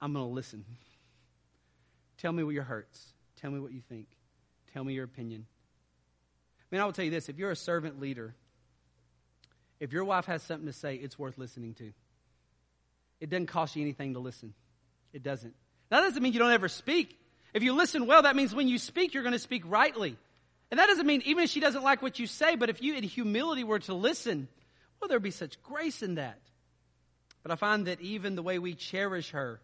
I'm 0.01 0.13
going 0.13 0.25
to 0.25 0.33
listen? 0.33 0.65
Tell 2.19 2.31
me 2.31 2.45
what 2.45 2.55
your 2.55 2.63
hurts. 2.63 3.05
Tell 3.41 3.51
me 3.51 3.59
what 3.59 3.73
you 3.73 3.81
think. 3.89 4.07
Tell 4.73 4.85
me 4.85 4.95
your 4.95 5.03
opinion. 5.03 5.47
I 6.61 6.65
mean, 6.71 6.81
I 6.81 6.85
will 6.85 6.93
tell 6.93 7.05
you 7.05 7.11
this 7.11 7.29
if 7.29 7.39
you're 7.39 7.51
a 7.51 7.57
servant 7.57 7.99
leader, 7.99 8.37
if 9.81 9.93
your 9.93 10.05
wife 10.05 10.27
has 10.27 10.45
something 10.45 10.69
to 10.69 10.73
say, 10.73 10.95
it's 10.95 11.19
worth 11.19 11.39
listening 11.39 11.75
to. 11.75 11.93
It 13.19 13.29
doesn't 13.29 13.47
cost 13.47 13.75
you 13.75 13.83
anything 13.83 14.15
to 14.15 14.21
listen. 14.21 14.55
It 15.13 15.25
doesn't. 15.25 15.55
That 15.89 16.03
doesn't 16.03 16.23
mean 16.23 16.33
you 16.33 16.39
don't 16.39 16.53
ever 16.53 16.69
speak. 16.69 17.19
If 17.53 17.65
you 17.65 17.73
listen 17.73 18.07
well, 18.07 18.23
that 18.23 18.37
means 18.37 18.55
when 18.55 18.69
you 18.69 18.79
speak, 18.79 19.13
you're 19.13 19.25
going 19.25 19.33
to 19.33 19.41
speak 19.41 19.65
rightly. 19.67 20.17
And 20.71 20.79
that 20.79 20.87
doesn't 20.87 21.05
mean 21.05 21.23
even 21.25 21.43
if 21.43 21.51
she 21.51 21.59
doesn't 21.59 21.83
like 21.83 22.01
what 22.01 22.21
you 22.21 22.29
say, 22.29 22.55
but 22.55 22.71
if 22.71 22.81
you 22.81 22.95
in 22.95 23.03
humility 23.03 23.65
were 23.65 23.81
to 23.81 23.95
listen, 23.95 24.47
well, 25.01 25.09
there'd 25.09 25.23
be 25.23 25.31
such 25.31 25.63
grace 25.63 26.03
in 26.03 26.17
that. 26.17 26.41
But 27.43 27.53
I 27.53 27.57
find 27.57 27.87
that 27.87 28.01
even 28.01 28.35
the 28.35 28.43
way 28.43 28.59
we 28.59 28.75
cherish 28.75 29.31
her, 29.31 29.61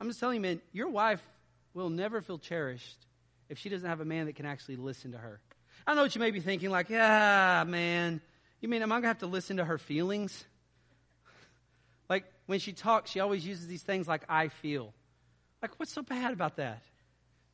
I'm 0.00 0.08
just 0.08 0.20
telling 0.20 0.36
you, 0.36 0.40
man, 0.40 0.60
your 0.72 0.88
wife 0.88 1.22
will 1.72 1.90
never 1.90 2.20
feel 2.20 2.38
cherished 2.38 3.06
if 3.48 3.58
she 3.58 3.68
doesn't 3.68 3.88
have 3.88 4.00
a 4.00 4.04
man 4.04 4.26
that 4.26 4.36
can 4.36 4.46
actually 4.46 4.76
listen 4.76 5.12
to 5.12 5.18
her. 5.18 5.40
I 5.86 5.94
know 5.94 6.02
what 6.02 6.14
you 6.14 6.20
may 6.20 6.30
be 6.30 6.40
thinking, 6.40 6.70
like, 6.70 6.88
yeah, 6.88 7.64
man, 7.66 8.20
you 8.60 8.68
mean 8.68 8.82
am 8.82 8.90
I 8.90 8.96
going 8.96 9.02
to 9.02 9.08
have 9.08 9.18
to 9.18 9.26
listen 9.26 9.58
to 9.58 9.64
her 9.64 9.78
feelings? 9.78 10.44
Like, 12.06 12.24
when 12.44 12.58
she 12.58 12.74
talks, 12.74 13.10
she 13.10 13.20
always 13.20 13.46
uses 13.46 13.66
these 13.66 13.82
things 13.82 14.06
like, 14.06 14.24
I 14.28 14.48
feel. 14.48 14.92
Like, 15.62 15.80
what's 15.80 15.90
so 15.90 16.02
bad 16.02 16.34
about 16.34 16.56
that? 16.56 16.82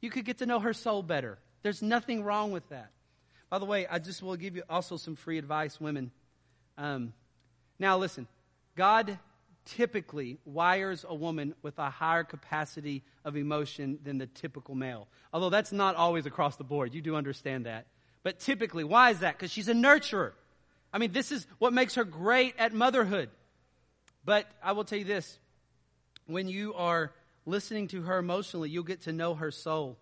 You 0.00 0.10
could 0.10 0.24
get 0.24 0.38
to 0.38 0.46
know 0.46 0.58
her 0.58 0.72
soul 0.72 1.04
better. 1.04 1.38
There's 1.62 1.82
nothing 1.82 2.24
wrong 2.24 2.50
with 2.50 2.68
that. 2.70 2.90
By 3.48 3.60
the 3.60 3.64
way, 3.64 3.86
I 3.86 4.00
just 4.00 4.24
will 4.24 4.34
give 4.34 4.56
you 4.56 4.64
also 4.68 4.96
some 4.96 5.14
free 5.14 5.38
advice, 5.38 5.80
women. 5.80 6.10
Um, 6.80 7.12
now, 7.78 7.98
listen, 7.98 8.26
God 8.74 9.18
typically 9.66 10.38
wires 10.46 11.04
a 11.06 11.14
woman 11.14 11.54
with 11.62 11.78
a 11.78 11.90
higher 11.90 12.24
capacity 12.24 13.04
of 13.22 13.36
emotion 13.36 13.98
than 14.02 14.16
the 14.16 14.26
typical 14.26 14.74
male. 14.74 15.06
Although 15.32 15.50
that's 15.50 15.72
not 15.72 15.94
always 15.94 16.24
across 16.24 16.56
the 16.56 16.64
board. 16.64 16.94
You 16.94 17.02
do 17.02 17.16
understand 17.16 17.66
that. 17.66 17.86
But 18.22 18.40
typically, 18.40 18.82
why 18.82 19.10
is 19.10 19.20
that? 19.20 19.36
Because 19.36 19.52
she's 19.52 19.68
a 19.68 19.74
nurturer. 19.74 20.32
I 20.92 20.98
mean, 20.98 21.12
this 21.12 21.30
is 21.30 21.46
what 21.58 21.74
makes 21.74 21.96
her 21.96 22.04
great 22.04 22.54
at 22.58 22.72
motherhood. 22.72 23.28
But 24.24 24.46
I 24.62 24.72
will 24.72 24.84
tell 24.84 24.98
you 24.98 25.04
this 25.04 25.38
when 26.26 26.48
you 26.48 26.74
are 26.74 27.12
listening 27.44 27.88
to 27.88 28.02
her 28.02 28.18
emotionally, 28.18 28.70
you'll 28.70 28.84
get 28.84 29.02
to 29.02 29.12
know 29.12 29.34
her 29.34 29.50
soul. 29.50 29.98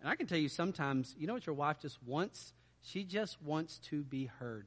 And 0.00 0.08
I 0.08 0.16
can 0.16 0.26
tell 0.26 0.38
you 0.38 0.48
sometimes, 0.48 1.14
you 1.18 1.26
know 1.26 1.34
what 1.34 1.46
your 1.46 1.54
wife 1.54 1.80
just 1.80 2.02
wants? 2.02 2.54
She 2.82 3.04
just 3.04 3.40
wants 3.42 3.78
to 3.90 4.02
be 4.02 4.26
heard. 4.26 4.66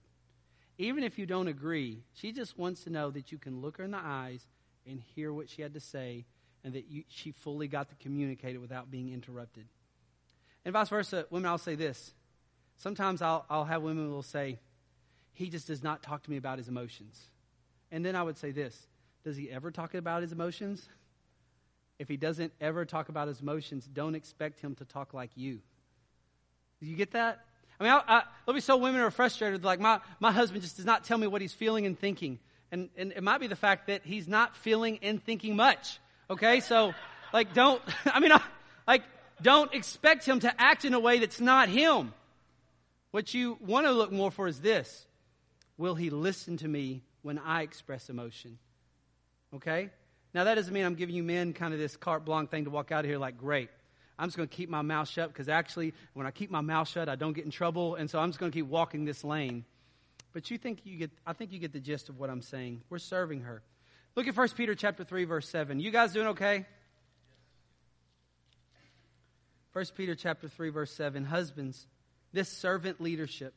Even 0.77 1.03
if 1.03 1.17
you 1.17 1.25
don't 1.25 1.47
agree, 1.47 2.03
she 2.13 2.31
just 2.31 2.57
wants 2.57 2.83
to 2.83 2.89
know 2.89 3.09
that 3.09 3.31
you 3.31 3.37
can 3.37 3.61
look 3.61 3.77
her 3.77 3.83
in 3.83 3.91
the 3.91 3.97
eyes 4.01 4.45
and 4.85 5.01
hear 5.15 5.33
what 5.33 5.49
she 5.49 5.61
had 5.61 5.73
to 5.73 5.79
say 5.79 6.25
and 6.63 6.73
that 6.73 6.89
you, 6.89 7.03
she 7.07 7.31
fully 7.31 7.67
got 7.67 7.89
to 7.89 7.95
communicate 7.95 8.55
it 8.55 8.59
without 8.59 8.91
being 8.91 9.11
interrupted. 9.11 9.65
And 10.65 10.73
vice 10.73 10.89
versa, 10.89 11.25
women, 11.29 11.49
I'll 11.49 11.57
say 11.57 11.75
this. 11.75 12.13
Sometimes 12.77 13.21
I'll, 13.21 13.45
I'll 13.49 13.65
have 13.65 13.81
women 13.81 14.11
will 14.11 14.21
say, 14.21 14.59
he 15.33 15.49
just 15.49 15.67
does 15.67 15.83
not 15.83 16.03
talk 16.03 16.23
to 16.23 16.31
me 16.31 16.37
about 16.37 16.57
his 16.57 16.67
emotions. 16.67 17.19
And 17.91 18.05
then 18.05 18.15
I 18.15 18.23
would 18.23 18.37
say 18.37 18.51
this 18.51 18.87
Does 19.23 19.37
he 19.37 19.49
ever 19.49 19.71
talk 19.71 19.93
about 19.93 20.21
his 20.21 20.31
emotions? 20.31 20.87
If 21.99 22.07
he 22.07 22.17
doesn't 22.17 22.53
ever 22.61 22.85
talk 22.85 23.09
about 23.09 23.27
his 23.27 23.41
emotions, 23.41 23.87
don't 23.91 24.13
expect 24.13 24.59
him 24.59 24.75
to 24.75 24.85
talk 24.85 25.13
like 25.13 25.31
you. 25.35 25.59
Do 26.79 26.85
you 26.85 26.95
get 26.95 27.11
that? 27.11 27.43
I 27.79 27.83
mean, 27.83 27.93
I, 27.93 28.01
I, 28.07 28.23
there'll 28.45 28.59
so 28.61 28.77
women 28.77 29.01
are 29.01 29.11
frustrated, 29.11 29.63
like, 29.63 29.79
my, 29.79 29.99
my 30.19 30.31
husband 30.31 30.63
just 30.63 30.77
does 30.77 30.85
not 30.85 31.03
tell 31.03 31.17
me 31.17 31.27
what 31.27 31.41
he's 31.41 31.53
feeling 31.53 31.85
and 31.85 31.97
thinking. 31.97 32.39
And, 32.71 32.89
and 32.97 33.11
it 33.11 33.21
might 33.21 33.39
be 33.39 33.47
the 33.47 33.55
fact 33.55 33.87
that 33.87 34.01
he's 34.03 34.27
not 34.27 34.55
feeling 34.57 34.99
and 35.01 35.23
thinking 35.23 35.55
much. 35.55 35.99
Okay? 36.29 36.59
So, 36.59 36.93
like, 37.33 37.53
don't, 37.53 37.81
I 38.05 38.19
mean, 38.19 38.31
I, 38.31 38.41
like, 38.87 39.03
don't 39.41 39.73
expect 39.73 40.25
him 40.25 40.39
to 40.39 40.61
act 40.61 40.85
in 40.85 40.93
a 40.93 40.99
way 40.99 41.19
that's 41.19 41.39
not 41.39 41.69
him. 41.69 42.13
What 43.11 43.33
you 43.33 43.57
want 43.61 43.85
to 43.85 43.91
look 43.91 44.11
more 44.11 44.31
for 44.31 44.47
is 44.47 44.59
this 44.59 45.05
Will 45.77 45.95
he 45.95 46.09
listen 46.09 46.57
to 46.57 46.67
me 46.67 47.03
when 47.21 47.37
I 47.37 47.61
express 47.61 48.09
emotion? 48.09 48.57
Okay? 49.55 49.89
Now, 50.33 50.43
that 50.43 50.55
doesn't 50.55 50.73
mean 50.73 50.85
I'm 50.85 50.95
giving 50.95 51.15
you 51.15 51.23
men 51.23 51.53
kind 51.53 51.73
of 51.73 51.79
this 51.79 51.95
carte 51.95 52.25
blanche 52.25 52.49
thing 52.49 52.65
to 52.65 52.69
walk 52.69 52.91
out 52.91 53.05
of 53.05 53.09
here 53.09 53.19
like, 53.19 53.37
great. 53.37 53.69
I'm 54.19 54.27
just 54.27 54.37
going 54.37 54.49
to 54.49 54.55
keep 54.55 54.69
my 54.69 54.81
mouth 54.81 55.07
shut 55.07 55.29
because 55.29 55.47
actually, 55.47 55.93
when 56.13 56.25
I 56.25 56.31
keep 56.31 56.49
my 56.49 56.61
mouth 56.61 56.87
shut, 56.87 57.07
I 57.07 57.15
don't 57.15 57.33
get 57.33 57.45
in 57.45 57.51
trouble. 57.51 57.95
And 57.95 58.09
so 58.09 58.19
I'm 58.19 58.29
just 58.29 58.39
going 58.39 58.51
to 58.51 58.57
keep 58.57 58.67
walking 58.67 59.05
this 59.05 59.23
lane. 59.23 59.63
But 60.33 60.49
you 60.49 60.57
think 60.57 60.79
you 60.83 60.97
get, 60.97 61.11
I 61.25 61.33
think 61.33 61.51
you 61.51 61.59
get 61.59 61.73
the 61.73 61.79
gist 61.79 62.09
of 62.09 62.19
what 62.19 62.29
I'm 62.29 62.41
saying. 62.41 62.81
We're 62.89 62.99
serving 62.99 63.41
her. 63.41 63.61
Look 64.15 64.27
at 64.27 64.35
1 64.35 64.49
Peter 64.49 64.73
chapter 64.73 65.03
3, 65.03 65.25
verse 65.25 65.47
7. 65.49 65.79
You 65.79 65.91
guys 65.91 66.13
doing 66.13 66.27
okay? 66.27 66.65
1 69.73 69.85
Peter 69.95 70.15
chapter 70.15 70.47
3, 70.47 70.69
verse 70.69 70.91
7. 70.91 71.23
Husbands, 71.23 71.85
this 72.33 72.49
servant 72.49 72.99
leadership, 72.99 73.53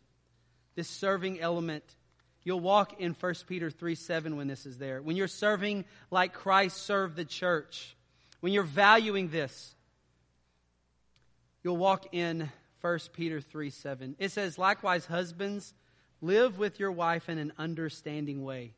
this 0.75 0.89
serving 0.89 1.41
element, 1.41 1.85
you'll 2.45 2.61
walk 2.61 3.01
in 3.01 3.17
1 3.19 3.35
Peter 3.47 3.71
3, 3.71 3.95
7 3.95 4.37
when 4.37 4.47
this 4.47 4.67
is 4.67 4.77
there. 4.77 5.01
When 5.01 5.17
you're 5.17 5.29
serving 5.29 5.87
like 6.11 6.35
Christ 6.35 6.77
served 6.77 7.17
the 7.17 7.25
church, 7.25 7.97
when 8.41 8.53
you're 8.53 8.63
valuing 8.63 9.31
this, 9.31 9.75
You'll 11.63 11.77
walk 11.77 12.15
in 12.15 12.51
1 12.81 12.99
Peter 13.13 13.41
3 13.41 13.71
7. 13.71 14.17
It 14.19 14.33
says, 14.33 14.59
Likewise, 14.59 15.07
husbands, 15.07 15.75
live 16.21 16.59
with 16.59 16.81
your 16.81 16.93
wife 16.93 17.29
in 17.29 17.39
an 17.39 17.53
understanding 17.59 18.43
way. 18.43 18.75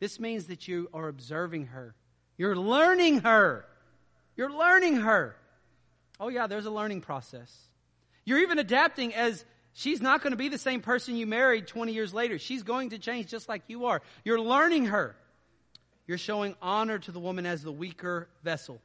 This 0.00 0.18
means 0.18 0.46
that 0.46 0.66
you 0.68 0.88
are 0.92 1.08
observing 1.08 1.66
her. 1.66 1.94
You're 2.36 2.56
learning 2.56 3.20
her. 3.20 3.64
You're 4.36 4.52
learning 4.52 4.96
her. 4.96 5.36
Oh, 6.18 6.28
yeah, 6.28 6.46
there's 6.46 6.66
a 6.66 6.70
learning 6.70 7.00
process. 7.00 7.52
You're 8.24 8.40
even 8.40 8.58
adapting 8.58 9.14
as 9.14 9.44
she's 9.72 10.00
not 10.00 10.22
going 10.22 10.32
to 10.32 10.36
be 10.36 10.48
the 10.48 10.58
same 10.58 10.80
person 10.80 11.16
you 11.16 11.26
married 11.26 11.66
20 11.66 11.92
years 11.92 12.12
later. 12.12 12.38
She's 12.38 12.62
going 12.62 12.90
to 12.90 12.98
change 12.98 13.28
just 13.28 13.48
like 13.48 13.62
you 13.68 13.86
are. 13.86 14.02
You're 14.24 14.40
learning 14.40 14.86
her. 14.86 15.14
You're 16.06 16.18
showing 16.18 16.54
honor 16.60 16.98
to 16.98 17.12
the 17.12 17.20
woman 17.20 17.46
as 17.46 17.62
the 17.62 17.72
weaker 17.72 18.28
vessel. 18.42 18.80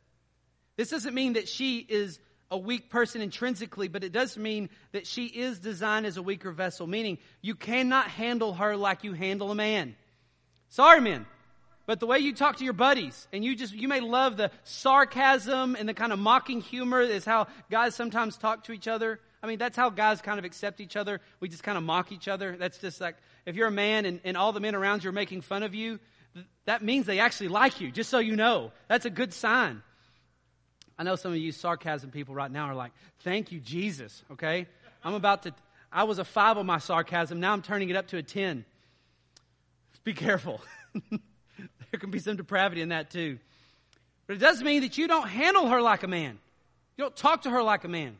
This 0.77 0.89
doesn't 0.89 1.13
mean 1.13 1.33
that 1.33 1.49
she 1.49 1.79
is 1.79 2.19
a 2.51 2.57
weak 2.57 2.89
person 2.89 3.21
intrinsically, 3.21 3.87
but 3.87 4.03
it 4.03 4.11
does 4.11 4.37
mean 4.37 4.69
that 4.91 5.05
she 5.05 5.25
is 5.25 5.59
designed 5.59 6.05
as 6.05 6.17
a 6.17 6.21
weaker 6.21 6.51
vessel, 6.51 6.87
meaning 6.87 7.17
you 7.41 7.55
cannot 7.55 8.07
handle 8.07 8.53
her 8.53 8.75
like 8.75 9.03
you 9.03 9.13
handle 9.13 9.51
a 9.51 9.55
man. 9.55 9.95
Sorry, 10.69 11.01
men. 11.01 11.25
But 11.85 11.99
the 11.99 12.05
way 12.05 12.19
you 12.19 12.33
talk 12.33 12.57
to 12.57 12.63
your 12.63 12.73
buddies, 12.73 13.27
and 13.33 13.43
you 13.43 13.55
just, 13.55 13.73
you 13.73 13.87
may 13.87 13.99
love 13.99 14.37
the 14.37 14.51
sarcasm 14.63 15.75
and 15.75 15.89
the 15.89 15.93
kind 15.95 16.13
of 16.13 16.19
mocking 16.19 16.61
humor 16.61 17.01
is 17.01 17.25
how 17.25 17.47
guys 17.71 17.95
sometimes 17.95 18.37
talk 18.37 18.65
to 18.65 18.71
each 18.71 18.87
other. 18.87 19.19
I 19.41 19.47
mean, 19.47 19.57
that's 19.57 19.75
how 19.75 19.89
guys 19.89 20.21
kind 20.21 20.37
of 20.37 20.45
accept 20.45 20.81
each 20.81 20.95
other. 20.95 21.19
We 21.39 21.49
just 21.49 21.63
kind 21.63 21.77
of 21.77 21.83
mock 21.83 22.11
each 22.11 22.27
other. 22.27 22.55
That's 22.57 22.77
just 22.77 23.01
like, 23.01 23.15
if 23.45 23.55
you're 23.55 23.67
a 23.67 23.71
man 23.71 24.05
and, 24.05 24.19
and 24.23 24.37
all 24.37 24.53
the 24.53 24.59
men 24.59 24.75
around 24.75 25.03
you 25.03 25.09
are 25.09 25.13
making 25.13 25.41
fun 25.41 25.63
of 25.63 25.73
you, 25.73 25.99
that 26.65 26.83
means 26.83 27.07
they 27.07 27.19
actually 27.19 27.47
like 27.47 27.81
you, 27.81 27.91
just 27.91 28.11
so 28.11 28.19
you 28.19 28.35
know. 28.35 28.71
That's 28.87 29.05
a 29.05 29.09
good 29.09 29.33
sign. 29.33 29.81
I 30.99 31.03
know 31.03 31.15
some 31.15 31.31
of 31.31 31.37
you 31.37 31.53
sarcasm 31.53 32.11
people 32.11 32.35
right 32.35 32.51
now 32.51 32.65
are 32.65 32.75
like, 32.75 32.91
thank 33.21 33.53
you, 33.53 33.61
Jesus, 33.61 34.21
okay? 34.33 34.67
I'm 35.01 35.13
about 35.13 35.43
to, 35.43 35.53
I 35.91 36.03
was 36.03 36.19
a 36.19 36.25
five 36.25 36.57
on 36.57 36.65
my 36.65 36.77
sarcasm. 36.77 37.39
Now 37.39 37.53
I'm 37.53 37.61
turning 37.61 37.89
it 37.89 37.95
up 37.95 38.07
to 38.07 38.17
a 38.17 38.21
10. 38.21 38.65
Be 40.03 40.13
careful. 40.13 40.61
there 41.11 41.99
can 41.99 42.11
be 42.11 42.19
some 42.19 42.35
depravity 42.35 42.81
in 42.81 42.89
that 42.89 43.11
too. 43.11 43.39
But 44.27 44.35
it 44.35 44.39
doesn't 44.39 44.65
mean 44.65 44.81
that 44.81 44.97
you 44.97 45.07
don't 45.07 45.27
handle 45.27 45.67
her 45.67 45.81
like 45.81 46.03
a 46.03 46.07
man. 46.07 46.37
You 46.97 47.03
don't 47.03 47.15
talk 47.15 47.43
to 47.43 47.49
her 47.49 47.63
like 47.63 47.83
a 47.83 47.87
man. 47.87 48.17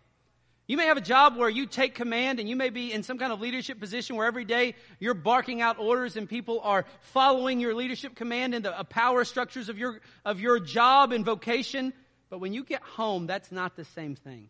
You 0.68 0.78
may 0.78 0.86
have 0.86 0.98
a 0.98 1.02
job 1.02 1.36
where 1.36 1.50
you 1.50 1.66
take 1.66 1.96
command 1.96 2.40
and 2.40 2.48
you 2.48 2.56
may 2.56 2.70
be 2.70 2.94
in 2.94 3.02
some 3.02 3.18
kind 3.18 3.34
of 3.34 3.42
leadership 3.42 3.80
position 3.80 4.16
where 4.16 4.28
every 4.28 4.46
day 4.46 4.76
you're 5.00 5.16
barking 5.16 5.62
out 5.62 5.80
orders 5.80 6.16
and 6.16 6.30
people 6.30 6.62
are 6.62 6.86
following 7.02 7.60
your 7.60 7.74
leadership 7.74 8.16
command 8.16 8.54
and 8.54 8.64
the 8.64 8.78
uh, 8.78 8.84
power 8.84 9.26
structures 9.26 9.68
of 9.68 9.80
your, 9.80 10.00
of 10.24 10.40
your 10.40 10.60
job 10.60 11.12
and 11.12 11.26
vocation. 11.26 11.92
But 12.30 12.40
when 12.40 12.54
you 12.54 12.64
get 12.64 12.82
home, 12.82 13.28
that's 13.28 13.52
not 13.52 13.76
the 13.76 13.86
same 13.86 14.16
thing. 14.16 14.50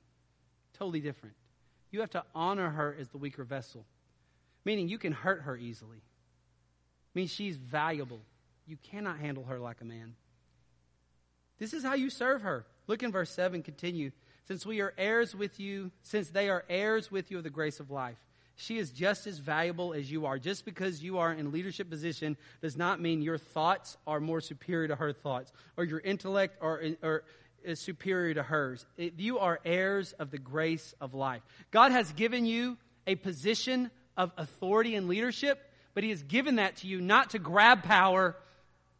Totally 0.77 0.99
different. 0.99 1.35
You 1.91 2.01
have 2.01 2.11
to 2.11 2.23
honor 2.35 2.69
her 2.69 2.95
as 2.99 3.09
the 3.09 3.17
weaker 3.17 3.43
vessel, 3.43 3.85
meaning 4.65 4.87
you 4.89 4.97
can 4.97 5.13
hurt 5.13 5.41
her 5.43 5.57
easily. 5.57 6.01
Means 7.15 7.31
she's 7.31 7.55
valuable. 7.55 8.19
You 8.67 8.77
cannot 8.77 9.19
handle 9.19 9.45
her 9.45 9.59
like 9.59 9.81
a 9.81 9.85
man. 9.85 10.15
This 11.57 11.73
is 11.73 11.83
how 11.83 11.95
you 11.95 12.09
serve 12.09 12.43
her. 12.43 12.65
Look 12.87 13.03
in 13.03 13.11
verse 13.11 13.31
7, 13.31 13.63
continue. 13.63 14.11
Since 14.47 14.65
we 14.65 14.81
are 14.81 14.93
heirs 14.97 15.35
with 15.35 15.59
you, 15.59 15.91
since 16.03 16.29
they 16.29 16.49
are 16.49 16.63
heirs 16.69 17.11
with 17.11 17.31
you 17.31 17.37
of 17.37 17.43
the 17.43 17.49
grace 17.49 17.79
of 17.79 17.91
life, 17.91 18.17
she 18.55 18.77
is 18.77 18.91
just 18.91 19.25
as 19.25 19.39
valuable 19.39 19.93
as 19.93 20.11
you 20.11 20.25
are. 20.25 20.37
Just 20.37 20.65
because 20.65 21.01
you 21.01 21.19
are 21.19 21.31
in 21.31 21.51
leadership 21.51 21.89
position 21.89 22.35
does 22.61 22.75
not 22.75 22.99
mean 22.99 23.21
your 23.21 23.37
thoughts 23.37 23.95
are 24.05 24.19
more 24.19 24.41
superior 24.41 24.89
to 24.89 24.95
her 24.95 25.13
thoughts, 25.13 25.51
or 25.77 25.85
your 25.85 25.99
intellect 25.99 26.57
or, 26.61 26.83
or 27.01 27.23
is 27.63 27.79
superior 27.79 28.33
to 28.35 28.43
hers. 28.43 28.85
You 28.97 29.39
are 29.39 29.59
heirs 29.65 30.13
of 30.13 30.31
the 30.31 30.37
grace 30.37 30.93
of 30.99 31.13
life. 31.13 31.41
God 31.71 31.91
has 31.91 32.11
given 32.13 32.45
you 32.45 32.77
a 33.07 33.15
position 33.15 33.91
of 34.17 34.31
authority 34.37 34.95
and 34.95 35.07
leadership, 35.07 35.59
but 35.93 36.03
He 36.03 36.09
has 36.09 36.23
given 36.23 36.57
that 36.57 36.77
to 36.77 36.87
you 36.87 37.01
not 37.01 37.31
to 37.31 37.39
grab 37.39 37.83
power, 37.83 38.35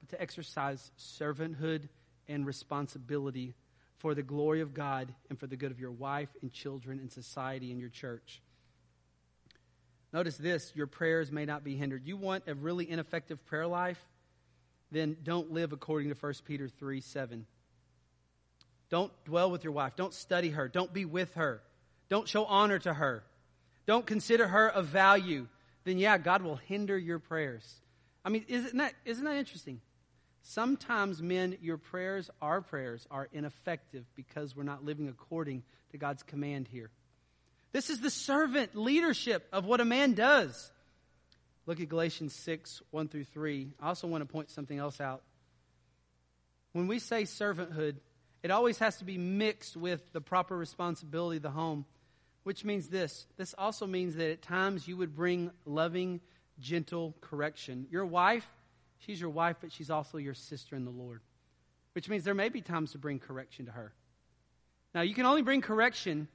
but 0.01 0.09
to 0.09 0.21
exercise 0.21 0.91
servanthood 0.97 1.89
and 2.27 2.45
responsibility 2.45 3.55
for 3.97 4.15
the 4.15 4.23
glory 4.23 4.61
of 4.61 4.73
God 4.73 5.13
and 5.29 5.37
for 5.37 5.47
the 5.47 5.57
good 5.57 5.71
of 5.71 5.79
your 5.79 5.91
wife 5.91 6.29
and 6.41 6.51
children 6.51 6.99
and 6.99 7.11
society 7.11 7.71
and 7.71 7.79
your 7.79 7.89
church. 7.89 8.41
Notice 10.11 10.37
this 10.37 10.71
your 10.75 10.87
prayers 10.87 11.31
may 11.31 11.45
not 11.45 11.63
be 11.63 11.75
hindered. 11.75 12.05
You 12.05 12.17
want 12.17 12.45
a 12.47 12.55
really 12.55 12.89
ineffective 12.89 13.45
prayer 13.45 13.67
life? 13.67 13.99
Then 14.91 15.17
don't 15.21 15.51
live 15.51 15.71
according 15.71 16.09
to 16.09 16.15
1 16.15 16.33
Peter 16.45 16.67
3 16.67 17.01
7. 17.01 17.45
Don't 18.89 19.11
dwell 19.25 19.51
with 19.51 19.63
your 19.63 19.73
wife. 19.73 19.95
Don't 19.95 20.13
study 20.13 20.49
her. 20.49 20.67
Don't 20.67 20.91
be 20.93 21.05
with 21.05 21.33
her. 21.35 21.61
Don't 22.09 22.27
show 22.27 22.45
honor 22.45 22.79
to 22.79 22.93
her. 22.93 23.23
Don't 23.85 24.05
consider 24.05 24.47
her 24.47 24.67
of 24.67 24.87
value. 24.87 25.47
Then, 25.83 25.97
yeah, 25.97 26.17
God 26.17 26.41
will 26.41 26.55
hinder 26.55 26.97
your 26.97 27.19
prayers. 27.19 27.65
I 28.25 28.29
mean, 28.29 28.45
isn't 28.47 28.77
that, 28.77 28.93
isn't 29.05 29.23
that 29.23 29.37
interesting? 29.37 29.81
Sometimes, 30.41 31.21
men, 31.21 31.57
your 31.61 31.77
prayers, 31.77 32.29
our 32.41 32.61
prayers, 32.61 33.05
are 33.11 33.29
ineffective 33.31 34.05
because 34.15 34.55
we're 34.55 34.63
not 34.63 34.83
living 34.83 35.07
according 35.07 35.63
to 35.91 35.97
God's 35.97 36.23
command 36.23 36.67
here. 36.67 36.89
This 37.71 37.89
is 37.89 37.99
the 37.99 38.09
servant 38.09 38.75
leadership 38.75 39.47
of 39.53 39.65
what 39.65 39.79
a 39.79 39.85
man 39.85 40.13
does. 40.13 40.71
Look 41.65 41.79
at 41.79 41.89
Galatians 41.89 42.33
6, 42.33 42.81
1 42.89 43.09
through 43.09 43.25
3. 43.25 43.67
I 43.79 43.87
also 43.89 44.07
want 44.07 44.21
to 44.21 44.25
point 44.25 44.49
something 44.49 44.77
else 44.77 44.99
out. 44.99 45.21
When 46.73 46.87
we 46.87 46.97
say 46.97 47.23
servanthood, 47.23 47.97
it 48.43 48.51
always 48.51 48.79
has 48.79 48.97
to 48.97 49.05
be 49.05 49.17
mixed 49.17 49.75
with 49.75 50.13
the 50.13 50.21
proper 50.21 50.57
responsibility 50.57 51.37
of 51.37 51.43
the 51.43 51.49
home, 51.49 51.85
which 52.43 52.63
means 52.63 52.87
this. 52.87 53.27
This 53.37 53.53
also 53.57 53.85
means 53.85 54.15
that 54.15 54.31
at 54.31 54.41
times 54.41 54.87
you 54.87 54.97
would 54.97 55.15
bring 55.15 55.51
loving, 55.65 56.21
gentle 56.59 57.15
correction. 57.21 57.87
Your 57.89 58.05
wife 58.05 58.47
She's 58.99 59.19
your 59.19 59.29
wife, 59.29 59.57
but 59.61 59.71
she's 59.71 59.89
also 59.89 60.17
your 60.17 60.33
sister 60.33 60.75
in 60.75 60.85
the 60.85 60.91
Lord. 60.91 61.21
Which 61.93 62.09
means 62.09 62.23
there 62.23 62.33
may 62.33 62.49
be 62.49 62.61
times 62.61 62.91
to 62.91 62.97
bring 62.97 63.19
correction 63.19 63.65
to 63.65 63.71
her. 63.71 63.93
Now, 64.93 65.01
you 65.01 65.13
can 65.13 65.25
only 65.25 65.41
bring 65.41 65.61
correction 65.61 66.27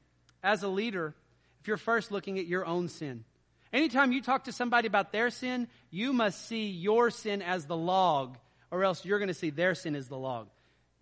as 0.42 0.62
a 0.62 0.68
leader 0.68 1.14
if 1.60 1.68
you're 1.68 1.76
first 1.76 2.10
looking 2.10 2.38
at 2.38 2.46
your 2.46 2.64
own 2.66 2.88
sin. 2.88 3.24
Anytime 3.72 4.12
you 4.12 4.22
talk 4.22 4.44
to 4.44 4.52
somebody 4.52 4.86
about 4.86 5.12
their 5.12 5.30
sin, 5.30 5.68
you 5.90 6.12
must 6.12 6.46
see 6.46 6.68
your 6.68 7.10
sin 7.10 7.42
as 7.42 7.66
the 7.66 7.76
log, 7.76 8.38
or 8.70 8.84
else 8.84 9.04
you're 9.04 9.18
going 9.18 9.28
to 9.28 9.34
see 9.34 9.50
their 9.50 9.74
sin 9.74 9.96
as 9.96 10.08
the 10.08 10.18
log. 10.18 10.48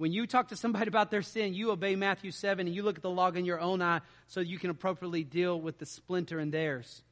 When 0.03 0.13
you 0.13 0.27
talk 0.27 0.49
to 0.49 0.57
somebody 0.57 0.89
about 0.89 1.13
their 1.13 1.23
sin, 1.23 1.55
you 1.55 1.71
obey 1.71 1.95
Matthew 1.95 2.33
7 2.33 2.67
and 2.67 2.75
you 2.75 2.83
look 2.83 2.97
at 2.97 3.03
the 3.03 3.09
log 3.09 3.37
in 3.37 3.45
your 3.45 3.61
own 3.61 3.81
eye 3.81 4.01
so 4.27 4.41
you 4.41 4.59
can 4.59 4.71
appropriately 4.71 5.23
deal 5.23 5.61
with 5.61 5.79
the 5.79 5.87
splinter 5.87 6.41
in 6.41 6.51
theirs. 6.51 7.03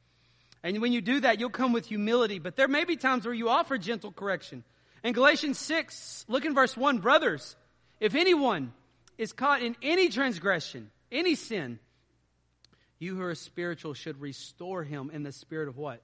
And 0.61 0.81
when 0.81 0.91
you 0.91 0.99
do 0.99 1.21
that, 1.21 1.39
you'll 1.39 1.51
come 1.51 1.71
with 1.71 1.85
humility. 1.85 2.37
But 2.37 2.57
there 2.57 2.67
may 2.67 2.83
be 2.83 2.97
times 2.97 3.23
where 3.23 3.33
you 3.33 3.47
offer 3.47 3.77
gentle 3.77 4.11
correction. 4.11 4.65
In 5.05 5.13
Galatians 5.13 5.57
6, 5.57 6.25
look 6.27 6.43
in 6.43 6.53
verse 6.53 6.75
1. 6.75 6.97
Brothers, 6.97 7.55
if 8.01 8.13
anyone 8.13 8.73
is 9.17 9.31
caught 9.31 9.61
in 9.61 9.77
any 9.81 10.09
transgression, 10.09 10.91
any 11.13 11.35
sin, 11.35 11.79
you 12.99 13.15
who 13.15 13.21
are 13.21 13.35
spiritual 13.35 13.93
should 13.93 14.19
restore 14.19 14.83
him 14.83 15.11
in 15.13 15.23
the 15.23 15.31
spirit 15.31 15.69
of 15.69 15.77
what? 15.77 16.01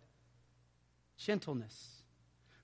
Gentleness. 1.18 1.97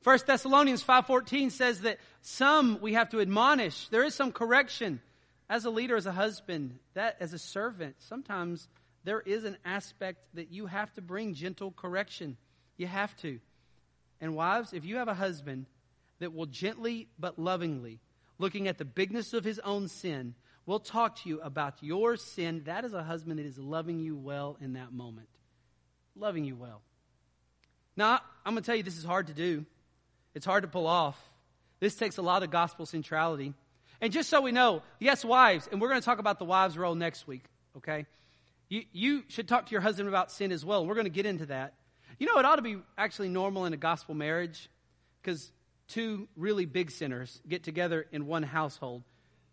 1 0.04 0.20
Thessalonians 0.28 0.84
5.14 0.84 1.52
says 1.52 1.82
that 1.82 1.98
some 2.22 2.80
we 2.82 2.94
have 2.94 3.10
to 3.10 3.22
admonish. 3.22 3.88
There 3.88 4.04
is 4.04 4.14
some 4.14 4.32
correction. 4.32 5.02
As 5.50 5.66
a 5.66 5.70
leader, 5.70 5.96
as 5.96 6.06
a 6.06 6.12
husband, 6.12 6.80
that 6.94 7.18
as 7.20 7.34
a 7.34 7.40
servant, 7.40 7.96
sometimes 8.00 8.68
there 9.04 9.22
is 9.22 9.44
an 9.44 9.58
aspect 9.64 10.20
that 10.34 10.52
you 10.52 10.66
have 10.66 10.92
to 10.94 11.02
bring 11.02 11.34
gentle 11.34 11.72
correction. 11.72 12.38
You 12.78 12.88
have 12.88 13.16
to. 13.18 13.40
And 14.20 14.36
wives, 14.36 14.74
if 14.74 14.86
you 14.86 14.98
have 14.98 15.08
a 15.08 15.14
husband 15.14 15.68
that 16.20 16.34
will 16.34 16.46
gently 16.46 17.08
but 17.20 17.38
lovingly, 17.40 18.00
looking 18.40 18.68
at 18.68 18.78
the 18.78 18.86
bigness 18.86 19.34
of 19.34 19.44
his 19.44 19.60
own 19.60 19.88
sin, 19.88 20.36
will 20.66 20.80
talk 20.80 21.18
to 21.18 21.30
you 21.30 21.42
about 21.42 21.76
your 21.82 22.16
sin, 22.16 22.64
that 22.66 22.86
is 22.86 22.94
a 22.94 23.04
husband 23.04 23.40
that 23.40 23.46
is 23.46 23.58
loving 23.58 24.00
you 24.00 24.16
well 24.16 24.58
in 24.62 24.74
that 24.74 24.94
moment. 24.94 25.28
Loving 26.16 26.46
you 26.46 26.56
well. 26.56 26.82
Now, 27.96 28.20
I'm 28.46 28.54
going 28.54 28.64
to 28.64 28.66
tell 28.66 28.76
you 28.76 28.84
this 28.84 28.98
is 28.98 29.04
hard 29.04 29.28
to 29.28 29.34
do. 29.34 29.66
It's 30.36 30.46
hard 30.46 30.64
to 30.64 30.70
pull 30.70 30.88
off. 30.88 31.20
This 31.80 31.96
takes 31.96 32.18
a 32.18 32.22
lot 32.22 32.44
of 32.44 32.52
gospel 32.52 32.86
centrality. 32.86 33.54
And 34.02 34.12
just 34.12 34.30
so 34.30 34.42
we 34.42 34.52
know, 34.52 34.82
yes, 35.00 35.24
wives, 35.24 35.68
and 35.72 35.80
we're 35.80 35.90
going 35.90 36.02
to 36.02 36.06
talk 36.06 36.20
about 36.20 36.40
the 36.40 36.46
wives' 36.46 36.78
role 36.78 36.96
next 36.96 37.28
week, 37.28 37.44
okay? 37.78 38.06
You, 38.70 38.84
you 38.92 39.24
should 39.28 39.48
talk 39.48 39.68
to 39.68 39.72
your 39.72 39.82
husband 39.82 40.10
about 40.10 40.32
sin 40.32 40.52
as 40.52 40.66
well. 40.66 40.86
We're 40.86 40.96
going 40.96 41.06
to 41.06 41.12
get 41.12 41.26
into 41.26 41.46
that. 41.48 41.74
You 42.20 42.28
know, 42.28 42.40
it 42.40 42.46
ought 42.46 42.58
to 42.58 42.62
be 42.62 42.78
actually 42.98 43.30
normal 43.30 43.66
in 43.66 43.74
a 43.74 43.78
gospel 43.78 44.16
marriage 44.16 44.70
because 45.22 45.52
two 45.88 46.28
really 46.36 46.66
big 46.66 46.92
sinners 46.92 47.40
get 47.48 47.64
together 47.64 48.06
in 48.12 48.26
one 48.26 48.44
household, 48.44 49.04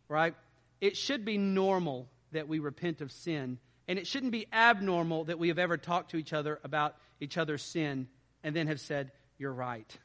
right? 0.09 0.35
It 0.81 0.97
should 0.97 1.25
be 1.25 1.39
normal 1.39 2.09
that 2.33 2.49
we 2.49 2.59
repent 2.59 3.01
of 3.01 3.13
sin, 3.13 3.59
and 3.89 3.99
it 3.99 4.07
shouldn't 4.07 4.33
be 4.33 4.47
abnormal 4.53 5.25
that 5.25 5.39
we 5.39 5.49
have 5.49 5.59
ever 5.59 5.77
talked 5.77 6.13
to 6.13 6.17
each 6.17 6.33
other 6.33 6.59
about 6.65 6.97
each 7.21 7.37
other's 7.37 7.63
sin 7.63 8.09
and 8.43 8.55
then 8.55 8.67
have 8.69 8.81
said, 8.81 9.13
You're 9.39 9.53
right. 9.53 9.99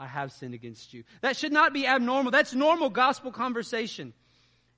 I 0.00 0.06
have 0.06 0.32
sinned 0.32 0.54
against 0.54 0.94
you. 0.94 1.04
That 1.20 1.36
should 1.36 1.52
not 1.52 1.74
be 1.74 1.86
abnormal. 1.86 2.32
That's 2.32 2.54
normal 2.54 2.88
gospel 2.88 3.30
conversation. 3.30 4.14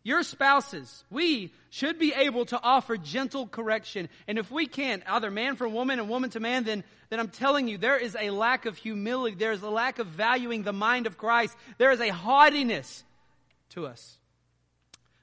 Your 0.02 0.24
spouses, 0.24 1.04
we 1.10 1.52
should 1.70 1.96
be 2.00 2.12
able 2.12 2.44
to 2.46 2.60
offer 2.60 2.96
gentle 2.96 3.46
correction. 3.46 4.08
And 4.26 4.36
if 4.36 4.50
we 4.50 4.66
can't, 4.66 5.04
either 5.06 5.30
man 5.30 5.54
from 5.54 5.74
woman 5.74 6.00
and 6.00 6.08
woman 6.08 6.30
to 6.30 6.40
man, 6.40 6.64
then, 6.64 6.82
then 7.08 7.20
I'm 7.20 7.28
telling 7.28 7.68
you, 7.68 7.78
there 7.78 7.96
is 7.96 8.16
a 8.18 8.30
lack 8.30 8.66
of 8.66 8.76
humility. 8.76 9.36
There 9.36 9.52
is 9.52 9.62
a 9.62 9.70
lack 9.70 10.00
of 10.00 10.08
valuing 10.08 10.64
the 10.64 10.72
mind 10.72 11.06
of 11.06 11.18
Christ. 11.18 11.56
There 11.78 11.92
is 11.92 12.00
a 12.00 12.08
haughtiness 12.08 13.04
to 13.70 13.86
us. 13.86 14.18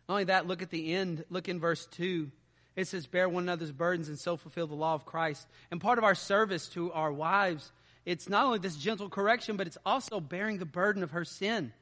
Not 0.08 0.14
only 0.14 0.24
that, 0.26 0.48
look 0.48 0.62
at 0.62 0.70
the 0.70 0.94
end. 0.94 1.26
Look 1.30 1.50
in 1.50 1.60
verse 1.60 1.86
2. 1.88 2.32
It 2.78 2.88
says, 2.88 3.06
Bear 3.06 3.28
one 3.28 3.44
another's 3.44 3.74
burdens 3.74 4.08
and 4.08 4.18
so 4.18 4.38
fulfill 4.38 4.68
the 4.68 4.76
law 4.76 4.94
of 4.94 5.06
Christ. 5.06 5.46
And 5.72 5.82
part 5.82 5.98
of 5.98 6.06
our 6.06 6.16
service 6.16 6.68
to 6.70 6.94
our 6.94 7.12
wives, 7.12 7.70
it's 8.06 8.30
not 8.30 8.46
only 8.46 8.60
this 8.60 8.76
gentle 8.76 9.10
correction, 9.10 9.58
but 9.58 9.68
it's 9.68 9.78
also 9.86 10.20
bearing 10.20 10.58
the 10.58 10.66
burden 10.66 11.04
of 11.04 11.12
her 11.12 11.26
sin. 11.26 11.74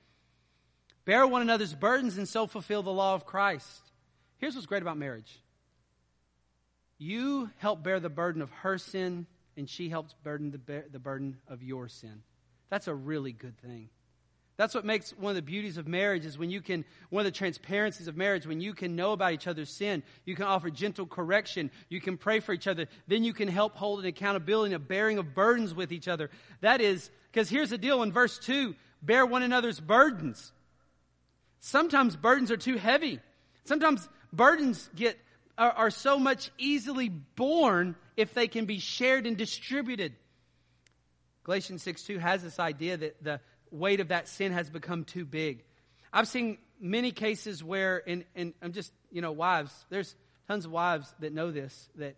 Bear 1.06 1.26
one 1.26 1.42
another's 1.42 1.74
burdens 1.74 2.18
and 2.18 2.28
so 2.28 2.48
fulfill 2.48 2.84
the 2.84 2.92
law 2.92 3.16
of 3.16 3.26
Christ. 3.26 3.92
Here's 4.40 4.56
what's 4.56 4.68
great 4.68 4.82
about 4.82 4.98
marriage 4.98 5.40
you 7.00 7.50
help 7.58 7.84
bear 7.84 8.00
the 8.00 8.10
burden 8.10 8.42
of 8.42 8.50
her 8.50 8.78
sin, 8.78 9.28
and 9.56 9.70
she 9.70 9.90
helps 9.90 10.14
burden 10.24 10.52
the, 10.52 10.84
the 10.92 11.00
burden 11.00 11.38
of 11.48 11.64
your 11.64 11.88
sin. 11.88 12.24
That's 12.70 12.88
a 12.88 12.96
really 12.96 13.32
good 13.32 13.58
thing. 13.60 13.90
That's 14.58 14.74
what 14.74 14.86
makes 14.86 15.12
one 15.12 15.30
of 15.30 15.36
the 15.36 15.44
beauties 15.44 15.78
of 15.78 15.88
marriage 15.88 16.26
is 16.26 16.36
when 16.36 16.50
you 16.50 16.62
can, 16.62 16.84
one 17.12 17.22
of 17.22 17.32
the 17.32 17.38
transparencies 17.38 18.08
of 18.08 18.18
marriage, 18.18 18.48
when 18.48 18.60
you 18.60 18.74
can 18.74 18.96
know 18.96 19.12
about 19.12 19.34
each 19.34 19.46
other's 19.46 19.70
sin, 19.70 20.02
you 20.26 20.36
can 20.36 20.46
offer 20.46 20.72
gentle 20.72 21.06
correction, 21.06 21.70
you 21.90 22.02
can 22.02 22.18
pray 22.18 22.40
for 22.40 22.54
each 22.54 22.68
other, 22.68 22.88
then 23.08 23.24
you 23.24 23.34
can 23.34 23.48
help 23.48 23.76
hold 23.76 24.00
an 24.00 24.08
accountability 24.08 24.74
and 24.74 24.82
a 24.82 24.86
bearing 24.86 25.20
of 25.20 25.36
burdens 25.36 25.76
with 25.76 25.92
each 25.92 26.08
other. 26.08 26.32
That 26.62 26.82
is, 26.82 27.12
because 27.32 27.50
here's 27.50 27.70
the 27.70 27.78
deal 27.78 28.02
in 28.02 28.12
verse 28.12 28.40
2 28.40 28.76
bear 29.00 29.28
one 29.28 29.44
another's 29.44 29.80
burdens. 29.80 30.52
Sometimes 31.60 32.16
burdens 32.16 32.50
are 32.50 32.58
too 32.58 32.78
heavy. 32.78 33.20
Sometimes 33.66 34.10
burdens 34.34 34.90
get, 34.96 35.20
are, 35.56 35.72
are 35.72 35.90
so 35.92 36.18
much 36.18 36.50
easily 36.58 37.10
borne 37.10 37.96
if 38.16 38.34
they 38.34 38.48
can 38.48 38.66
be 38.66 38.80
shared 38.80 39.28
and 39.28 39.38
distributed. 39.38 40.14
Galatians 41.44 41.84
6 41.84 42.04
2 42.04 42.18
has 42.18 42.42
this 42.42 42.60
idea 42.60 42.98
that 42.98 43.24
the 43.24 43.40
weight 43.72 44.00
of 44.00 44.10
that 44.10 44.28
sin 44.28 44.52
has 44.52 44.70
become 44.70 45.04
too 45.04 45.26
big. 45.26 45.64
I've 46.12 46.28
seen 46.28 46.58
many 46.80 47.12
cases 47.12 47.64
where, 47.64 48.02
and, 48.08 48.24
and 48.36 48.54
I'm 48.62 48.72
just, 48.72 48.92
you 49.12 49.22
know, 49.22 49.32
wives, 49.32 49.74
there's 49.90 50.16
tons 50.48 50.66
of 50.66 50.72
wives 50.72 51.14
that 51.20 51.34
know 51.34 51.52
this, 51.52 51.90
that, 51.96 52.16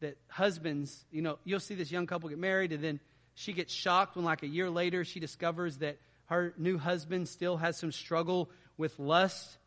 that 0.00 0.16
husbands, 0.28 1.04
you 1.10 1.22
know, 1.22 1.38
you'll 1.44 1.60
see 1.60 1.74
this 1.74 1.90
young 1.90 2.06
couple 2.06 2.28
get 2.28 2.38
married 2.38 2.72
and 2.72 2.82
then 2.82 3.00
she 3.34 3.52
gets 3.52 3.72
shocked 3.72 4.16
when 4.16 4.24
like 4.24 4.42
a 4.42 4.46
year 4.46 4.68
later 4.68 5.04
she 5.04 5.20
discovers 5.20 5.78
that 5.78 5.98
her 6.26 6.54
new 6.56 6.78
husband 6.78 7.28
still 7.28 7.56
has 7.56 7.76
some 7.76 7.92
struggle 7.92 8.50
with 8.76 8.98
lust 8.98 9.58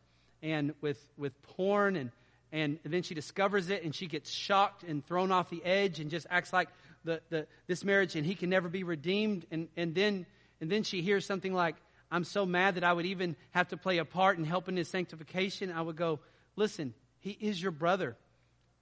and 0.42 0.74
with, 0.80 1.04
with 1.16 1.40
porn 1.42 1.96
and, 1.96 2.10
and 2.52 2.78
then 2.84 3.02
she 3.02 3.14
discovers 3.14 3.70
it 3.70 3.82
and 3.82 3.94
she 3.94 4.06
gets 4.06 4.30
shocked 4.30 4.84
and 4.84 5.04
thrown 5.06 5.32
off 5.32 5.50
the 5.50 5.64
edge 5.64 6.00
and 6.00 6.10
just 6.10 6.26
acts 6.30 6.52
like 6.52 6.68
the, 7.04 7.20
the, 7.30 7.46
this 7.66 7.84
marriage 7.84 8.16
and 8.16 8.24
he 8.24 8.34
can 8.34 8.50
never 8.50 8.68
be 8.68 8.84
redeemed 8.84 9.46
and, 9.50 9.68
and 9.76 9.94
then 9.94 10.26
and 10.60 10.70
then 10.70 10.82
she 10.82 11.02
hears 11.02 11.26
something 11.26 11.52
like, 11.52 11.76
I'm 12.10 12.24
so 12.24 12.46
mad 12.46 12.76
that 12.76 12.84
I 12.84 12.92
would 12.92 13.06
even 13.06 13.36
have 13.50 13.68
to 13.68 13.76
play 13.76 13.98
a 13.98 14.04
part 14.04 14.38
in 14.38 14.44
helping 14.44 14.76
his 14.76 14.88
sanctification. 14.88 15.72
I 15.72 15.82
would 15.82 15.96
go, 15.96 16.20
listen, 16.54 16.94
he 17.18 17.30
is 17.30 17.60
your 17.60 17.72
brother. 17.72 18.16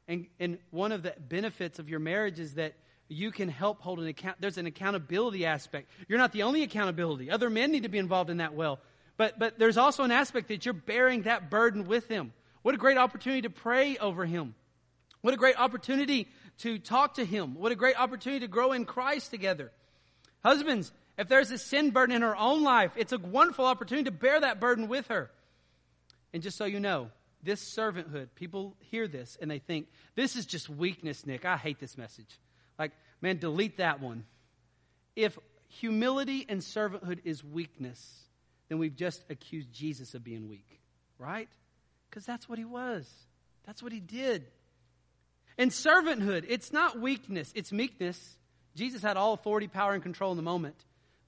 And, 0.07 0.27
and 0.39 0.59
one 0.71 0.93
of 0.93 1.03
the 1.03 1.15
benefits 1.19 1.79
of 1.79 1.89
your 1.89 2.01
marriage 2.01 2.39
is 2.39 2.55
that 2.55 2.75
you 3.09 3.31
can 3.31 3.49
help 3.49 3.81
hold 3.81 4.01
an 4.01 4.07
account. 4.07 4.37
There's 4.41 4.59
an 4.59 4.67
accountability 4.67 5.47
aspect. 5.47 5.91
You're 6.09 6.19
not 6.19 6.33
the 6.33 6.43
only 6.43 6.63
accountability. 6.63 7.31
Other 7.31 7.51
men 7.51 7.73
need 7.73 7.85
to 7.85 7.89
be 7.89 7.99
involved 7.99 8.31
in 8.31 8.39
that 8.39 8.55
well. 8.55 8.81
But, 9.17 9.39
but 9.39 9.59
there's 9.59 9.77
also 9.77 10.03
an 10.03 10.11
aspect 10.11 10.49
that 10.49 10.65
you're 10.65 10.75
bearing 10.75 11.23
that 11.23 11.51
burden 11.51 11.87
with 11.87 12.09
him. 12.09 12.33
What 12.63 12.75
a 12.75 12.79
great 12.79 12.99
opportunity 12.99 13.43
to 13.43 13.51
pray 13.51 13.97
over 13.99 14.25
him. 14.25 14.55
What 15.21 15.35
a 15.35 15.37
great 15.37 15.59
opportunity 15.59 16.29
to 16.59 16.79
talk 16.79 17.15
to 17.15 17.25
him. 17.25 17.55
What 17.55 17.73
a 17.73 17.77
great 17.77 17.99
opportunity 17.99 18.41
to 18.41 18.49
grow 18.49 18.73
in 18.73 18.85
Christ 18.85 19.31
together. 19.31 19.71
Husbands, 20.43 20.93
if 21.17 21.29
there's 21.29 21.51
a 21.51 21.59
sin 21.59 21.91
burden 21.91 22.17
in 22.17 22.23
her 22.23 22.37
own 22.37 22.63
life, 22.63 22.93
it's 22.97 23.13
a 23.13 23.19
wonderful 23.19 23.65
opportunity 23.65 24.05
to 24.05 24.11
bear 24.11 24.41
that 24.41 24.61
burden 24.61 24.89
with 24.89 25.09
her. 25.09 25.31
And 26.33 26.43
just 26.43 26.57
so 26.57 26.65
you 26.65 26.81
know, 26.81 27.11
this 27.43 27.63
servanthood, 27.77 28.29
people 28.35 28.75
hear 28.91 29.07
this 29.07 29.39
and 29.41 29.51
they 29.51 29.61
think, 29.61 29.87
this 30.17 30.35
is 30.35 30.47
just 30.47 30.69
weakness, 30.69 31.25
Nick. 31.27 31.45
I 31.45 31.57
hate 31.57 31.79
this 31.79 31.97
message. 31.97 32.39
Like, 32.79 32.93
man, 33.21 33.39
delete 33.39 33.77
that 33.77 34.01
one. 34.01 34.25
If 35.15 35.39
humility 35.69 36.45
and 36.49 36.61
servanthood 36.61 37.21
is 37.25 37.45
weakness, 37.45 38.25
then 38.69 38.79
we've 38.79 38.97
just 38.97 39.25
accused 39.31 39.73
Jesus 39.73 40.15
of 40.15 40.25
being 40.25 40.49
weak, 40.49 40.81
right? 41.19 41.49
Because 42.11 42.25
that's 42.25 42.49
what 42.49 42.59
he 42.59 42.65
was. 42.65 43.09
That's 43.67 43.83
what 43.83 43.93
he 43.93 44.01
did. 44.01 44.47
And 45.57 45.71
servanthood, 45.71 46.47
it's 46.49 46.73
not 46.73 46.99
weakness, 46.99 47.53
it's 47.55 47.71
meekness. 47.71 48.37
Jesus 48.75 49.03
had 49.03 49.17
all 49.17 49.35
authority, 49.35 49.69
power, 49.69 49.93
and 49.93 50.03
control 50.03 50.33
in 50.33 50.37
the 50.37 50.43
moment 50.43 50.75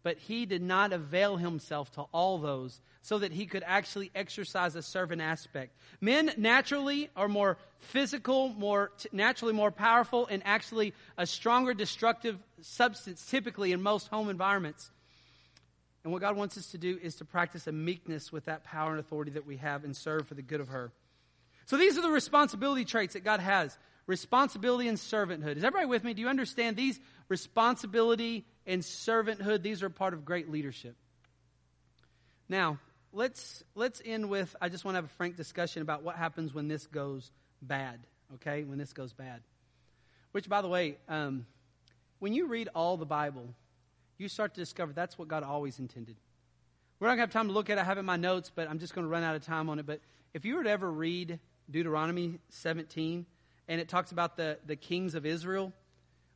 but 0.06 0.18
he 0.18 0.46
did 0.46 0.62
not 0.62 0.92
avail 0.92 1.36
himself 1.36 1.90
to 1.90 2.02
all 2.12 2.38
those 2.38 2.80
so 3.02 3.18
that 3.18 3.32
he 3.32 3.44
could 3.44 3.64
actually 3.66 4.08
exercise 4.14 4.76
a 4.76 4.82
servant 4.82 5.20
aspect. 5.20 5.76
Men 6.00 6.30
naturally 6.36 7.10
are 7.16 7.26
more 7.26 7.58
physical, 7.80 8.50
more 8.50 8.92
t- 8.98 9.08
naturally 9.10 9.52
more 9.52 9.72
powerful, 9.72 10.28
and 10.28 10.44
actually 10.44 10.94
a 11.18 11.26
stronger 11.26 11.74
destructive 11.74 12.38
substance 12.60 13.26
typically 13.28 13.72
in 13.72 13.82
most 13.82 14.06
home 14.06 14.28
environments. 14.28 14.92
And 16.04 16.12
what 16.12 16.22
God 16.22 16.36
wants 16.36 16.56
us 16.56 16.68
to 16.68 16.78
do 16.78 17.00
is 17.02 17.16
to 17.16 17.24
practice 17.24 17.66
a 17.66 17.72
meekness 17.72 18.30
with 18.30 18.44
that 18.44 18.62
power 18.62 18.92
and 18.92 19.00
authority 19.00 19.32
that 19.32 19.44
we 19.44 19.56
have 19.56 19.82
and 19.82 19.96
serve 19.96 20.28
for 20.28 20.34
the 20.34 20.42
good 20.42 20.60
of 20.60 20.68
her. 20.68 20.92
So 21.64 21.76
these 21.76 21.98
are 21.98 22.02
the 22.02 22.10
responsibility 22.10 22.84
traits 22.84 23.14
that 23.14 23.24
God 23.24 23.40
has 23.40 23.76
responsibility 24.06 24.88
and 24.88 24.98
servanthood. 24.98 25.56
Is 25.56 25.64
everybody 25.64 25.86
with 25.86 26.04
me? 26.04 26.14
Do 26.14 26.22
you 26.22 26.28
understand 26.28 26.76
these 26.76 26.98
responsibility 27.28 28.46
and 28.66 28.82
servanthood? 28.82 29.62
These 29.62 29.82
are 29.82 29.90
part 29.90 30.14
of 30.14 30.24
great 30.24 30.50
leadership. 30.50 30.96
Now, 32.48 32.78
let's 33.12 33.64
let's 33.74 34.00
end 34.04 34.28
with 34.28 34.54
I 34.60 34.68
just 34.68 34.84
want 34.84 34.94
to 34.94 34.98
have 34.98 35.06
a 35.06 35.14
frank 35.14 35.36
discussion 35.36 35.82
about 35.82 36.02
what 36.02 36.16
happens 36.16 36.54
when 36.54 36.68
this 36.68 36.86
goes 36.86 37.30
bad. 37.60 38.06
Okay, 38.34 38.64
when 38.64 38.78
this 38.78 38.92
goes 38.92 39.12
bad. 39.12 39.42
Which, 40.32 40.48
by 40.48 40.60
the 40.60 40.68
way, 40.68 40.98
um, 41.08 41.46
when 42.18 42.32
you 42.32 42.46
read 42.46 42.68
all 42.74 42.96
the 42.96 43.06
Bible, 43.06 43.54
you 44.18 44.28
start 44.28 44.54
to 44.54 44.60
discover 44.60 44.92
that's 44.92 45.18
what 45.18 45.28
God 45.28 45.42
always 45.42 45.78
intended. 45.78 46.16
We're 46.98 47.08
not 47.08 47.16
going 47.16 47.28
to 47.28 47.32
have 47.32 47.32
time 47.32 47.48
to 47.48 47.54
look 47.54 47.68
at 47.68 47.78
it. 47.78 47.80
I 47.80 47.84
have 47.84 47.98
it 47.98 48.00
in 48.00 48.06
my 48.06 48.16
notes, 48.16 48.50
but 48.54 48.68
I'm 48.68 48.78
just 48.78 48.94
going 48.94 49.06
to 49.06 49.10
run 49.10 49.22
out 49.22 49.36
of 49.36 49.44
time 49.44 49.68
on 49.68 49.78
it. 49.78 49.86
But 49.86 50.00
if 50.32 50.44
you 50.44 50.56
were 50.56 50.64
to 50.64 50.70
ever 50.70 50.90
read 50.90 51.38
Deuteronomy 51.70 52.38
17, 52.50 53.26
and 53.68 53.80
it 53.80 53.88
talks 53.88 54.12
about 54.12 54.36
the, 54.36 54.58
the 54.66 54.76
kings 54.76 55.14
of 55.14 55.26
Israel, 55.26 55.72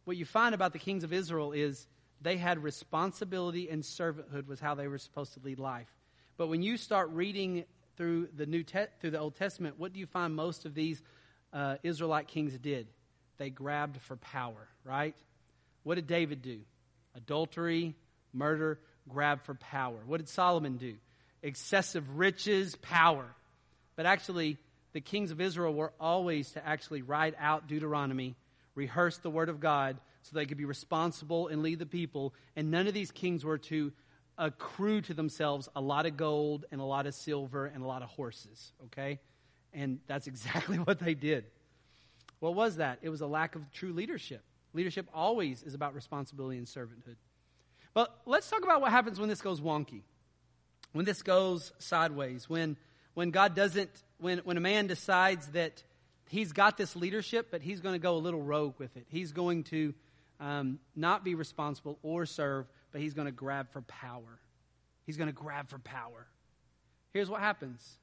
what 0.05 0.17
you 0.17 0.25
find 0.25 0.55
about 0.55 0.73
the 0.73 0.79
kings 0.79 1.05
of 1.05 1.13
Israel 1.13 1.53
is 1.53 1.87
they 2.21 2.37
had 2.37 2.63
responsibility 2.63 3.69
and 3.71 3.83
servanthood 3.83 4.47
was 4.47 4.61
how 4.61 4.75
they 4.75 4.89
were 4.89 4.99
supposed 4.99 5.35
to 5.35 5.41
lead 5.41 5.59
life. 5.59 5.89
But 6.37 6.49
when 6.49 6.63
you 6.63 6.77
start 6.77 7.11
reading 7.11 7.65
through 7.97 8.29
the 8.35 8.47
New 8.47 8.63
Te- 8.63 8.87
through 9.01 9.11
the 9.11 9.21
Old 9.21 9.37
Testament, 9.37 9.79
what 9.79 9.93
do 9.93 10.01
you 10.01 10.07
find 10.07 10.35
most 10.35 10.65
of 10.65 10.75
these 10.75 11.03
uh, 11.53 11.77
Israelite 11.83 12.29
kings 12.29 12.57
did? 12.59 12.89
They 13.39 13.51
grabbed 13.51 14.01
for 14.03 14.17
power, 14.17 14.69
right? 14.85 15.15
What 15.83 15.95
did 15.95 16.07
David 16.07 16.43
do? 16.43 16.61
Adultery, 17.15 17.95
murder, 18.33 18.79
grab 19.09 19.45
for 19.45 19.55
power. 19.55 19.99
What 20.07 20.19
did 20.19 20.29
Solomon 20.29 20.77
do? 20.77 20.97
Excessive 21.43 22.19
riches, 22.19 22.77
power. 22.77 23.27
But 23.97 24.07
actually, 24.07 24.59
the 24.93 25.01
kings 25.01 25.31
of 25.31 25.41
Israel 25.41 25.73
were 25.73 25.93
always 26.01 26.53
to 26.53 26.67
actually 26.67 27.03
write 27.03 27.35
out 27.39 27.69
Deuteronomy, 27.69 28.37
rehearse 28.75 29.19
the 29.19 29.31
word 29.31 29.49
of 29.49 29.61
God, 29.61 29.99
so 30.23 30.31
they 30.35 30.47
could 30.47 30.59
be 30.59 30.65
responsible 30.65 31.49
and 31.49 31.63
lead 31.63 31.79
the 31.79 31.87
people. 31.87 32.35
And 32.57 32.71
none 32.71 32.87
of 32.87 32.95
these 32.95 33.11
kings 33.11 33.45
were 33.45 33.59
to 33.59 33.93
accrue 34.37 35.01
to 35.03 35.15
themselves 35.15 35.69
a 35.77 35.81
lot 35.81 36.07
of 36.07 36.17
gold 36.17 36.65
and 36.73 36.81
a 36.81 36.85
lot 36.85 37.07
of 37.07 37.15
silver 37.15 37.67
and 37.67 37.83
a 37.83 37.87
lot 37.87 38.03
of 38.03 38.09
horses, 38.09 38.73
okay? 38.87 39.19
And 39.73 40.01
that's 40.07 40.27
exactly 40.27 40.79
what 40.79 40.99
they 40.99 41.15
did. 41.15 41.45
What 42.41 42.55
was 42.55 42.77
that? 42.77 42.99
It 43.03 43.11
was 43.11 43.21
a 43.21 43.27
lack 43.27 43.55
of 43.55 43.71
true 43.73 43.93
leadership. 43.93 44.43
Leadership 44.73 45.09
always 45.13 45.63
is 45.63 45.75
about 45.75 45.95
responsibility 45.95 46.59
and 46.59 46.67
servanthood. 46.67 47.17
But 47.93 48.17
let's 48.25 48.49
talk 48.49 48.63
about 48.63 48.81
what 48.81 48.91
happens 48.91 49.19
when 49.19 49.29
this 49.29 49.41
goes 49.41 49.61
wonky, 49.61 50.03
when 50.93 51.05
this 51.05 51.23
goes 51.23 51.73
sideways, 51.79 52.49
when, 52.49 52.77
when 53.15 53.31
God 53.31 53.55
doesn't 53.55 53.91
when, 54.21 54.39
when 54.39 54.57
a 54.57 54.61
man 54.61 54.87
decides 54.87 55.47
that 55.49 55.83
he's 56.29 56.53
got 56.53 56.77
this 56.77 56.95
leadership, 56.95 57.49
but 57.51 57.63
he's 57.63 57.81
going 57.81 57.95
to 57.95 57.99
go 57.99 58.15
a 58.17 58.19
little 58.19 58.43
rogue 58.43 58.75
with 58.79 58.97
it. 58.97 59.07
He's 59.09 59.33
going 59.33 59.65
to 59.65 59.95
um, 60.39 60.79
not 60.97 61.25
be 61.25 61.35
responsible 61.35 61.99
or 62.03 62.27
serve, 62.27 62.67
but 62.93 63.01
he's 63.01 63.15
going 63.15 63.27
to 63.27 63.33
grab 63.33 63.71
for 63.73 63.83
power. 63.83 64.39
He's 65.07 65.17
going 65.17 65.29
to 65.29 65.35
grab 65.35 65.69
for 65.69 65.79
power. 65.79 66.27
Here's 67.13 67.29
what 67.29 67.41
happens 67.41 67.99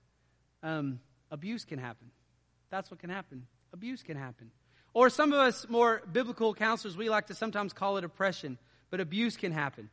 um, 0.63 0.99
abuse 1.31 1.65
can 1.65 1.79
happen. 1.79 2.11
That's 2.69 2.91
what 2.91 2.99
can 2.99 3.09
happen. 3.09 3.47
Abuse 3.73 4.03
can 4.03 4.17
happen. 4.17 4.51
Or 4.93 5.09
some 5.09 5.31
of 5.31 5.39
us 5.39 5.67
more 5.69 6.01
biblical 6.11 6.53
counselors, 6.53 6.97
we 6.97 7.09
like 7.09 7.27
to 7.27 7.35
sometimes 7.35 7.71
call 7.71 7.97
it 7.97 8.03
oppression, 8.03 8.57
but 8.89 8.99
abuse 8.99 9.37
can 9.37 9.51
happen. 9.51 9.89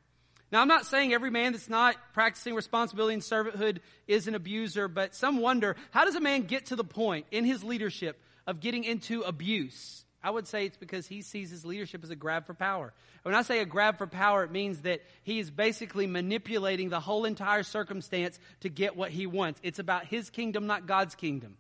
Now, 0.53 0.61
I'm 0.61 0.69
not 0.69 0.87
saying 0.87 1.13
every 1.13 1.31
man 1.31 1.53
that's 1.53 1.69
not 1.69 1.97
practicing 2.13 2.55
responsibility 2.55 3.15
and 3.15 3.23
servanthood 3.23 3.79
is 4.07 4.29
an 4.29 4.35
abuser, 4.35 4.87
but 4.89 5.15
some 5.15 5.39
wonder 5.39 5.75
how 5.91 6.05
does 6.05 6.15
a 6.15 6.21
man 6.21 6.43
get 6.43 6.67
to 6.67 6.77
the 6.77 6.85
point 6.85 7.27
in 7.31 7.45
his 7.45 7.65
leadership 7.65 8.21
of 8.47 8.61
getting 8.61 8.85
into 8.85 9.23
abuse? 9.23 10.05
I 10.23 10.31
would 10.31 10.47
say 10.47 10.65
it's 10.65 10.79
because 10.79 11.07
he 11.07 11.21
sees 11.21 11.51
his 11.51 11.67
leadership 11.67 12.03
as 12.03 12.11
a 12.11 12.17
grab 12.17 12.47
for 12.47 12.55
power. 12.55 12.95
When 13.25 13.35
I 13.35 13.43
say 13.43 13.59
a 13.59 13.67
grab 13.67 13.99
for 13.99 14.07
power, 14.07 14.43
it 14.43 14.51
means 14.51 14.81
that 14.83 15.03
he 15.23 15.39
is 15.39 15.51
basically 15.51 16.07
manipulating 16.07 16.89
the 16.89 17.01
whole 17.01 17.27
entire 17.27 17.63
circumstance 17.63 18.39
to 18.61 18.71
get 18.71 18.97
what 18.97 19.11
he 19.11 19.27
wants. 19.27 19.61
It's 19.63 19.79
about 19.79 20.07
his 20.07 20.31
kingdom, 20.31 20.67
not 20.67 20.87
God's 20.87 21.15
kingdom. 21.15 21.59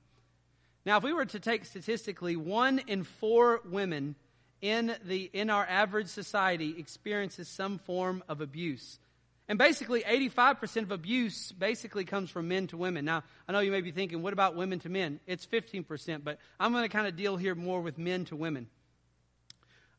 Now, 0.86 0.96
if 0.96 1.02
we 1.02 1.12
were 1.12 1.26
to 1.26 1.40
take 1.40 1.66
statistically, 1.66 2.36
one 2.36 2.80
in 2.86 3.04
four 3.04 3.60
women 3.64 4.14
in, 4.60 4.94
the, 5.04 5.30
in 5.32 5.50
our 5.50 5.66
average 5.66 6.08
society 6.08 6.74
experiences 6.78 7.48
some 7.48 7.78
form 7.78 8.22
of 8.28 8.40
abuse. 8.40 8.98
And 9.46 9.58
basically, 9.58 10.02
85% 10.02 10.84
of 10.84 10.92
abuse 10.92 11.52
basically 11.52 12.04
comes 12.04 12.30
from 12.30 12.48
men 12.48 12.66
to 12.68 12.78
women. 12.78 13.04
Now, 13.04 13.24
I 13.46 13.52
know 13.52 13.60
you 13.60 13.70
may 13.70 13.82
be 13.82 13.90
thinking, 13.90 14.22
what 14.22 14.32
about 14.32 14.56
women 14.56 14.78
to 14.80 14.88
men? 14.88 15.20
It's 15.26 15.44
15%, 15.44 16.24
but 16.24 16.38
I'm 16.58 16.72
going 16.72 16.84
to 16.84 16.88
kind 16.88 17.06
of 17.06 17.14
deal 17.14 17.36
here 17.36 17.54
more 17.54 17.82
with 17.82 17.98
men 17.98 18.24
to 18.26 18.36
women. 18.36 18.68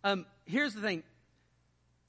Um, 0.03 0.25
here's 0.45 0.73
the 0.73 0.81
thing 0.81 1.03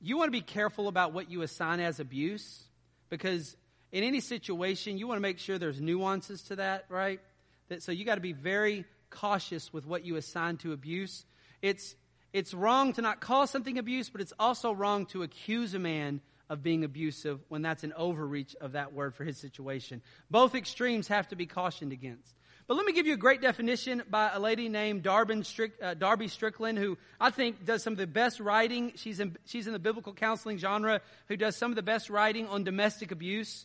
you 0.00 0.16
want 0.16 0.28
to 0.28 0.32
be 0.32 0.42
careful 0.42 0.88
about 0.88 1.12
what 1.12 1.30
you 1.30 1.42
assign 1.42 1.80
as 1.80 2.00
abuse 2.00 2.62
because 3.08 3.56
in 3.92 4.04
any 4.04 4.20
situation, 4.20 4.98
you 4.98 5.06
want 5.06 5.16
to 5.16 5.22
make 5.22 5.38
sure 5.38 5.58
there's 5.58 5.80
nuances 5.80 6.42
to 6.44 6.56
that, 6.56 6.86
right? 6.88 7.20
That, 7.68 7.82
so 7.82 7.92
you 7.92 8.04
got 8.04 8.16
to 8.16 8.20
be 8.20 8.32
very 8.32 8.84
cautious 9.10 9.72
with 9.72 9.86
what 9.86 10.04
you 10.04 10.16
assign 10.16 10.56
to 10.58 10.72
abuse. 10.72 11.24
It's, 11.62 11.94
it's 12.36 12.52
wrong 12.52 12.92
to 12.92 13.00
not 13.00 13.18
call 13.18 13.46
something 13.46 13.78
abuse, 13.78 14.10
but 14.10 14.20
it's 14.20 14.34
also 14.38 14.70
wrong 14.70 15.06
to 15.06 15.22
accuse 15.22 15.72
a 15.72 15.78
man 15.78 16.20
of 16.50 16.62
being 16.62 16.84
abusive 16.84 17.40
when 17.48 17.62
that's 17.62 17.82
an 17.82 17.94
overreach 17.96 18.54
of 18.60 18.72
that 18.72 18.92
word 18.92 19.14
for 19.14 19.24
his 19.24 19.38
situation. 19.38 20.02
Both 20.30 20.54
extremes 20.54 21.08
have 21.08 21.28
to 21.28 21.36
be 21.36 21.46
cautioned 21.46 21.92
against. 21.92 22.34
But 22.66 22.76
let 22.76 22.84
me 22.84 22.92
give 22.92 23.06
you 23.06 23.14
a 23.14 23.16
great 23.16 23.40
definition 23.40 24.02
by 24.10 24.30
a 24.34 24.38
lady 24.38 24.68
named 24.68 25.06
uh, 25.06 25.94
Darby 25.94 26.28
Strickland, 26.28 26.76
who 26.76 26.98
I 27.18 27.30
think 27.30 27.64
does 27.64 27.82
some 27.82 27.94
of 27.94 27.98
the 27.98 28.06
best 28.06 28.38
writing. 28.38 28.92
She's 28.96 29.18
in, 29.18 29.34
she's 29.46 29.66
in 29.66 29.72
the 29.72 29.78
biblical 29.78 30.12
counseling 30.12 30.58
genre, 30.58 31.00
who 31.28 31.38
does 31.38 31.56
some 31.56 31.72
of 31.72 31.76
the 31.76 31.82
best 31.82 32.10
writing 32.10 32.48
on 32.48 32.64
domestic 32.64 33.12
abuse. 33.12 33.64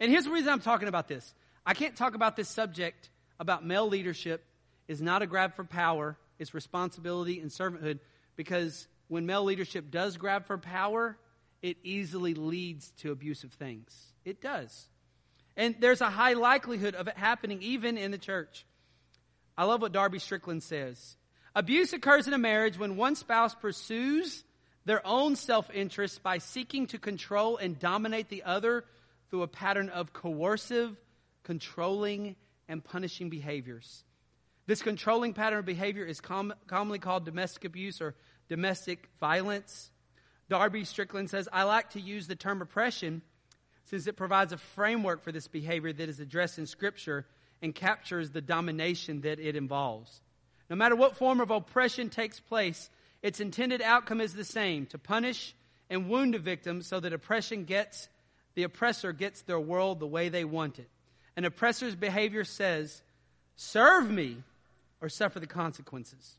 And 0.00 0.10
here's 0.10 0.24
the 0.24 0.30
reason 0.30 0.48
I'm 0.48 0.60
talking 0.60 0.88
about 0.88 1.06
this. 1.06 1.34
I 1.66 1.74
can't 1.74 1.94
talk 1.94 2.14
about 2.14 2.34
this 2.34 2.48
subject 2.48 3.10
about 3.38 3.66
male 3.66 3.86
leadership 3.86 4.42
is 4.88 5.02
not 5.02 5.20
a 5.20 5.26
grab 5.26 5.54
for 5.54 5.64
power, 5.64 6.16
it's 6.38 6.54
responsibility 6.54 7.40
and 7.40 7.50
servanthood 7.50 7.98
because 8.36 8.88
when 9.08 9.26
male 9.26 9.44
leadership 9.44 9.90
does 9.90 10.16
grab 10.16 10.46
for 10.46 10.58
power, 10.58 11.16
it 11.62 11.76
easily 11.82 12.34
leads 12.34 12.90
to 12.98 13.12
abusive 13.12 13.52
things. 13.52 13.94
It 14.24 14.40
does. 14.40 14.88
And 15.56 15.74
there's 15.80 16.00
a 16.00 16.10
high 16.10 16.34
likelihood 16.34 16.94
of 16.94 17.08
it 17.08 17.16
happening 17.16 17.62
even 17.62 17.96
in 17.96 18.10
the 18.10 18.18
church. 18.18 18.66
I 19.56 19.64
love 19.64 19.80
what 19.80 19.92
Darby 19.92 20.18
Strickland 20.18 20.62
says. 20.62 21.16
Abuse 21.54 21.94
occurs 21.94 22.26
in 22.26 22.34
a 22.34 22.38
marriage 22.38 22.78
when 22.78 22.96
one 22.96 23.16
spouse 23.16 23.54
pursues 23.54 24.44
their 24.84 25.04
own 25.06 25.36
self 25.36 25.70
interest 25.72 26.22
by 26.22 26.38
seeking 26.38 26.86
to 26.88 26.98
control 26.98 27.56
and 27.56 27.78
dominate 27.78 28.28
the 28.28 28.42
other 28.44 28.84
through 29.30 29.42
a 29.42 29.48
pattern 29.48 29.88
of 29.88 30.12
coercive, 30.12 30.96
controlling, 31.42 32.36
and 32.68 32.84
punishing 32.84 33.30
behaviors. 33.30 34.04
This 34.66 34.82
controlling 34.82 35.32
pattern 35.32 35.60
of 35.60 35.64
behavior 35.64 36.04
is 36.04 36.20
com- 36.20 36.54
commonly 36.66 36.98
called 36.98 37.24
domestic 37.24 37.64
abuse 37.64 38.00
or 38.00 38.14
domestic 38.48 39.08
violence. 39.20 39.90
Darby 40.48 40.84
Strickland 40.84 41.30
says, 41.30 41.48
I 41.52 41.62
like 41.62 41.90
to 41.90 42.00
use 42.00 42.26
the 42.26 42.36
term 42.36 42.62
oppression 42.62 43.22
since 43.84 44.06
it 44.06 44.16
provides 44.16 44.52
a 44.52 44.58
framework 44.58 45.22
for 45.22 45.30
this 45.30 45.46
behavior 45.46 45.92
that 45.92 46.08
is 46.08 46.18
addressed 46.18 46.58
in 46.58 46.66
Scripture 46.66 47.26
and 47.62 47.74
captures 47.74 48.30
the 48.30 48.40
domination 48.40 49.20
that 49.22 49.38
it 49.38 49.56
involves. 49.56 50.20
No 50.68 50.76
matter 50.76 50.96
what 50.96 51.16
form 51.16 51.40
of 51.40 51.50
oppression 51.50 52.10
takes 52.10 52.40
place, 52.40 52.90
its 53.22 53.40
intended 53.40 53.80
outcome 53.80 54.20
is 54.20 54.34
the 54.34 54.44
same 54.44 54.86
to 54.86 54.98
punish 54.98 55.54
and 55.88 56.08
wound 56.08 56.34
a 56.34 56.38
victim 56.38 56.82
so 56.82 56.98
that 56.98 57.12
oppression 57.12 57.64
gets, 57.64 58.08
the 58.54 58.64
oppressor 58.64 59.12
gets 59.12 59.42
their 59.42 59.60
world 59.60 60.00
the 60.00 60.06
way 60.06 60.28
they 60.28 60.44
want 60.44 60.80
it. 60.80 60.88
An 61.36 61.44
oppressor's 61.44 61.94
behavior 61.94 62.44
says, 62.44 63.02
Serve 63.54 64.10
me 64.10 64.38
or 65.00 65.08
suffer 65.08 65.40
the 65.40 65.46
consequences. 65.46 66.36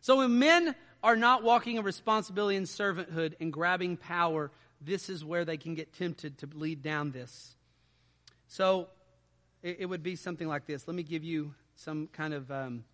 So 0.00 0.18
when 0.18 0.38
men 0.38 0.74
are 1.02 1.16
not 1.16 1.42
walking 1.42 1.76
in 1.76 1.84
responsibility 1.84 2.56
and 2.56 2.66
servanthood 2.66 3.34
and 3.40 3.52
grabbing 3.52 3.96
power, 3.96 4.50
this 4.80 5.08
is 5.08 5.24
where 5.24 5.44
they 5.44 5.56
can 5.56 5.74
get 5.74 5.92
tempted 5.92 6.38
to 6.38 6.48
lead 6.54 6.82
down 6.82 7.10
this. 7.10 7.56
So 8.48 8.88
it, 9.62 9.78
it 9.80 9.86
would 9.86 10.02
be 10.02 10.16
something 10.16 10.48
like 10.48 10.66
this. 10.66 10.86
Let 10.86 10.94
me 10.94 11.02
give 11.02 11.24
you 11.24 11.54
some 11.74 12.08
kind 12.08 12.34
of 12.34 12.50
um, 12.50 12.84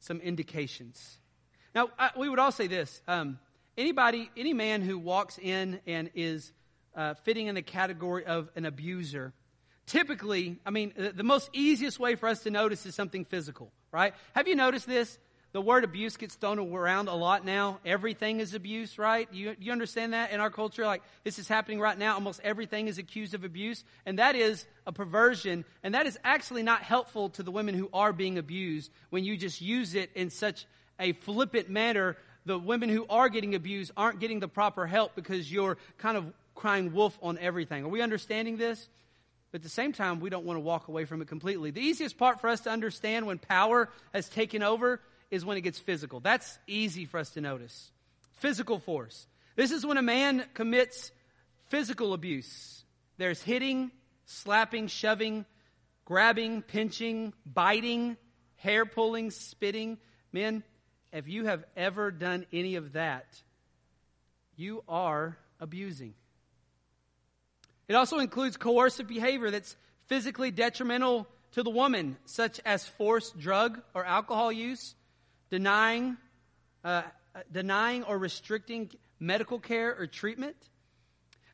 some 0.00 0.20
indications. 0.20 1.18
Now 1.74 1.88
I, 1.98 2.10
we 2.16 2.28
would 2.28 2.38
all 2.38 2.52
say 2.52 2.66
this: 2.66 3.00
um, 3.08 3.38
anybody, 3.76 4.30
any 4.36 4.52
man 4.52 4.82
who 4.82 4.98
walks 4.98 5.38
in 5.38 5.80
and 5.86 6.10
is 6.14 6.52
uh, 6.94 7.14
fitting 7.14 7.46
in 7.46 7.54
the 7.54 7.62
category 7.62 8.24
of 8.26 8.50
an 8.56 8.66
abuser, 8.66 9.32
typically, 9.86 10.58
I 10.64 10.70
mean, 10.70 10.92
the, 10.96 11.22
most 11.22 11.50
easiest 11.52 11.98
way 11.98 12.14
for 12.14 12.28
us 12.28 12.42
to 12.44 12.50
notice 12.50 12.86
is 12.86 12.94
something 12.94 13.24
physical, 13.24 13.72
right? 13.90 14.14
Have 14.34 14.48
you 14.48 14.56
noticed 14.56 14.86
this? 14.86 15.18
the 15.52 15.60
word 15.60 15.84
abuse 15.84 16.16
gets 16.16 16.34
thrown 16.34 16.58
around 16.58 17.08
a 17.08 17.14
lot 17.14 17.44
now. 17.44 17.78
Everything 17.84 18.40
is 18.40 18.54
abuse, 18.54 18.98
right? 18.98 19.28
You, 19.32 19.54
you 19.60 19.70
understand 19.70 20.14
that 20.14 20.30
in 20.30 20.40
our 20.40 20.50
culture? 20.50 20.84
Like, 20.86 21.02
this 21.24 21.38
is 21.38 21.46
happening 21.46 21.78
right 21.78 21.96
now. 21.96 22.14
Almost 22.14 22.40
everything 22.42 22.88
is 22.88 22.96
accused 22.96 23.34
of 23.34 23.44
abuse. 23.44 23.84
And 24.06 24.18
that 24.18 24.34
is 24.34 24.66
a 24.86 24.92
perversion. 24.92 25.66
And 25.82 25.94
that 25.94 26.06
is 26.06 26.18
actually 26.24 26.62
not 26.62 26.82
helpful 26.82 27.28
to 27.30 27.42
the 27.42 27.50
women 27.50 27.74
who 27.74 27.90
are 27.92 28.14
being 28.14 28.38
abused 28.38 28.90
when 29.10 29.24
you 29.24 29.36
just 29.36 29.60
use 29.60 29.94
it 29.94 30.10
in 30.14 30.30
such 30.30 30.64
a 30.98 31.12
flippant 31.12 31.68
manner. 31.68 32.16
The 32.46 32.58
women 32.58 32.88
who 32.88 33.04
are 33.10 33.28
getting 33.28 33.54
abused 33.54 33.92
aren't 33.94 34.20
getting 34.20 34.40
the 34.40 34.48
proper 34.48 34.86
help 34.86 35.14
because 35.14 35.52
you're 35.52 35.76
kind 35.98 36.16
of 36.16 36.32
crying 36.54 36.94
wolf 36.94 37.18
on 37.22 37.36
everything. 37.38 37.84
Are 37.84 37.88
we 37.88 38.00
understanding 38.00 38.56
this? 38.56 38.88
But 39.52 39.60
at 39.60 39.62
the 39.64 39.68
same 39.68 39.92
time, 39.92 40.20
we 40.20 40.30
don't 40.30 40.46
want 40.46 40.56
to 40.56 40.62
walk 40.62 40.88
away 40.88 41.04
from 41.04 41.20
it 41.20 41.28
completely. 41.28 41.70
The 41.70 41.82
easiest 41.82 42.16
part 42.16 42.40
for 42.40 42.48
us 42.48 42.62
to 42.62 42.70
understand 42.70 43.26
when 43.26 43.38
power 43.38 43.90
has 44.14 44.28
taken 44.30 44.62
over 44.62 45.00
is 45.30 45.44
when 45.44 45.58
it 45.58 45.60
gets 45.60 45.78
physical. 45.78 46.20
That's 46.20 46.58
easy 46.66 47.04
for 47.04 47.18
us 47.18 47.30
to 47.30 47.42
notice. 47.42 47.90
Physical 48.38 48.78
force. 48.78 49.26
This 49.54 49.70
is 49.70 49.84
when 49.84 49.98
a 49.98 50.02
man 50.02 50.46
commits 50.54 51.12
physical 51.68 52.14
abuse. 52.14 52.82
There's 53.18 53.42
hitting, 53.42 53.90
slapping, 54.24 54.86
shoving, 54.86 55.44
grabbing, 56.06 56.62
pinching, 56.62 57.34
biting, 57.44 58.16
hair 58.56 58.86
pulling, 58.86 59.30
spitting. 59.30 59.98
Men, 60.32 60.62
if 61.12 61.28
you 61.28 61.44
have 61.44 61.64
ever 61.76 62.10
done 62.10 62.46
any 62.54 62.76
of 62.76 62.94
that, 62.94 63.26
you 64.56 64.82
are 64.88 65.36
abusing. 65.60 66.14
It 67.92 67.96
also 67.96 68.20
includes 68.20 68.56
coercive 68.56 69.06
behavior 69.06 69.50
that's 69.50 69.76
physically 70.06 70.50
detrimental 70.50 71.26
to 71.50 71.62
the 71.62 71.68
woman, 71.68 72.16
such 72.24 72.58
as 72.64 72.86
forced 72.86 73.38
drug 73.38 73.82
or 73.92 74.02
alcohol 74.02 74.50
use, 74.50 74.94
denying, 75.50 76.16
uh, 76.84 77.02
denying 77.52 78.04
or 78.04 78.16
restricting 78.16 78.90
medical 79.20 79.58
care 79.58 79.94
or 79.94 80.06
treatment. 80.06 80.56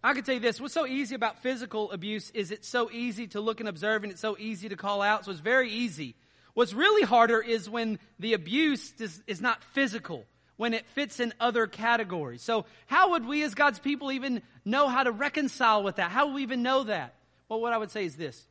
I 0.01 0.15
can 0.15 0.23
tell 0.23 0.35
you 0.35 0.41
this, 0.41 0.61
what's 0.61 0.75
so 0.75 0.87
easy 0.87 1.17
about 1.17 1.43
physical 1.43 1.91
abuse 1.91 2.31
is 2.31 2.53
it's 2.53 2.69
so 2.69 2.89
easy 2.93 3.27
to 3.27 3.41
look 3.41 3.59
and 3.59 3.69
observe 3.69 4.05
and 4.05 4.13
it's 4.13 4.21
so 4.21 4.37
easy 4.39 4.69
to 4.69 4.77
call 4.77 5.03
out, 5.03 5.25
so 5.25 5.33
it's 5.33 5.41
very 5.41 5.73
easy. 5.73 6.15
What's 6.55 6.73
really 6.73 7.03
harder 7.03 7.41
is 7.41 7.69
when 7.69 7.99
the 8.21 8.35
abuse 8.35 8.93
is, 9.01 9.25
is 9.27 9.41
not 9.41 9.65
physical, 9.65 10.25
when 10.59 10.75
it 10.75 10.85
fits 10.89 11.21
in 11.21 11.33
other 11.41 11.67
categories. 11.67 12.43
So 12.43 12.67
how 12.87 13.13
would 13.13 13.25
we 13.25 13.43
as 13.45 13.55
God's 13.55 13.79
people 13.79 14.13
even 14.13 14.43
know 14.65 14.89
how 14.89 15.05
to 15.05 15.13
reconcile 15.13 15.83
with 15.83 15.97
that? 15.97 16.11
How 16.11 16.27
would 16.27 16.35
we 16.35 16.43
even 16.43 16.63
know 16.63 16.85
that? 16.85 17.15
Well, 17.49 17.61
what 17.61 17.73
I 17.73 17.79
would 17.79 17.91
say 17.91 18.05
is 18.05 18.17
this. 18.17 18.47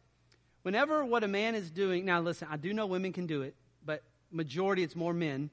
Whenever 0.63 1.05
what 1.05 1.23
a 1.23 1.27
man 1.27 1.53
is 1.53 1.69
doing, 1.69 2.05
now 2.05 2.21
listen, 2.21 2.47
I 2.49 2.57
do 2.57 2.73
know 2.73 2.87
women 2.87 3.13
can 3.13 3.27
do 3.27 3.41
it, 3.43 3.55
but 3.85 4.03
majority 4.31 4.83
it's 4.83 4.95
more 4.95 5.13
men. 5.13 5.49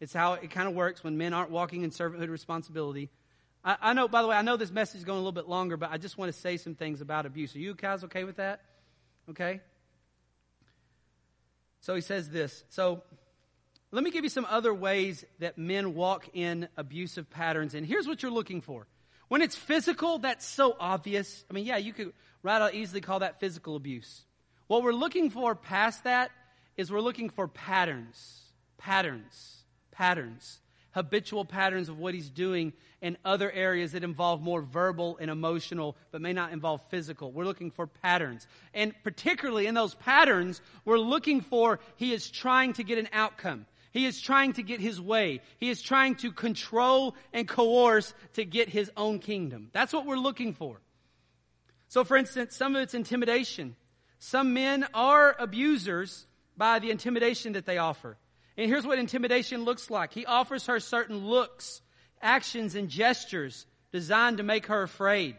It's 0.00 0.12
how 0.12 0.34
it 0.34 0.50
kind 0.50 0.68
of 0.68 0.74
works 0.74 1.02
when 1.02 1.18
men 1.18 1.34
aren't 1.34 1.50
walking 1.50 1.82
in 1.82 1.90
servanthood 1.90 2.30
responsibility. 2.30 3.10
I, 3.64 3.76
I, 3.82 3.92
know, 3.92 4.06
by 4.06 4.22
the 4.22 4.28
way, 4.28 4.36
I 4.36 4.42
know 4.42 4.56
this 4.56 4.70
message 4.70 4.98
is 4.98 5.04
going 5.04 5.16
a 5.16 5.20
little 5.20 5.32
bit 5.32 5.48
longer, 5.48 5.76
but 5.76 5.90
I 5.90 5.98
just 5.98 6.16
want 6.16 6.32
to 6.32 6.38
say 6.38 6.56
some 6.56 6.76
things 6.76 7.00
about 7.00 7.26
abuse. 7.26 7.54
Are 7.56 7.58
you 7.58 7.74
guys 7.74 8.04
okay 8.04 8.22
with 8.22 8.36
that? 8.36 8.60
Okay? 9.28 9.60
So 11.80 11.96
he 11.96 12.00
says 12.00 12.30
this. 12.30 12.62
So 12.68 13.02
let 13.96 14.04
me 14.04 14.10
give 14.10 14.24
you 14.24 14.28
some 14.28 14.46
other 14.50 14.74
ways 14.74 15.24
that 15.38 15.56
men 15.56 15.94
walk 15.94 16.28
in 16.34 16.68
abusive 16.76 17.30
patterns. 17.30 17.74
And 17.74 17.86
here's 17.86 18.06
what 18.06 18.22
you're 18.22 18.30
looking 18.30 18.60
for. 18.60 18.86
When 19.28 19.40
it's 19.40 19.56
physical, 19.56 20.18
that's 20.18 20.44
so 20.44 20.76
obvious. 20.78 21.46
I 21.50 21.54
mean, 21.54 21.64
yeah, 21.64 21.78
you 21.78 21.94
could 21.94 22.12
right 22.42 22.60
out 22.60 22.74
easily 22.74 23.00
call 23.00 23.20
that 23.20 23.40
physical 23.40 23.74
abuse. 23.74 24.20
What 24.66 24.82
we're 24.82 24.92
looking 24.92 25.30
for 25.30 25.54
past 25.54 26.04
that 26.04 26.30
is 26.76 26.92
we're 26.92 27.00
looking 27.00 27.30
for 27.30 27.48
patterns, 27.48 28.42
patterns, 28.76 29.64
patterns, 29.92 30.60
habitual 30.90 31.46
patterns 31.46 31.88
of 31.88 31.98
what 31.98 32.12
he's 32.12 32.28
doing 32.28 32.74
in 33.00 33.16
other 33.24 33.50
areas 33.50 33.92
that 33.92 34.04
involve 34.04 34.42
more 34.42 34.60
verbal 34.60 35.16
and 35.22 35.30
emotional, 35.30 35.96
but 36.10 36.20
may 36.20 36.34
not 36.34 36.52
involve 36.52 36.82
physical. 36.90 37.32
We're 37.32 37.44
looking 37.46 37.70
for 37.70 37.86
patterns. 37.86 38.46
And 38.74 38.92
particularly 39.04 39.66
in 39.66 39.74
those 39.74 39.94
patterns, 39.94 40.60
we're 40.84 40.98
looking 40.98 41.40
for 41.40 41.80
he 41.96 42.12
is 42.12 42.28
trying 42.30 42.74
to 42.74 42.84
get 42.84 42.98
an 42.98 43.08
outcome. 43.14 43.64
He 43.96 44.04
is 44.04 44.20
trying 44.20 44.52
to 44.52 44.62
get 44.62 44.78
his 44.78 45.00
way. 45.00 45.40
He 45.56 45.70
is 45.70 45.80
trying 45.80 46.16
to 46.16 46.30
control 46.30 47.16
and 47.32 47.48
coerce 47.48 48.12
to 48.34 48.44
get 48.44 48.68
his 48.68 48.90
own 48.94 49.20
kingdom. 49.20 49.70
That's 49.72 49.94
what 49.94 50.04
we're 50.04 50.18
looking 50.18 50.52
for. 50.52 50.82
So, 51.88 52.04
for 52.04 52.18
instance, 52.18 52.54
some 52.54 52.76
of 52.76 52.82
it's 52.82 52.92
intimidation. 52.92 53.74
Some 54.18 54.52
men 54.52 54.86
are 54.92 55.34
abusers 55.38 56.26
by 56.58 56.78
the 56.78 56.90
intimidation 56.90 57.54
that 57.54 57.64
they 57.64 57.78
offer. 57.78 58.18
And 58.58 58.68
here's 58.68 58.86
what 58.86 58.98
intimidation 58.98 59.64
looks 59.64 59.88
like. 59.88 60.12
He 60.12 60.26
offers 60.26 60.66
her 60.66 60.78
certain 60.78 61.26
looks, 61.26 61.80
actions, 62.20 62.74
and 62.74 62.90
gestures 62.90 63.64
designed 63.92 64.36
to 64.36 64.42
make 64.42 64.66
her 64.66 64.82
afraid. 64.82 65.36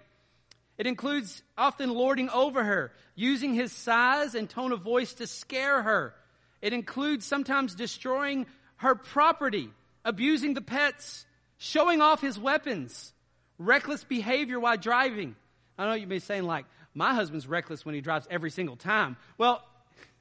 It 0.79 0.87
includes 0.87 1.43
often 1.59 1.91
lording 1.91 2.31
over 2.31 2.63
her, 2.63 2.91
using 3.13 3.53
his 3.53 3.71
size 3.71 4.33
and 4.33 4.49
tone 4.49 4.71
of 4.71 4.81
voice 4.81 5.13
to 5.13 5.27
scare 5.27 5.83
her. 5.83 6.15
It 6.61 6.73
includes 6.73 7.25
sometimes 7.25 7.75
destroying 7.75 8.45
her 8.77 8.95
property, 8.95 9.69
abusing 10.03 10.53
the 10.53 10.61
pets, 10.61 11.25
showing 11.57 12.01
off 12.01 12.21
his 12.21 12.39
weapons, 12.39 13.13
reckless 13.57 14.03
behavior 14.03 14.59
while 14.59 14.77
driving. 14.77 15.35
I 15.77 15.87
know 15.87 15.93
you 15.93 16.07
may 16.07 16.15
be 16.15 16.19
saying, 16.19 16.43
like, 16.43 16.65
my 16.93 17.13
husband's 17.13 17.47
reckless 17.47 17.85
when 17.85 17.95
he 17.95 18.01
drives 18.01 18.27
every 18.29 18.49
single 18.49 18.75
time. 18.75 19.17
Well, 19.37 19.63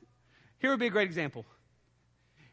here 0.59 0.71
would 0.71 0.81
be 0.81 0.87
a 0.87 0.91
great 0.91 1.09
example. 1.09 1.45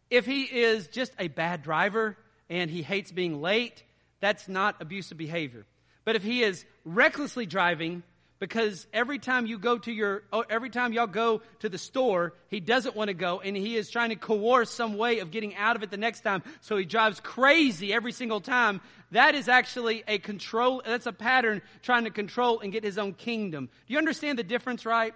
If 0.10 0.26
he 0.26 0.44
is 0.44 0.88
just 0.88 1.12
a 1.20 1.28
bad 1.28 1.64
driver 1.64 2.18
and 2.50 2.70
he 2.70 2.84
hates 2.84 3.12
being 3.12 3.42
late, 3.42 3.84
that's 4.20 4.48
not 4.48 4.82
abusive 4.82 5.18
behavior. 5.18 5.66
But 6.06 6.16
if 6.16 6.24
he 6.24 6.44
is 6.44 6.66
recklessly 6.86 7.46
driving 7.46 8.04
because 8.44 8.88
every 8.92 9.20
time 9.20 9.46
you 9.46 9.58
go 9.58 9.78
to 9.78 9.90
your, 9.90 10.24
oh, 10.34 10.44
every 10.50 10.70
time 10.70 10.92
y'all 10.92 11.08
go 11.08 11.42
to 11.60 11.70
the 11.70 11.78
store, 11.78 12.34
he 12.50 12.60
doesn't 12.60 12.94
want 12.94 13.08
to 13.08 13.14
go 13.14 13.40
and 13.40 13.56
he 13.56 13.78
is 13.78 13.90
trying 13.90 14.10
to 14.10 14.18
coerce 14.18 14.70
some 14.70 14.98
way 14.98 15.20
of 15.20 15.32
getting 15.32 15.56
out 15.56 15.78
of 15.78 15.84
it 15.84 15.92
the 15.92 15.96
next 15.96 16.26
time. 16.26 16.44
So 16.60 16.76
he 16.76 16.84
drives 16.84 17.22
crazy 17.22 17.94
every 17.94 18.12
single 18.12 18.42
time. 18.42 18.82
That 19.12 19.34
is 19.34 19.48
actually 19.48 20.04
a 20.10 20.18
control, 20.18 20.82
that's 20.86 21.06
a 21.06 21.14
pattern 21.14 21.62
trying 21.84 22.04
to 22.04 22.10
control 22.10 22.60
and 22.60 22.70
get 22.74 22.84
his 22.84 22.98
own 22.98 23.14
kingdom. 23.14 23.70
Do 23.88 23.94
you 23.94 23.98
understand 23.98 24.38
the 24.38 24.44
difference, 24.44 24.86
right? 24.86 25.14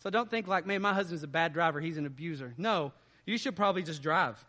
So 0.00 0.10
don't 0.10 0.28
think 0.28 0.48
like, 0.48 0.66
man, 0.66 0.82
my 0.82 0.92
husband's 0.92 1.22
a 1.22 1.28
bad 1.28 1.52
driver. 1.52 1.80
He's 1.80 1.98
an 1.98 2.04
abuser. 2.04 2.52
No, 2.58 2.92
you 3.26 3.38
should 3.38 3.54
probably 3.54 3.84
just 3.84 4.02
drive. 4.02 4.44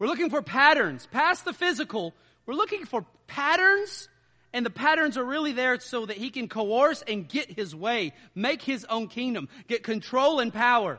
We're 0.00 0.08
looking 0.08 0.30
for 0.30 0.42
patterns. 0.42 1.06
Past 1.06 1.44
the 1.44 1.52
physical, 1.52 2.14
we're 2.46 2.54
looking 2.54 2.84
for 2.84 3.06
patterns 3.28 4.08
and 4.52 4.64
the 4.64 4.70
patterns 4.70 5.18
are 5.18 5.24
really 5.24 5.52
there 5.52 5.78
so 5.80 6.06
that 6.06 6.16
he 6.16 6.30
can 6.30 6.48
coerce 6.48 7.02
and 7.06 7.28
get 7.28 7.50
his 7.50 7.74
way, 7.74 8.12
make 8.34 8.62
his 8.62 8.84
own 8.86 9.08
kingdom, 9.08 9.48
get 9.66 9.82
control 9.82 10.40
and 10.40 10.52
power. 10.52 10.98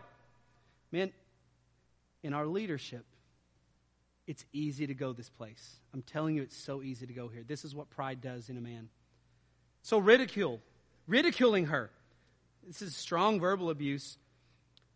Man, 0.92 1.12
in 2.22 2.34
our 2.34 2.46
leadership, 2.46 3.06
it's 4.28 4.46
easy 4.54 4.86
to 4.88 4.94
go 4.94 5.14
this 5.14 5.30
place. 5.30 5.78
I'm 5.94 6.04
telling 6.04 6.36
you, 6.36 6.44
it's 6.44 6.58
so 6.58 6.84
easy 6.84 7.08
to 7.08 7.14
go 7.14 7.28
here. 7.28 7.44
This 7.48 7.66
is 7.66 7.74
what 7.74 7.90
pride 7.90 8.22
does 8.22 8.50
in 8.50 8.58
a 8.58 8.62
man. 8.62 8.90
So, 9.82 9.98
ridicule, 9.98 10.60
ridiculing 11.08 11.66
her. 11.66 11.90
This 12.68 12.84
is 12.84 12.96
strong 12.96 13.40
verbal 13.40 13.72
abuse. 13.72 14.18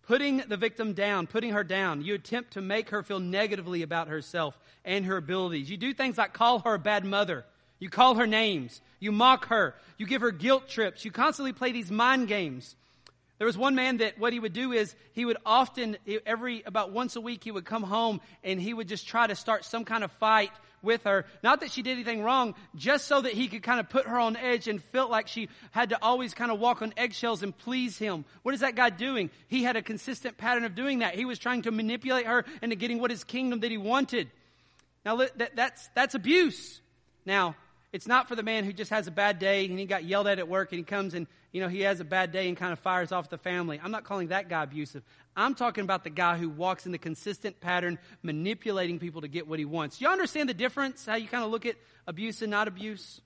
Putting 0.04 0.38
the 0.38 0.58
victim 0.58 0.94
down, 0.94 1.26
putting 1.26 1.54
her 1.54 1.64
down. 1.64 2.04
You 2.04 2.14
attempt 2.14 2.52
to 2.52 2.62
make 2.62 2.90
her 2.90 3.02
feel 3.02 3.20
negatively 3.20 3.82
about 3.82 4.10
herself 4.10 4.60
and 4.86 5.06
her 5.06 5.18
abilities. 5.18 5.70
You 5.70 5.78
do 5.78 5.94
things 5.94 6.18
like 6.18 6.34
call 6.34 6.60
her 6.60 6.76
a 6.76 6.80
bad 6.80 7.06
mother 7.06 7.46
you 7.84 7.90
call 7.90 8.16
her 8.16 8.26
names. 8.26 8.80
You 9.02 9.12
mock 9.12 9.48
her. 9.48 9.76
You 9.98 10.06
give 10.06 10.22
her 10.22 10.32
guilt 10.32 10.70
trips. 10.70 11.04
You 11.04 11.12
constantly 11.12 11.52
play 11.52 11.74
these 11.74 11.92
mind 11.92 12.30
games. 12.30 12.78
There 13.40 13.46
was 13.46 13.58
one 13.58 13.76
man 13.76 13.98
that 13.98 14.18
what 14.18 14.32
he 14.32 14.40
would 14.40 14.54
do 14.54 14.72
is 14.72 14.96
he 15.12 15.26
would 15.26 15.36
often, 15.46 15.98
every, 16.26 16.64
about 16.66 16.94
once 16.94 17.18
a 17.18 17.22
week, 17.22 17.44
he 17.44 17.52
would 17.52 17.66
come 17.66 17.84
home 17.84 18.22
and 18.42 18.58
he 18.58 18.74
would 18.74 18.88
just 18.88 19.06
try 19.06 19.28
to 19.28 19.36
start 19.36 19.66
some 19.66 19.84
kind 19.84 20.06
of 20.06 20.14
fight 20.14 20.52
with 20.82 21.04
her. 21.04 21.26
Not 21.44 21.60
that 21.60 21.72
she 21.72 21.82
did 21.82 21.92
anything 21.92 22.24
wrong, 22.24 22.56
just 22.74 23.06
so 23.06 23.20
that 23.20 23.34
he 23.34 23.50
could 23.50 23.64
kind 23.64 23.82
of 23.82 23.90
put 23.90 24.08
her 24.08 24.18
on 24.18 24.38
edge 24.38 24.70
and 24.70 24.82
felt 24.82 25.12
like 25.12 25.28
she 25.28 25.50
had 25.72 25.90
to 25.90 26.02
always 26.02 26.34
kind 26.34 26.54
of 26.54 26.62
walk 26.62 26.82
on 26.82 26.94
eggshells 26.96 27.44
and 27.44 27.58
please 27.58 27.98
him. 27.98 28.24
What 28.44 28.56
is 28.56 28.62
that 28.62 28.76
guy 28.76 28.92
doing? 28.92 29.30
He 29.50 29.62
had 29.62 29.76
a 29.76 29.82
consistent 29.82 30.38
pattern 30.38 30.64
of 30.64 30.74
doing 30.74 31.00
that. 31.00 31.16
He 31.16 31.26
was 31.26 31.38
trying 31.38 31.64
to 31.64 31.72
manipulate 31.72 32.28
her 32.28 32.46
into 32.62 32.78
getting 32.78 33.00
what 33.00 33.12
his 33.12 33.26
kingdom 33.26 33.60
that 33.60 33.72
he 33.72 33.78
wanted. 33.78 34.30
Now 35.06 35.28
that's, 35.54 35.90
that's 35.94 36.16
abuse. 36.16 36.80
Now, 37.26 37.56
it's 37.94 38.08
not 38.08 38.28
for 38.28 38.36
the 38.36 38.42
man 38.42 38.64
who 38.66 38.74
just 38.74 38.90
has 38.90 39.06
a 39.06 39.12
bad 39.12 39.38
day 39.38 39.66
and 39.66 39.78
he 39.78 39.86
got 39.86 40.04
yelled 40.04 40.26
at 40.26 40.40
at 40.40 40.50
work 40.50 40.72
and 40.72 40.80
he 40.80 40.84
comes 40.84 41.14
and, 41.14 41.28
you 41.52 41.62
know, 41.62 41.68
he 41.68 41.82
has 41.82 42.00
a 42.00 42.04
bad 42.04 42.32
day 42.32 42.48
and 42.48 42.58
kind 42.58 42.74
of 42.74 42.80
fires 42.80 43.12
off 43.12 43.30
the 43.30 43.38
family. 43.38 43.80
I'm 43.82 43.92
not 43.92 44.04
calling 44.04 44.30
that 44.30 44.50
guy 44.50 44.64
abusive. 44.64 45.04
I'm 45.38 45.54
talking 45.54 45.84
about 45.84 46.04
the 46.04 46.10
guy 46.10 46.38
who 46.40 46.50
walks 46.50 46.88
in 46.88 46.92
the 46.92 46.98
consistent 46.98 47.62
pattern, 47.62 48.00
manipulating 48.24 48.98
people 48.98 49.22
to 49.22 49.28
get 49.28 49.48
what 49.48 49.60
he 49.60 49.66
wants. 49.66 50.02
You 50.02 50.08
understand 50.08 50.50
the 50.50 50.56
difference? 50.56 51.06
How 51.06 51.16
you 51.16 51.28
kind 51.28 51.44
of 51.44 51.52
look 51.52 51.68
at 51.68 51.76
abuse 52.08 52.42
and 52.42 52.50
not 52.50 52.68
abuse? 52.68 53.22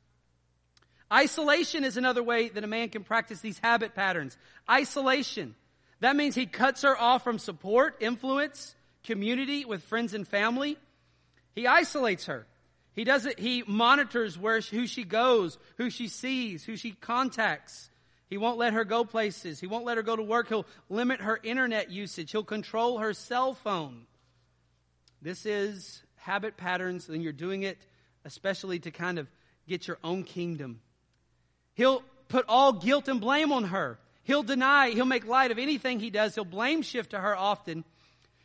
Isolation 1.11 1.85
is 1.85 1.95
another 1.95 2.21
way 2.21 2.49
that 2.49 2.65
a 2.65 2.67
man 2.67 2.89
can 2.89 3.05
practice 3.05 3.39
these 3.39 3.57
habit 3.59 3.95
patterns. 3.95 4.37
Isolation. 4.69 5.55
That 6.01 6.17
means 6.17 6.35
he 6.35 6.45
cuts 6.45 6.81
her 6.81 6.99
off 6.99 7.23
from 7.23 7.39
support, 7.39 7.95
influence, 8.01 8.75
community 9.05 9.63
with 9.63 9.81
friends 9.83 10.13
and 10.13 10.27
family. 10.27 10.77
He 11.55 11.67
isolates 11.67 12.25
her. 12.25 12.45
He 12.97 13.03
does 13.03 13.27
it, 13.27 13.37
he 13.37 13.63
monitors 13.67 14.39
where, 14.39 14.59
who 14.59 14.87
she 14.87 15.03
goes, 15.03 15.59
who 15.77 15.91
she 15.91 16.07
sees, 16.07 16.65
who 16.65 16.75
she 16.75 16.93
contacts. 16.93 17.91
He 18.27 18.39
won't 18.39 18.57
let 18.57 18.73
her 18.73 18.83
go 18.85 19.05
places. 19.05 19.59
He 19.59 19.67
won't 19.67 19.85
let 19.85 19.97
her 19.97 20.03
go 20.03 20.15
to 20.15 20.23
work. 20.23 20.49
He'll 20.49 20.65
limit 20.89 21.21
her 21.21 21.39
internet 21.43 21.91
usage. 21.91 22.31
He'll 22.31 22.43
control 22.43 22.97
her 22.97 23.13
cell 23.13 23.53
phone. 23.53 24.07
This 25.21 25.45
is 25.45 26.01
habit 26.15 26.57
patterns, 26.57 27.07
and 27.07 27.21
you're 27.21 27.33
doing 27.33 27.61
it 27.61 27.77
especially 28.25 28.79
to 28.79 28.89
kind 28.89 29.19
of 29.19 29.27
get 29.67 29.87
your 29.87 29.99
own 30.03 30.23
kingdom. 30.23 30.79
He'll 31.75 32.01
put 32.29 32.45
all 32.47 32.73
guilt 32.73 33.07
and 33.07 33.21
blame 33.21 33.51
on 33.51 33.65
her. 33.65 33.99
He'll 34.23 34.41
deny, 34.41 34.89
he'll 34.89 35.05
make 35.05 35.27
light 35.27 35.51
of 35.51 35.59
anything 35.59 35.99
he 35.99 36.09
does. 36.09 36.33
He'll 36.33 36.45
blame 36.45 36.81
shift 36.81 37.11
to 37.11 37.19
her 37.19 37.37
often. 37.37 37.83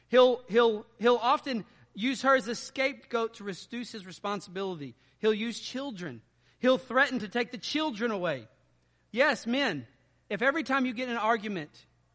He'll, 0.09 0.43
he'll, 0.51 0.85
he'll 0.99 1.17
often 1.17 1.65
use 1.95 2.23
her 2.23 2.35
as 2.35 2.49
a 2.49 2.55
scapegoat 2.55 3.35
to 3.35 3.45
reduce 3.45 3.93
his 3.93 4.07
responsibility. 4.07 4.95
He'll 5.19 5.35
use 5.35 5.59
children. 5.59 6.21
He'll 6.61 6.79
threaten 6.79 7.21
to 7.21 7.29
take 7.29 7.51
the 7.51 7.59
children 7.59 8.11
away. 8.11 8.49
Yes, 9.11 9.47
men, 9.47 9.87
if 10.31 10.43
every 10.43 10.63
time 10.63 10.87
you 10.87 10.95
get 10.95 11.09
in 11.09 11.17
an 11.17 11.21
argument, 11.21 11.71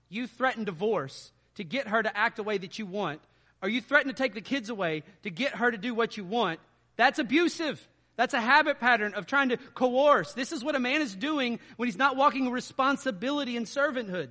you 0.10 0.28
threaten 0.28 0.64
divorce 0.64 1.32
to 1.56 1.64
get 1.64 1.88
her 1.88 2.02
to 2.02 2.18
act 2.18 2.38
the 2.38 2.44
way 2.44 2.58
that 2.58 2.80
you 2.80 2.86
want, 2.86 3.22
or 3.62 3.70
you 3.70 3.82
threaten 3.82 4.08
to 4.08 4.18
take 4.18 4.34
the 4.34 4.42
kids 4.42 4.70
away 4.70 5.04
to 5.24 5.30
get 5.30 5.56
her 5.56 5.70
to 5.70 5.78
do 5.78 5.94
what 5.94 6.18
you 6.18 6.24
want, 6.24 6.60
that's 6.96 7.20
abusive. 7.20 7.86
That's 8.16 8.34
a 8.34 8.42
habit 8.42 8.80
pattern 8.80 9.14
of 9.14 9.28
trying 9.28 9.50
to 9.50 9.58
coerce. 9.58 10.34
This 10.34 10.52
is 10.52 10.64
what 10.64 10.76
a 10.76 10.80
man 10.80 11.02
is 11.02 11.16
doing 11.16 11.60
when 11.76 11.88
he's 11.88 11.98
not 11.98 12.16
walking 12.16 12.50
responsibility 12.52 13.56
and 13.56 13.68
servanthood. 13.68 14.30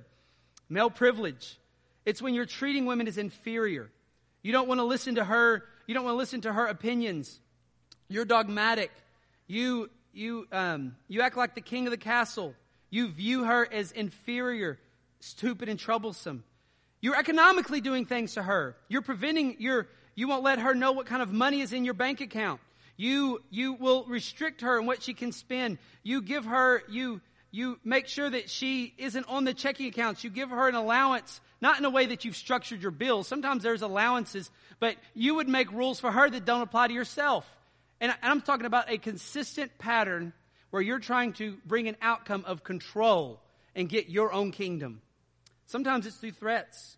Male 0.67 0.89
privilege. 0.89 1.57
It's 2.05 2.21
when 2.21 2.33
you're 2.33 2.45
treating 2.45 2.85
women 2.85 3.07
as 3.07 3.17
inferior. 3.17 3.89
You 4.43 4.51
don't 4.51 4.67
want 4.67 4.79
to 4.79 4.85
listen 4.85 5.15
to 5.15 5.23
her. 5.23 5.63
You 5.87 5.93
don't 5.93 6.03
want 6.03 6.13
to 6.13 6.17
listen 6.17 6.41
to 6.41 6.53
her 6.53 6.67
opinions. 6.67 7.39
You're 8.09 8.25
dogmatic. 8.25 8.91
You, 9.47 9.89
you, 10.13 10.47
um, 10.51 10.95
you 11.07 11.21
act 11.21 11.37
like 11.37 11.55
the 11.55 11.61
king 11.61 11.87
of 11.87 11.91
the 11.91 11.97
castle. 11.97 12.53
You 12.89 13.09
view 13.09 13.43
her 13.43 13.67
as 13.71 13.91
inferior, 13.91 14.79
stupid, 15.19 15.69
and 15.69 15.79
troublesome. 15.79 16.43
You're 17.01 17.17
economically 17.17 17.81
doing 17.81 18.05
things 18.05 18.33
to 18.33 18.43
her. 18.43 18.75
You're 18.87 19.01
preventing 19.01 19.57
your, 19.59 19.87
you 20.15 20.27
won't 20.27 20.43
let 20.43 20.59
her 20.59 20.73
know 20.73 20.93
what 20.93 21.05
kind 21.05 21.21
of 21.21 21.31
money 21.31 21.61
is 21.61 21.73
in 21.73 21.85
your 21.85 21.93
bank 21.93 22.21
account. 22.21 22.59
You, 22.95 23.43
you 23.51 23.73
will 23.73 24.05
restrict 24.05 24.61
her 24.61 24.77
and 24.77 24.87
what 24.87 25.03
she 25.03 25.13
can 25.13 25.31
spend. 25.31 25.77
You 26.03 26.21
give 26.21 26.45
her, 26.45 26.81
you, 26.89 27.21
you 27.51 27.79
make 27.83 28.07
sure 28.07 28.29
that 28.29 28.49
she 28.49 28.93
isn't 28.97 29.27
on 29.27 29.43
the 29.43 29.53
checking 29.53 29.87
accounts. 29.87 30.23
You 30.23 30.29
give 30.29 30.49
her 30.49 30.67
an 30.67 30.75
allowance 30.75 31.41
not 31.61 31.79
in 31.79 31.85
a 31.85 31.89
way 31.89 32.05
that 32.07 32.25
you've 32.25 32.35
structured 32.35 32.81
your 32.81 32.91
bills. 32.91 33.27
Sometimes 33.27 33.63
there's 33.63 33.81
allowances, 33.81 34.51
but 34.79 34.95
you 35.13 35.35
would 35.35 35.49
make 35.49 35.71
rules 35.71 35.99
for 35.99 36.11
her 36.11 36.29
that 36.29 36.45
don't 36.45 36.61
apply 36.61 36.87
to 36.87 36.93
yourself. 36.93 37.45
And 37.99 38.13
I'm 38.21 38.41
talking 38.41 38.65
about 38.65 38.91
a 38.91 38.97
consistent 38.97 39.77
pattern 39.79 40.33
where 40.69 40.81
you're 40.81 40.99
trying 40.99 41.33
to 41.33 41.57
bring 41.65 41.87
an 41.87 41.97
outcome 42.01 42.43
of 42.45 42.63
control 42.63 43.41
and 43.75 43.89
get 43.89 44.09
your 44.09 44.31
own 44.31 44.51
kingdom. 44.51 45.01
Sometimes 45.65 46.05
it's 46.05 46.17
through 46.17 46.31
threats. 46.31 46.97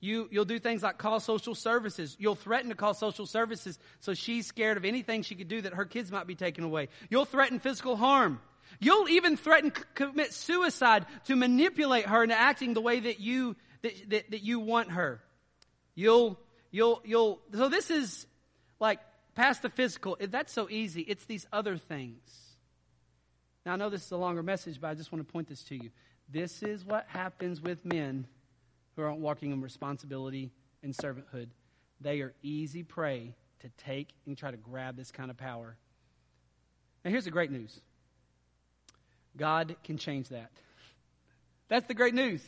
You, 0.00 0.28
you'll 0.30 0.44
do 0.44 0.58
things 0.58 0.82
like 0.82 0.98
call 0.98 1.18
social 1.18 1.54
services. 1.54 2.14
You'll 2.18 2.34
threaten 2.34 2.68
to 2.68 2.74
call 2.74 2.92
social 2.92 3.24
services 3.24 3.78
so 4.00 4.12
she's 4.12 4.46
scared 4.46 4.76
of 4.76 4.84
anything 4.84 5.22
she 5.22 5.34
could 5.34 5.48
do 5.48 5.62
that 5.62 5.72
her 5.72 5.86
kids 5.86 6.12
might 6.12 6.26
be 6.26 6.34
taken 6.34 6.62
away. 6.62 6.88
You'll 7.08 7.24
threaten 7.24 7.58
physical 7.58 7.96
harm. 7.96 8.40
You'll 8.80 9.08
even 9.08 9.36
threaten 9.36 9.70
to 9.70 9.84
commit 9.94 10.32
suicide 10.32 11.06
to 11.26 11.36
manipulate 11.36 12.06
her 12.06 12.22
into 12.22 12.36
acting 12.38 12.74
the 12.74 12.80
way 12.80 13.00
that 13.00 13.20
you 13.20 13.56
that, 13.84 14.10
that, 14.10 14.30
that 14.30 14.42
you 14.42 14.60
want 14.60 14.90
her. 14.90 15.20
You'll, 15.94 16.38
you'll, 16.70 17.02
you'll, 17.04 17.40
so 17.52 17.68
this 17.68 17.90
is 17.90 18.26
like 18.80 18.98
past 19.34 19.62
the 19.62 19.68
physical. 19.68 20.16
That's 20.20 20.52
so 20.52 20.68
easy. 20.68 21.02
It's 21.02 21.24
these 21.26 21.46
other 21.52 21.76
things. 21.76 22.18
Now, 23.64 23.74
I 23.74 23.76
know 23.76 23.90
this 23.90 24.04
is 24.04 24.10
a 24.10 24.16
longer 24.16 24.42
message, 24.42 24.80
but 24.80 24.88
I 24.88 24.94
just 24.94 25.12
want 25.12 25.26
to 25.26 25.32
point 25.32 25.48
this 25.48 25.62
to 25.64 25.76
you. 25.76 25.90
This 26.30 26.62
is 26.62 26.84
what 26.84 27.06
happens 27.08 27.60
with 27.60 27.84
men 27.84 28.26
who 28.96 29.02
aren't 29.02 29.20
walking 29.20 29.52
in 29.52 29.60
responsibility 29.60 30.50
and 30.82 30.94
servanthood. 30.94 31.48
They 32.00 32.20
are 32.20 32.34
easy 32.42 32.82
prey 32.82 33.34
to 33.60 33.68
take 33.84 34.08
and 34.26 34.36
try 34.36 34.50
to 34.50 34.56
grab 34.56 34.96
this 34.96 35.10
kind 35.10 35.30
of 35.30 35.36
power. 35.36 35.76
Now, 37.04 37.10
here's 37.10 37.24
the 37.24 37.30
great 37.30 37.50
news 37.50 37.80
God 39.36 39.76
can 39.84 39.98
change 39.98 40.28
that. 40.28 40.50
That's 41.68 41.86
the 41.86 41.94
great 41.94 42.14
news. 42.14 42.42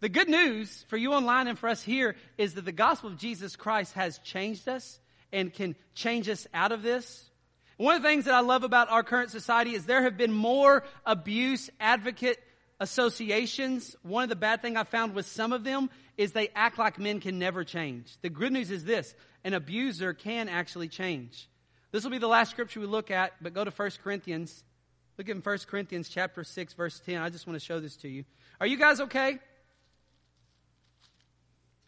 The 0.00 0.08
good 0.08 0.28
news 0.28 0.84
for 0.88 0.96
you 0.96 1.12
online 1.12 1.48
and 1.48 1.58
for 1.58 1.68
us 1.68 1.82
here 1.82 2.16
is 2.38 2.54
that 2.54 2.64
the 2.64 2.72
gospel 2.72 3.10
of 3.10 3.16
Jesus 3.16 3.56
Christ 3.56 3.94
has 3.94 4.18
changed 4.18 4.68
us 4.68 5.00
and 5.32 5.52
can 5.52 5.74
change 5.94 6.28
us 6.28 6.46
out 6.52 6.72
of 6.72 6.82
this. 6.82 7.30
One 7.76 7.96
of 7.96 8.02
the 8.02 8.08
things 8.08 8.26
that 8.26 8.34
I 8.34 8.40
love 8.40 8.62
about 8.62 8.90
our 8.90 9.02
current 9.02 9.30
society 9.30 9.74
is 9.74 9.86
there 9.86 10.02
have 10.02 10.18
been 10.18 10.32
more 10.32 10.84
abuse 11.06 11.70
advocate 11.80 12.38
associations. 12.78 13.96
One 14.02 14.22
of 14.22 14.28
the 14.28 14.36
bad 14.36 14.60
things 14.60 14.76
I 14.76 14.84
found 14.84 15.14
with 15.14 15.26
some 15.26 15.52
of 15.52 15.64
them 15.64 15.88
is 16.16 16.32
they 16.32 16.48
act 16.54 16.78
like 16.78 16.98
men 16.98 17.20
can 17.20 17.38
never 17.38 17.64
change. 17.64 18.14
The 18.20 18.28
good 18.28 18.52
news 18.52 18.70
is 18.70 18.84
this, 18.84 19.14
an 19.44 19.54
abuser 19.54 20.12
can 20.12 20.48
actually 20.50 20.88
change. 20.88 21.48
This 21.92 22.04
will 22.04 22.10
be 22.10 22.18
the 22.18 22.28
last 22.28 22.50
scripture 22.50 22.80
we 22.80 22.86
look 22.86 23.10
at, 23.10 23.32
but 23.40 23.54
go 23.54 23.64
to 23.64 23.70
1 23.70 23.90
Corinthians. 24.04 24.62
Look 25.20 25.28
at 25.28 25.44
1 25.44 25.58
Corinthians 25.66 26.08
chapter 26.08 26.42
6, 26.42 26.72
verse 26.72 26.98
10. 27.04 27.20
I 27.20 27.28
just 27.28 27.46
want 27.46 27.60
to 27.60 27.62
show 27.62 27.78
this 27.78 27.94
to 27.96 28.08
you. 28.08 28.24
Are 28.58 28.66
you 28.66 28.78
guys 28.78 29.00
okay? 29.00 29.38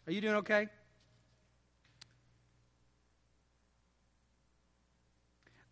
Are 0.05 0.13
you 0.13 0.21
doing 0.21 0.35
okay? 0.35 0.67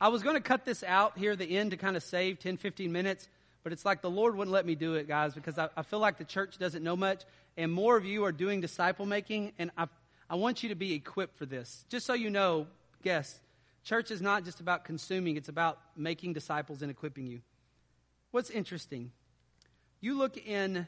I 0.01 0.07
was 0.07 0.23
going 0.23 0.37
to 0.37 0.41
cut 0.41 0.65
this 0.65 0.83
out 0.83 1.19
here 1.19 1.33
at 1.33 1.37
the 1.37 1.55
end 1.55 1.69
to 1.69 1.77
kind 1.77 1.95
of 1.95 2.01
save 2.01 2.39
10, 2.39 2.57
15 2.57 2.91
minutes, 2.91 3.29
but 3.63 3.71
it's 3.71 3.85
like 3.85 4.01
the 4.01 4.09
Lord 4.09 4.35
wouldn't 4.35 4.51
let 4.51 4.65
me 4.65 4.73
do 4.73 4.95
it, 4.95 5.07
guys, 5.07 5.35
because 5.35 5.59
I, 5.59 5.69
I 5.77 5.83
feel 5.83 5.99
like 5.99 6.17
the 6.17 6.25
church 6.25 6.57
doesn't 6.57 6.83
know 6.83 6.95
much, 6.95 7.25
and 7.57 7.71
more 7.71 7.95
of 7.95 8.05
you 8.05 8.25
are 8.25 8.31
doing 8.31 8.59
disciple 8.59 9.05
making, 9.05 9.51
and 9.59 9.69
I, 9.77 9.85
I 10.27 10.33
want 10.33 10.63
you 10.63 10.69
to 10.69 10.75
be 10.75 10.95
equipped 10.95 11.37
for 11.37 11.45
this. 11.45 11.85
Just 11.89 12.07
so 12.07 12.15
you 12.15 12.31
know, 12.31 12.65
guess, 13.03 13.39
church 13.83 14.09
is 14.09 14.19
not 14.19 14.45
just 14.45 14.61
about 14.61 14.83
consuming, 14.83 15.37
it's 15.37 15.49
about 15.49 15.77
making 15.95 16.33
disciples 16.33 16.81
and 16.81 16.89
equipping 16.89 17.27
you. 17.27 17.41
What's 18.31 18.49
interesting, 18.49 19.11
you 19.99 20.17
look 20.17 20.37
in, 20.37 20.87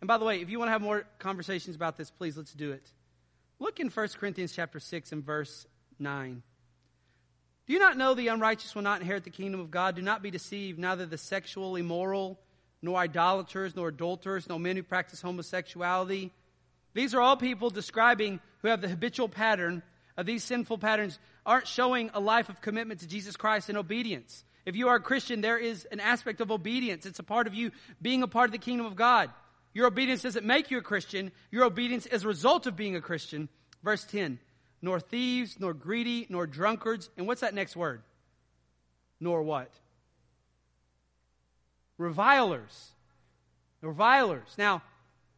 and 0.00 0.08
by 0.08 0.18
the 0.18 0.24
way, 0.24 0.40
if 0.40 0.50
you 0.50 0.58
want 0.58 0.68
to 0.68 0.72
have 0.72 0.82
more 0.82 1.04
conversations 1.18 1.74
about 1.76 1.96
this, 1.96 2.10
please 2.10 2.36
let's 2.36 2.52
do 2.52 2.72
it. 2.72 2.90
Look 3.58 3.80
in 3.80 3.88
1 3.88 4.08
Corinthians 4.20 4.52
chapter 4.54 4.78
6 4.78 5.12
and 5.12 5.24
verse 5.24 5.66
9. 5.98 6.42
Do 7.66 7.72
you 7.72 7.78
not 7.78 7.96
know 7.96 8.12
the 8.12 8.28
unrighteous 8.28 8.74
will 8.74 8.82
not 8.82 9.00
inherit 9.00 9.24
the 9.24 9.30
kingdom 9.30 9.60
of 9.60 9.70
God? 9.70 9.96
Do 9.96 10.02
not 10.02 10.22
be 10.22 10.30
deceived, 10.30 10.78
neither 10.78 11.06
the 11.06 11.16
sexual 11.16 11.76
immoral, 11.76 12.38
nor 12.82 12.98
idolaters, 12.98 13.74
nor 13.74 13.88
adulterers, 13.88 14.46
nor 14.46 14.60
men 14.60 14.76
who 14.76 14.82
practice 14.82 15.22
homosexuality. 15.22 16.32
These 16.92 17.14
are 17.14 17.20
all 17.22 17.38
people 17.38 17.70
describing 17.70 18.40
who 18.60 18.68
have 18.68 18.82
the 18.82 18.88
habitual 18.88 19.30
pattern 19.30 19.82
of 20.16 20.26
these 20.26 20.44
sinful 20.44 20.78
patterns, 20.78 21.18
aren't 21.44 21.66
showing 21.66 22.10
a 22.14 22.20
life 22.20 22.48
of 22.48 22.60
commitment 22.60 23.00
to 23.00 23.08
Jesus 23.08 23.36
Christ 23.36 23.68
and 23.68 23.78
obedience. 23.78 24.44
If 24.66 24.76
you 24.76 24.88
are 24.88 24.96
a 24.96 25.00
Christian, 25.00 25.40
there 25.40 25.58
is 25.58 25.86
an 25.92 26.00
aspect 26.00 26.40
of 26.40 26.50
obedience. 26.50 27.06
It's 27.06 27.18
a 27.18 27.24
part 27.24 27.46
of 27.46 27.54
you 27.54 27.70
being 28.00 28.22
a 28.22 28.28
part 28.28 28.46
of 28.46 28.52
the 28.52 28.58
kingdom 28.58 28.86
of 28.86 28.96
God. 28.96 29.30
Your 29.74 29.86
obedience 29.86 30.22
doesn't 30.22 30.46
make 30.46 30.70
you 30.70 30.78
a 30.78 30.82
Christian. 30.82 31.32
Your 31.50 31.64
obedience 31.64 32.06
is 32.06 32.24
a 32.24 32.28
result 32.28 32.66
of 32.66 32.76
being 32.76 32.96
a 32.96 33.00
Christian. 33.00 33.48
Verse 33.82 34.04
10 34.04 34.38
nor 34.84 35.00
thieves, 35.00 35.58
nor 35.58 35.72
greedy, 35.72 36.26
nor 36.28 36.46
drunkards. 36.46 37.08
And 37.16 37.26
what's 37.26 37.40
that 37.40 37.54
next 37.54 37.74
word? 37.74 38.02
Nor 39.18 39.42
what? 39.42 39.70
Revilers. 41.96 42.90
Revilers. 43.80 44.54
Now, 44.58 44.82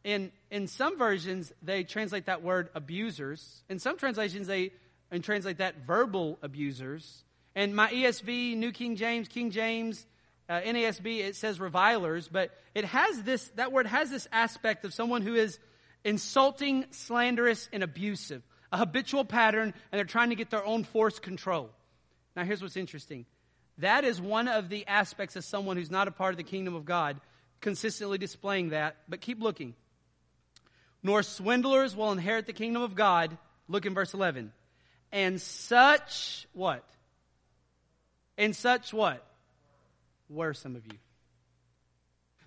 in, 0.03 0.33
in 0.51 0.67
some 0.67 0.97
versions, 0.97 1.53
they 1.61 1.85
translate 1.85 2.25
that 2.25 2.43
word 2.43 2.69
abusers. 2.75 3.63
In 3.69 3.79
some 3.79 3.97
translations, 3.97 4.47
they 4.47 4.71
and 5.09 5.23
translate 5.23 5.59
that 5.59 5.85
verbal 5.85 6.37
abusers. 6.41 7.23
And 7.57 7.75
my 7.75 7.89
ESV, 7.89 8.55
New 8.55 8.71
King 8.71 8.97
James, 8.97 9.27
King 9.27 9.49
James, 9.49 10.05
uh, 10.47 10.61
NASB, 10.61 11.21
it 11.21 11.35
says 11.35 11.59
revilers, 11.59 12.27
but 12.27 12.51
it 12.75 12.85
has 12.85 13.23
this, 13.23 13.49
that 13.55 13.71
word 13.71 13.87
has 13.87 14.11
this 14.11 14.27
aspect 14.31 14.85
of 14.85 14.93
someone 14.93 15.23
who 15.23 15.33
is 15.33 15.57
insulting, 16.03 16.85
slanderous, 16.91 17.67
and 17.73 17.81
abusive 17.81 18.43
a 18.71 18.77
habitual 18.77 19.25
pattern, 19.25 19.73
and 19.91 19.97
they're 19.97 20.05
trying 20.05 20.29
to 20.29 20.35
get 20.35 20.51
their 20.51 20.63
own 20.63 20.83
force 20.83 21.17
control. 21.17 21.71
Now, 22.35 22.43
here's 22.43 22.61
what's 22.61 22.77
interesting 22.77 23.25
that 23.79 24.03
is 24.03 24.21
one 24.21 24.47
of 24.47 24.69
the 24.69 24.85
aspects 24.85 25.35
of 25.35 25.43
someone 25.43 25.77
who's 25.77 25.89
not 25.89 26.07
a 26.07 26.11
part 26.11 26.33
of 26.33 26.37
the 26.37 26.43
kingdom 26.43 26.75
of 26.75 26.85
God, 26.85 27.19
consistently 27.59 28.19
displaying 28.19 28.69
that. 28.69 28.97
But 29.09 29.21
keep 29.21 29.41
looking. 29.41 29.73
Nor 31.01 31.23
swindlers 31.23 31.95
will 31.95 32.11
inherit 32.11 32.45
the 32.45 32.53
kingdom 32.53 32.83
of 32.83 32.93
God. 32.93 33.35
Look 33.67 33.87
in 33.87 33.95
verse 33.95 34.13
11. 34.13 34.51
And 35.11 35.41
such 35.41 36.47
what? 36.53 36.83
And 38.37 38.55
such 38.55 38.93
what? 38.93 39.25
Were 40.29 40.53
some 40.53 40.75
of 40.75 40.85
you. 40.85 40.97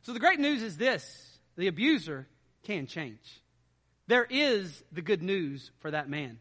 So 0.03 0.12
the 0.12 0.20
great 0.20 0.41
news 0.41 0.62
is 0.62 0.76
this 0.76 1.38
the 1.57 1.66
abuser 1.66 2.26
can 2.62 2.86
change. 2.86 3.43
There 4.07 4.26
is 4.28 4.82
the 4.93 5.03
good 5.03 5.22
news 5.22 5.70
for 5.78 5.91
that 5.91 6.09
man. 6.09 6.38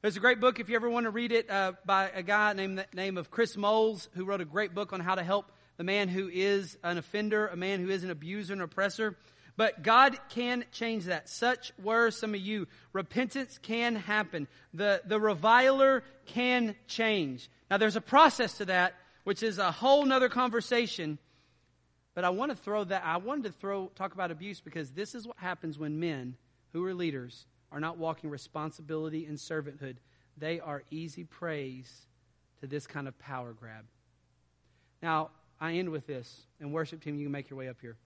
There's 0.00 0.16
a 0.16 0.20
great 0.20 0.40
book, 0.40 0.58
if 0.58 0.68
you 0.68 0.76
ever 0.76 0.90
want 0.90 1.04
to 1.04 1.10
read 1.10 1.32
it, 1.32 1.48
uh, 1.48 1.72
by 1.84 2.10
a 2.10 2.22
guy 2.22 2.52
named 2.54 2.78
the 2.78 2.86
name 2.92 3.16
of 3.16 3.30
Chris 3.30 3.56
Moles, 3.56 4.08
who 4.14 4.24
wrote 4.24 4.40
a 4.40 4.44
great 4.44 4.74
book 4.74 4.92
on 4.92 5.00
how 5.00 5.14
to 5.14 5.22
help 5.22 5.52
the 5.76 5.84
man 5.84 6.08
who 6.08 6.28
is 6.28 6.76
an 6.82 6.98
offender, 6.98 7.46
a 7.46 7.56
man 7.56 7.80
who 7.80 7.88
is 7.88 8.02
an 8.04 8.10
abuser 8.10 8.52
and 8.52 8.62
oppressor. 8.62 9.16
But 9.56 9.82
God 9.82 10.18
can 10.30 10.64
change 10.72 11.04
that. 11.04 11.28
Such 11.28 11.72
were 11.82 12.10
some 12.10 12.34
of 12.34 12.40
you. 12.40 12.66
Repentance 12.92 13.58
can 13.58 13.96
happen. 13.96 14.48
The, 14.72 15.02
the 15.04 15.20
reviler 15.20 16.04
can 16.26 16.74
change. 16.86 17.50
Now 17.70 17.76
there's 17.76 17.96
a 17.96 18.00
process 18.00 18.58
to 18.58 18.64
that, 18.66 18.94
which 19.24 19.42
is 19.42 19.58
a 19.58 19.70
whole 19.70 20.04
nother 20.04 20.28
conversation. 20.28 21.18
But 22.14 22.24
I 22.24 22.30
want 22.30 22.50
to 22.50 22.56
throw 22.56 22.84
that, 22.84 23.02
I 23.04 23.18
wanted 23.18 23.44
to 23.44 23.52
throw, 23.52 23.88
talk 23.94 24.14
about 24.14 24.30
abuse 24.30 24.60
because 24.60 24.90
this 24.90 25.14
is 25.14 25.26
what 25.26 25.38
happens 25.38 25.78
when 25.78 26.00
men 26.00 26.36
who 26.72 26.84
are 26.84 26.94
leaders 26.94 27.46
are 27.70 27.80
not 27.80 27.98
walking 27.98 28.30
responsibility 28.30 29.26
and 29.26 29.38
servanthood. 29.38 29.96
They 30.36 30.60
are 30.60 30.82
easy 30.90 31.24
praise 31.24 32.06
to 32.60 32.66
this 32.66 32.86
kind 32.86 33.08
of 33.08 33.18
power 33.18 33.52
grab. 33.52 33.84
Now, 35.02 35.30
I 35.60 35.74
end 35.74 35.90
with 35.90 36.06
this, 36.06 36.42
and 36.60 36.72
worship 36.72 37.02
team, 37.02 37.18
you 37.18 37.26
can 37.26 37.32
make 37.32 37.50
your 37.50 37.58
way 37.58 37.68
up 37.68 37.76
here. 37.80 37.96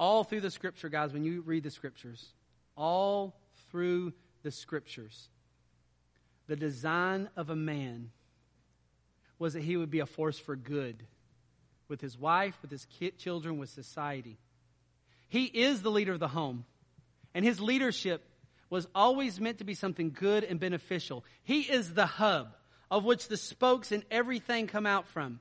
All 0.00 0.24
through 0.24 0.40
the 0.40 0.50
scripture, 0.50 0.88
guys, 0.88 1.12
when 1.12 1.24
you 1.24 1.42
read 1.42 1.62
the 1.62 1.70
scriptures, 1.70 2.26
all 2.74 3.36
through 3.70 4.14
the 4.42 4.50
scriptures, 4.50 5.28
the 6.46 6.56
design 6.56 7.28
of 7.36 7.50
a 7.50 7.54
man 7.54 8.10
was 9.38 9.52
that 9.52 9.62
he 9.62 9.76
would 9.76 9.90
be 9.90 10.00
a 10.00 10.06
force 10.06 10.38
for 10.38 10.56
good 10.56 11.04
with 11.86 12.00
his 12.00 12.18
wife, 12.18 12.56
with 12.62 12.70
his 12.70 12.86
children, 13.18 13.58
with 13.58 13.68
society. 13.68 14.38
He 15.28 15.44
is 15.44 15.82
the 15.82 15.90
leader 15.90 16.14
of 16.14 16.18
the 16.18 16.28
home. 16.28 16.64
And 17.34 17.44
his 17.44 17.60
leadership 17.60 18.24
was 18.70 18.88
always 18.94 19.38
meant 19.38 19.58
to 19.58 19.64
be 19.64 19.74
something 19.74 20.12
good 20.18 20.44
and 20.44 20.58
beneficial. 20.58 21.26
He 21.42 21.60
is 21.60 21.92
the 21.92 22.06
hub 22.06 22.56
of 22.90 23.04
which 23.04 23.28
the 23.28 23.36
spokes 23.36 23.92
and 23.92 24.04
everything 24.10 24.66
come 24.66 24.86
out 24.86 25.08
from. 25.08 25.40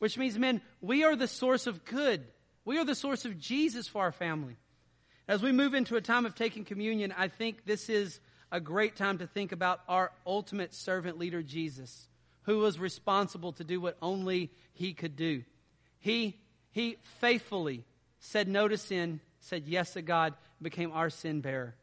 Which 0.00 0.18
means, 0.18 0.38
men, 0.38 0.60
we 0.82 1.02
are 1.04 1.16
the 1.16 1.28
source 1.28 1.66
of 1.66 1.86
good. 1.86 2.26
We 2.66 2.78
are 2.78 2.84
the 2.84 2.96
source 2.96 3.24
of 3.24 3.38
Jesus 3.38 3.86
for 3.86 4.02
our 4.02 4.12
family. 4.12 4.56
As 5.28 5.40
we 5.40 5.52
move 5.52 5.72
into 5.72 5.94
a 5.94 6.00
time 6.00 6.26
of 6.26 6.34
taking 6.34 6.64
communion, 6.64 7.14
I 7.16 7.28
think 7.28 7.64
this 7.64 7.88
is 7.88 8.20
a 8.50 8.60
great 8.60 8.96
time 8.96 9.18
to 9.18 9.26
think 9.26 9.52
about 9.52 9.80
our 9.88 10.10
ultimate 10.26 10.74
servant 10.74 11.16
leader, 11.16 11.42
Jesus, 11.42 12.08
who 12.42 12.58
was 12.58 12.78
responsible 12.78 13.52
to 13.52 13.64
do 13.64 13.80
what 13.80 13.96
only 14.02 14.50
he 14.74 14.94
could 14.94 15.14
do. 15.14 15.44
He, 16.00 16.36
he 16.72 16.96
faithfully 17.20 17.84
said 18.18 18.48
no 18.48 18.66
to 18.66 18.76
sin, 18.76 19.20
said 19.38 19.68
yes 19.68 19.92
to 19.92 20.02
God, 20.02 20.34
became 20.60 20.90
our 20.90 21.08
sin 21.08 21.42
bearer. 21.42 21.76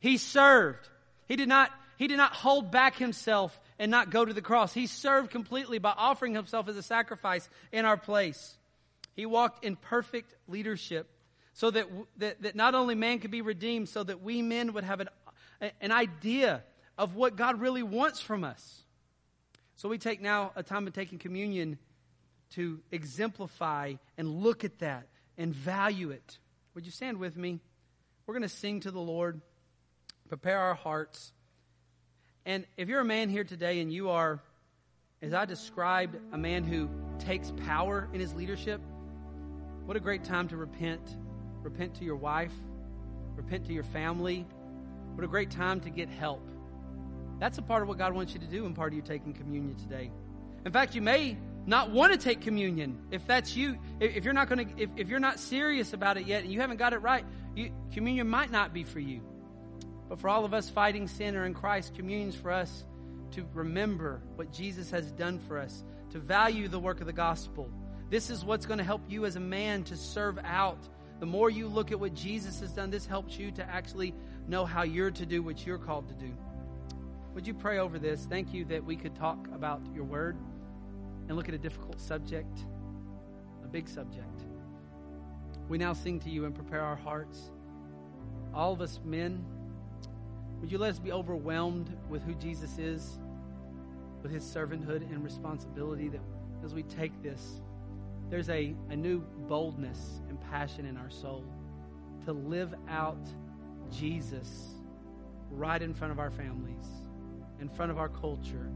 He 0.00 0.16
served. 0.16 0.88
He 1.28 1.36
did 1.36 1.48
not, 1.48 1.70
he 1.98 2.08
did 2.08 2.16
not 2.16 2.32
hold 2.32 2.72
back 2.72 2.96
himself 2.96 3.58
and 3.78 3.92
not 3.92 4.10
go 4.10 4.24
to 4.24 4.32
the 4.32 4.42
cross. 4.42 4.74
He 4.74 4.88
served 4.88 5.30
completely 5.30 5.78
by 5.78 5.94
offering 5.96 6.34
himself 6.34 6.68
as 6.68 6.76
a 6.76 6.82
sacrifice 6.82 7.48
in 7.70 7.84
our 7.84 7.96
place. 7.96 8.56
He 9.16 9.26
walked 9.26 9.64
in 9.64 9.76
perfect 9.76 10.34
leadership 10.46 11.10
so 11.54 11.70
that, 11.70 11.86
that, 12.18 12.42
that 12.42 12.54
not 12.54 12.74
only 12.74 12.94
man 12.94 13.18
could 13.18 13.30
be 13.30 13.40
redeemed, 13.40 13.88
so 13.88 14.04
that 14.04 14.22
we 14.22 14.42
men 14.42 14.74
would 14.74 14.84
have 14.84 15.00
an, 15.00 15.08
an 15.80 15.90
idea 15.90 16.62
of 16.98 17.16
what 17.16 17.34
God 17.34 17.60
really 17.60 17.82
wants 17.82 18.20
from 18.20 18.44
us. 18.44 18.82
So 19.74 19.88
we 19.88 19.96
take 19.96 20.20
now 20.20 20.52
a 20.54 20.62
time 20.62 20.86
of 20.86 20.92
taking 20.92 21.18
communion 21.18 21.78
to 22.50 22.80
exemplify 22.92 23.94
and 24.18 24.28
look 24.28 24.64
at 24.64 24.78
that 24.80 25.08
and 25.38 25.54
value 25.54 26.10
it. 26.10 26.38
Would 26.74 26.84
you 26.84 26.92
stand 26.92 27.18
with 27.18 27.36
me? 27.38 27.60
We're 28.26 28.34
going 28.34 28.42
to 28.42 28.48
sing 28.48 28.80
to 28.80 28.90
the 28.90 29.00
Lord, 29.00 29.40
prepare 30.28 30.58
our 30.58 30.74
hearts. 30.74 31.32
And 32.44 32.66
if 32.76 32.88
you're 32.88 33.00
a 33.00 33.04
man 33.04 33.30
here 33.30 33.44
today 33.44 33.80
and 33.80 33.90
you 33.90 34.10
are, 34.10 34.40
as 35.22 35.32
I 35.32 35.46
described, 35.46 36.16
a 36.32 36.38
man 36.38 36.64
who 36.64 36.90
takes 37.18 37.50
power 37.64 38.08
in 38.12 38.20
his 38.20 38.34
leadership, 38.34 38.80
what 39.86 39.96
a 39.96 40.00
great 40.00 40.24
time 40.24 40.48
to 40.48 40.56
repent. 40.56 41.16
Repent 41.62 41.94
to 41.96 42.04
your 42.04 42.16
wife, 42.16 42.52
repent 43.34 43.64
to 43.66 43.72
your 43.72 43.82
family. 43.84 44.46
What 45.14 45.24
a 45.24 45.28
great 45.28 45.50
time 45.50 45.80
to 45.80 45.90
get 45.90 46.08
help. 46.08 46.46
That's 47.38 47.58
a 47.58 47.62
part 47.62 47.82
of 47.82 47.88
what 47.88 47.96
God 47.96 48.12
wants 48.12 48.34
you 48.34 48.40
to 48.40 48.46
do 48.46 48.66
in 48.66 48.74
part 48.74 48.92
of 48.92 48.96
you 48.96 49.02
taking 49.02 49.32
communion 49.32 49.76
today. 49.76 50.10
In 50.64 50.72
fact, 50.72 50.94
you 50.94 51.00
may 51.00 51.36
not 51.64 51.90
want 51.90 52.12
to 52.12 52.18
take 52.18 52.40
communion. 52.40 52.98
If 53.10 53.26
that's 53.26 53.56
you, 53.56 53.78
if 53.98 54.24
you're 54.24 54.34
not 54.34 54.48
going 54.48 54.68
to, 54.68 54.82
if, 54.82 54.90
if 54.96 55.08
you're 55.08 55.20
not 55.20 55.38
serious 55.38 55.92
about 55.92 56.16
it 56.16 56.26
yet 56.26 56.44
and 56.44 56.52
you 56.52 56.60
haven't 56.60 56.76
got 56.76 56.92
it 56.92 56.98
right, 56.98 57.24
you, 57.54 57.70
communion 57.92 58.28
might 58.28 58.50
not 58.50 58.74
be 58.74 58.84
for 58.84 59.00
you. 59.00 59.22
But 60.08 60.20
for 60.20 60.28
all 60.28 60.44
of 60.44 60.54
us 60.54 60.70
fighting 60.70 61.08
sin 61.08 61.34
or 61.34 61.44
in 61.44 61.54
Christ, 61.54 61.94
communion's 61.94 62.36
for 62.36 62.50
us 62.50 62.84
to 63.32 63.46
remember 63.54 64.20
what 64.36 64.52
Jesus 64.52 64.90
has 64.90 65.10
done 65.12 65.38
for 65.40 65.58
us, 65.58 65.82
to 66.10 66.18
value 66.18 66.68
the 66.68 66.78
work 66.78 67.00
of 67.00 67.06
the 67.06 67.12
gospel. 67.12 67.70
This 68.08 68.30
is 68.30 68.44
what's 68.44 68.66
going 68.66 68.78
to 68.78 68.84
help 68.84 69.02
you 69.08 69.26
as 69.26 69.36
a 69.36 69.40
man 69.40 69.82
to 69.84 69.96
serve 69.96 70.38
out. 70.44 70.78
The 71.18 71.26
more 71.26 71.50
you 71.50 71.66
look 71.66 71.90
at 71.92 71.98
what 71.98 72.14
Jesus 72.14 72.60
has 72.60 72.72
done, 72.72 72.90
this 72.90 73.06
helps 73.06 73.38
you 73.38 73.50
to 73.52 73.68
actually 73.68 74.14
know 74.46 74.64
how 74.64 74.82
you're 74.82 75.10
to 75.10 75.26
do 75.26 75.42
what 75.42 75.66
you're 75.66 75.78
called 75.78 76.08
to 76.08 76.14
do. 76.14 76.32
Would 77.34 77.46
you 77.46 77.54
pray 77.54 77.78
over 77.78 77.98
this? 77.98 78.26
Thank 78.26 78.54
you 78.54 78.64
that 78.66 78.84
we 78.84 78.96
could 78.96 79.14
talk 79.14 79.48
about 79.52 79.80
your 79.94 80.04
word 80.04 80.36
and 81.28 81.36
look 81.36 81.48
at 81.48 81.54
a 81.54 81.58
difficult 81.58 82.00
subject, 82.00 82.58
a 83.64 83.68
big 83.68 83.88
subject. 83.88 84.44
We 85.68 85.78
now 85.78 85.92
sing 85.92 86.20
to 86.20 86.30
you 86.30 86.44
and 86.44 86.54
prepare 86.54 86.82
our 86.82 86.96
hearts. 86.96 87.50
All 88.54 88.72
of 88.72 88.80
us 88.80 89.00
men, 89.04 89.44
would 90.60 90.70
you 90.70 90.78
let 90.78 90.90
us 90.90 90.98
be 90.98 91.12
overwhelmed 91.12 91.94
with 92.08 92.22
who 92.22 92.34
Jesus 92.34 92.78
is, 92.78 93.18
with 94.22 94.32
his 94.32 94.44
servanthood 94.44 95.02
and 95.12 95.24
responsibility 95.24 96.08
that 96.08 96.20
as 96.64 96.72
we 96.72 96.84
take 96.84 97.22
this, 97.22 97.60
there's 98.28 98.48
a, 98.48 98.74
a 98.90 98.96
new 98.96 99.20
boldness 99.48 100.20
and 100.28 100.40
passion 100.50 100.86
in 100.86 100.96
our 100.96 101.10
soul 101.10 101.44
to 102.24 102.32
live 102.32 102.74
out 102.88 103.24
Jesus 103.90 104.74
right 105.50 105.80
in 105.80 105.94
front 105.94 106.12
of 106.12 106.18
our 106.18 106.30
families, 106.30 106.86
in 107.60 107.68
front 107.68 107.90
of 107.90 107.98
our 107.98 108.08
culture, 108.08 108.70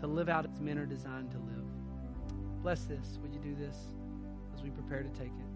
to 0.00 0.06
live 0.06 0.28
out 0.28 0.46
as 0.52 0.60
men 0.60 0.78
are 0.78 0.86
designed 0.86 1.30
to 1.30 1.38
live. 1.38 1.64
Bless 2.62 2.84
this. 2.84 3.18
Would 3.22 3.32
you 3.32 3.40
do 3.40 3.54
this 3.54 3.76
as 4.54 4.62
we 4.62 4.70
prepare 4.70 5.02
to 5.02 5.08
take 5.10 5.28
it? 5.28 5.47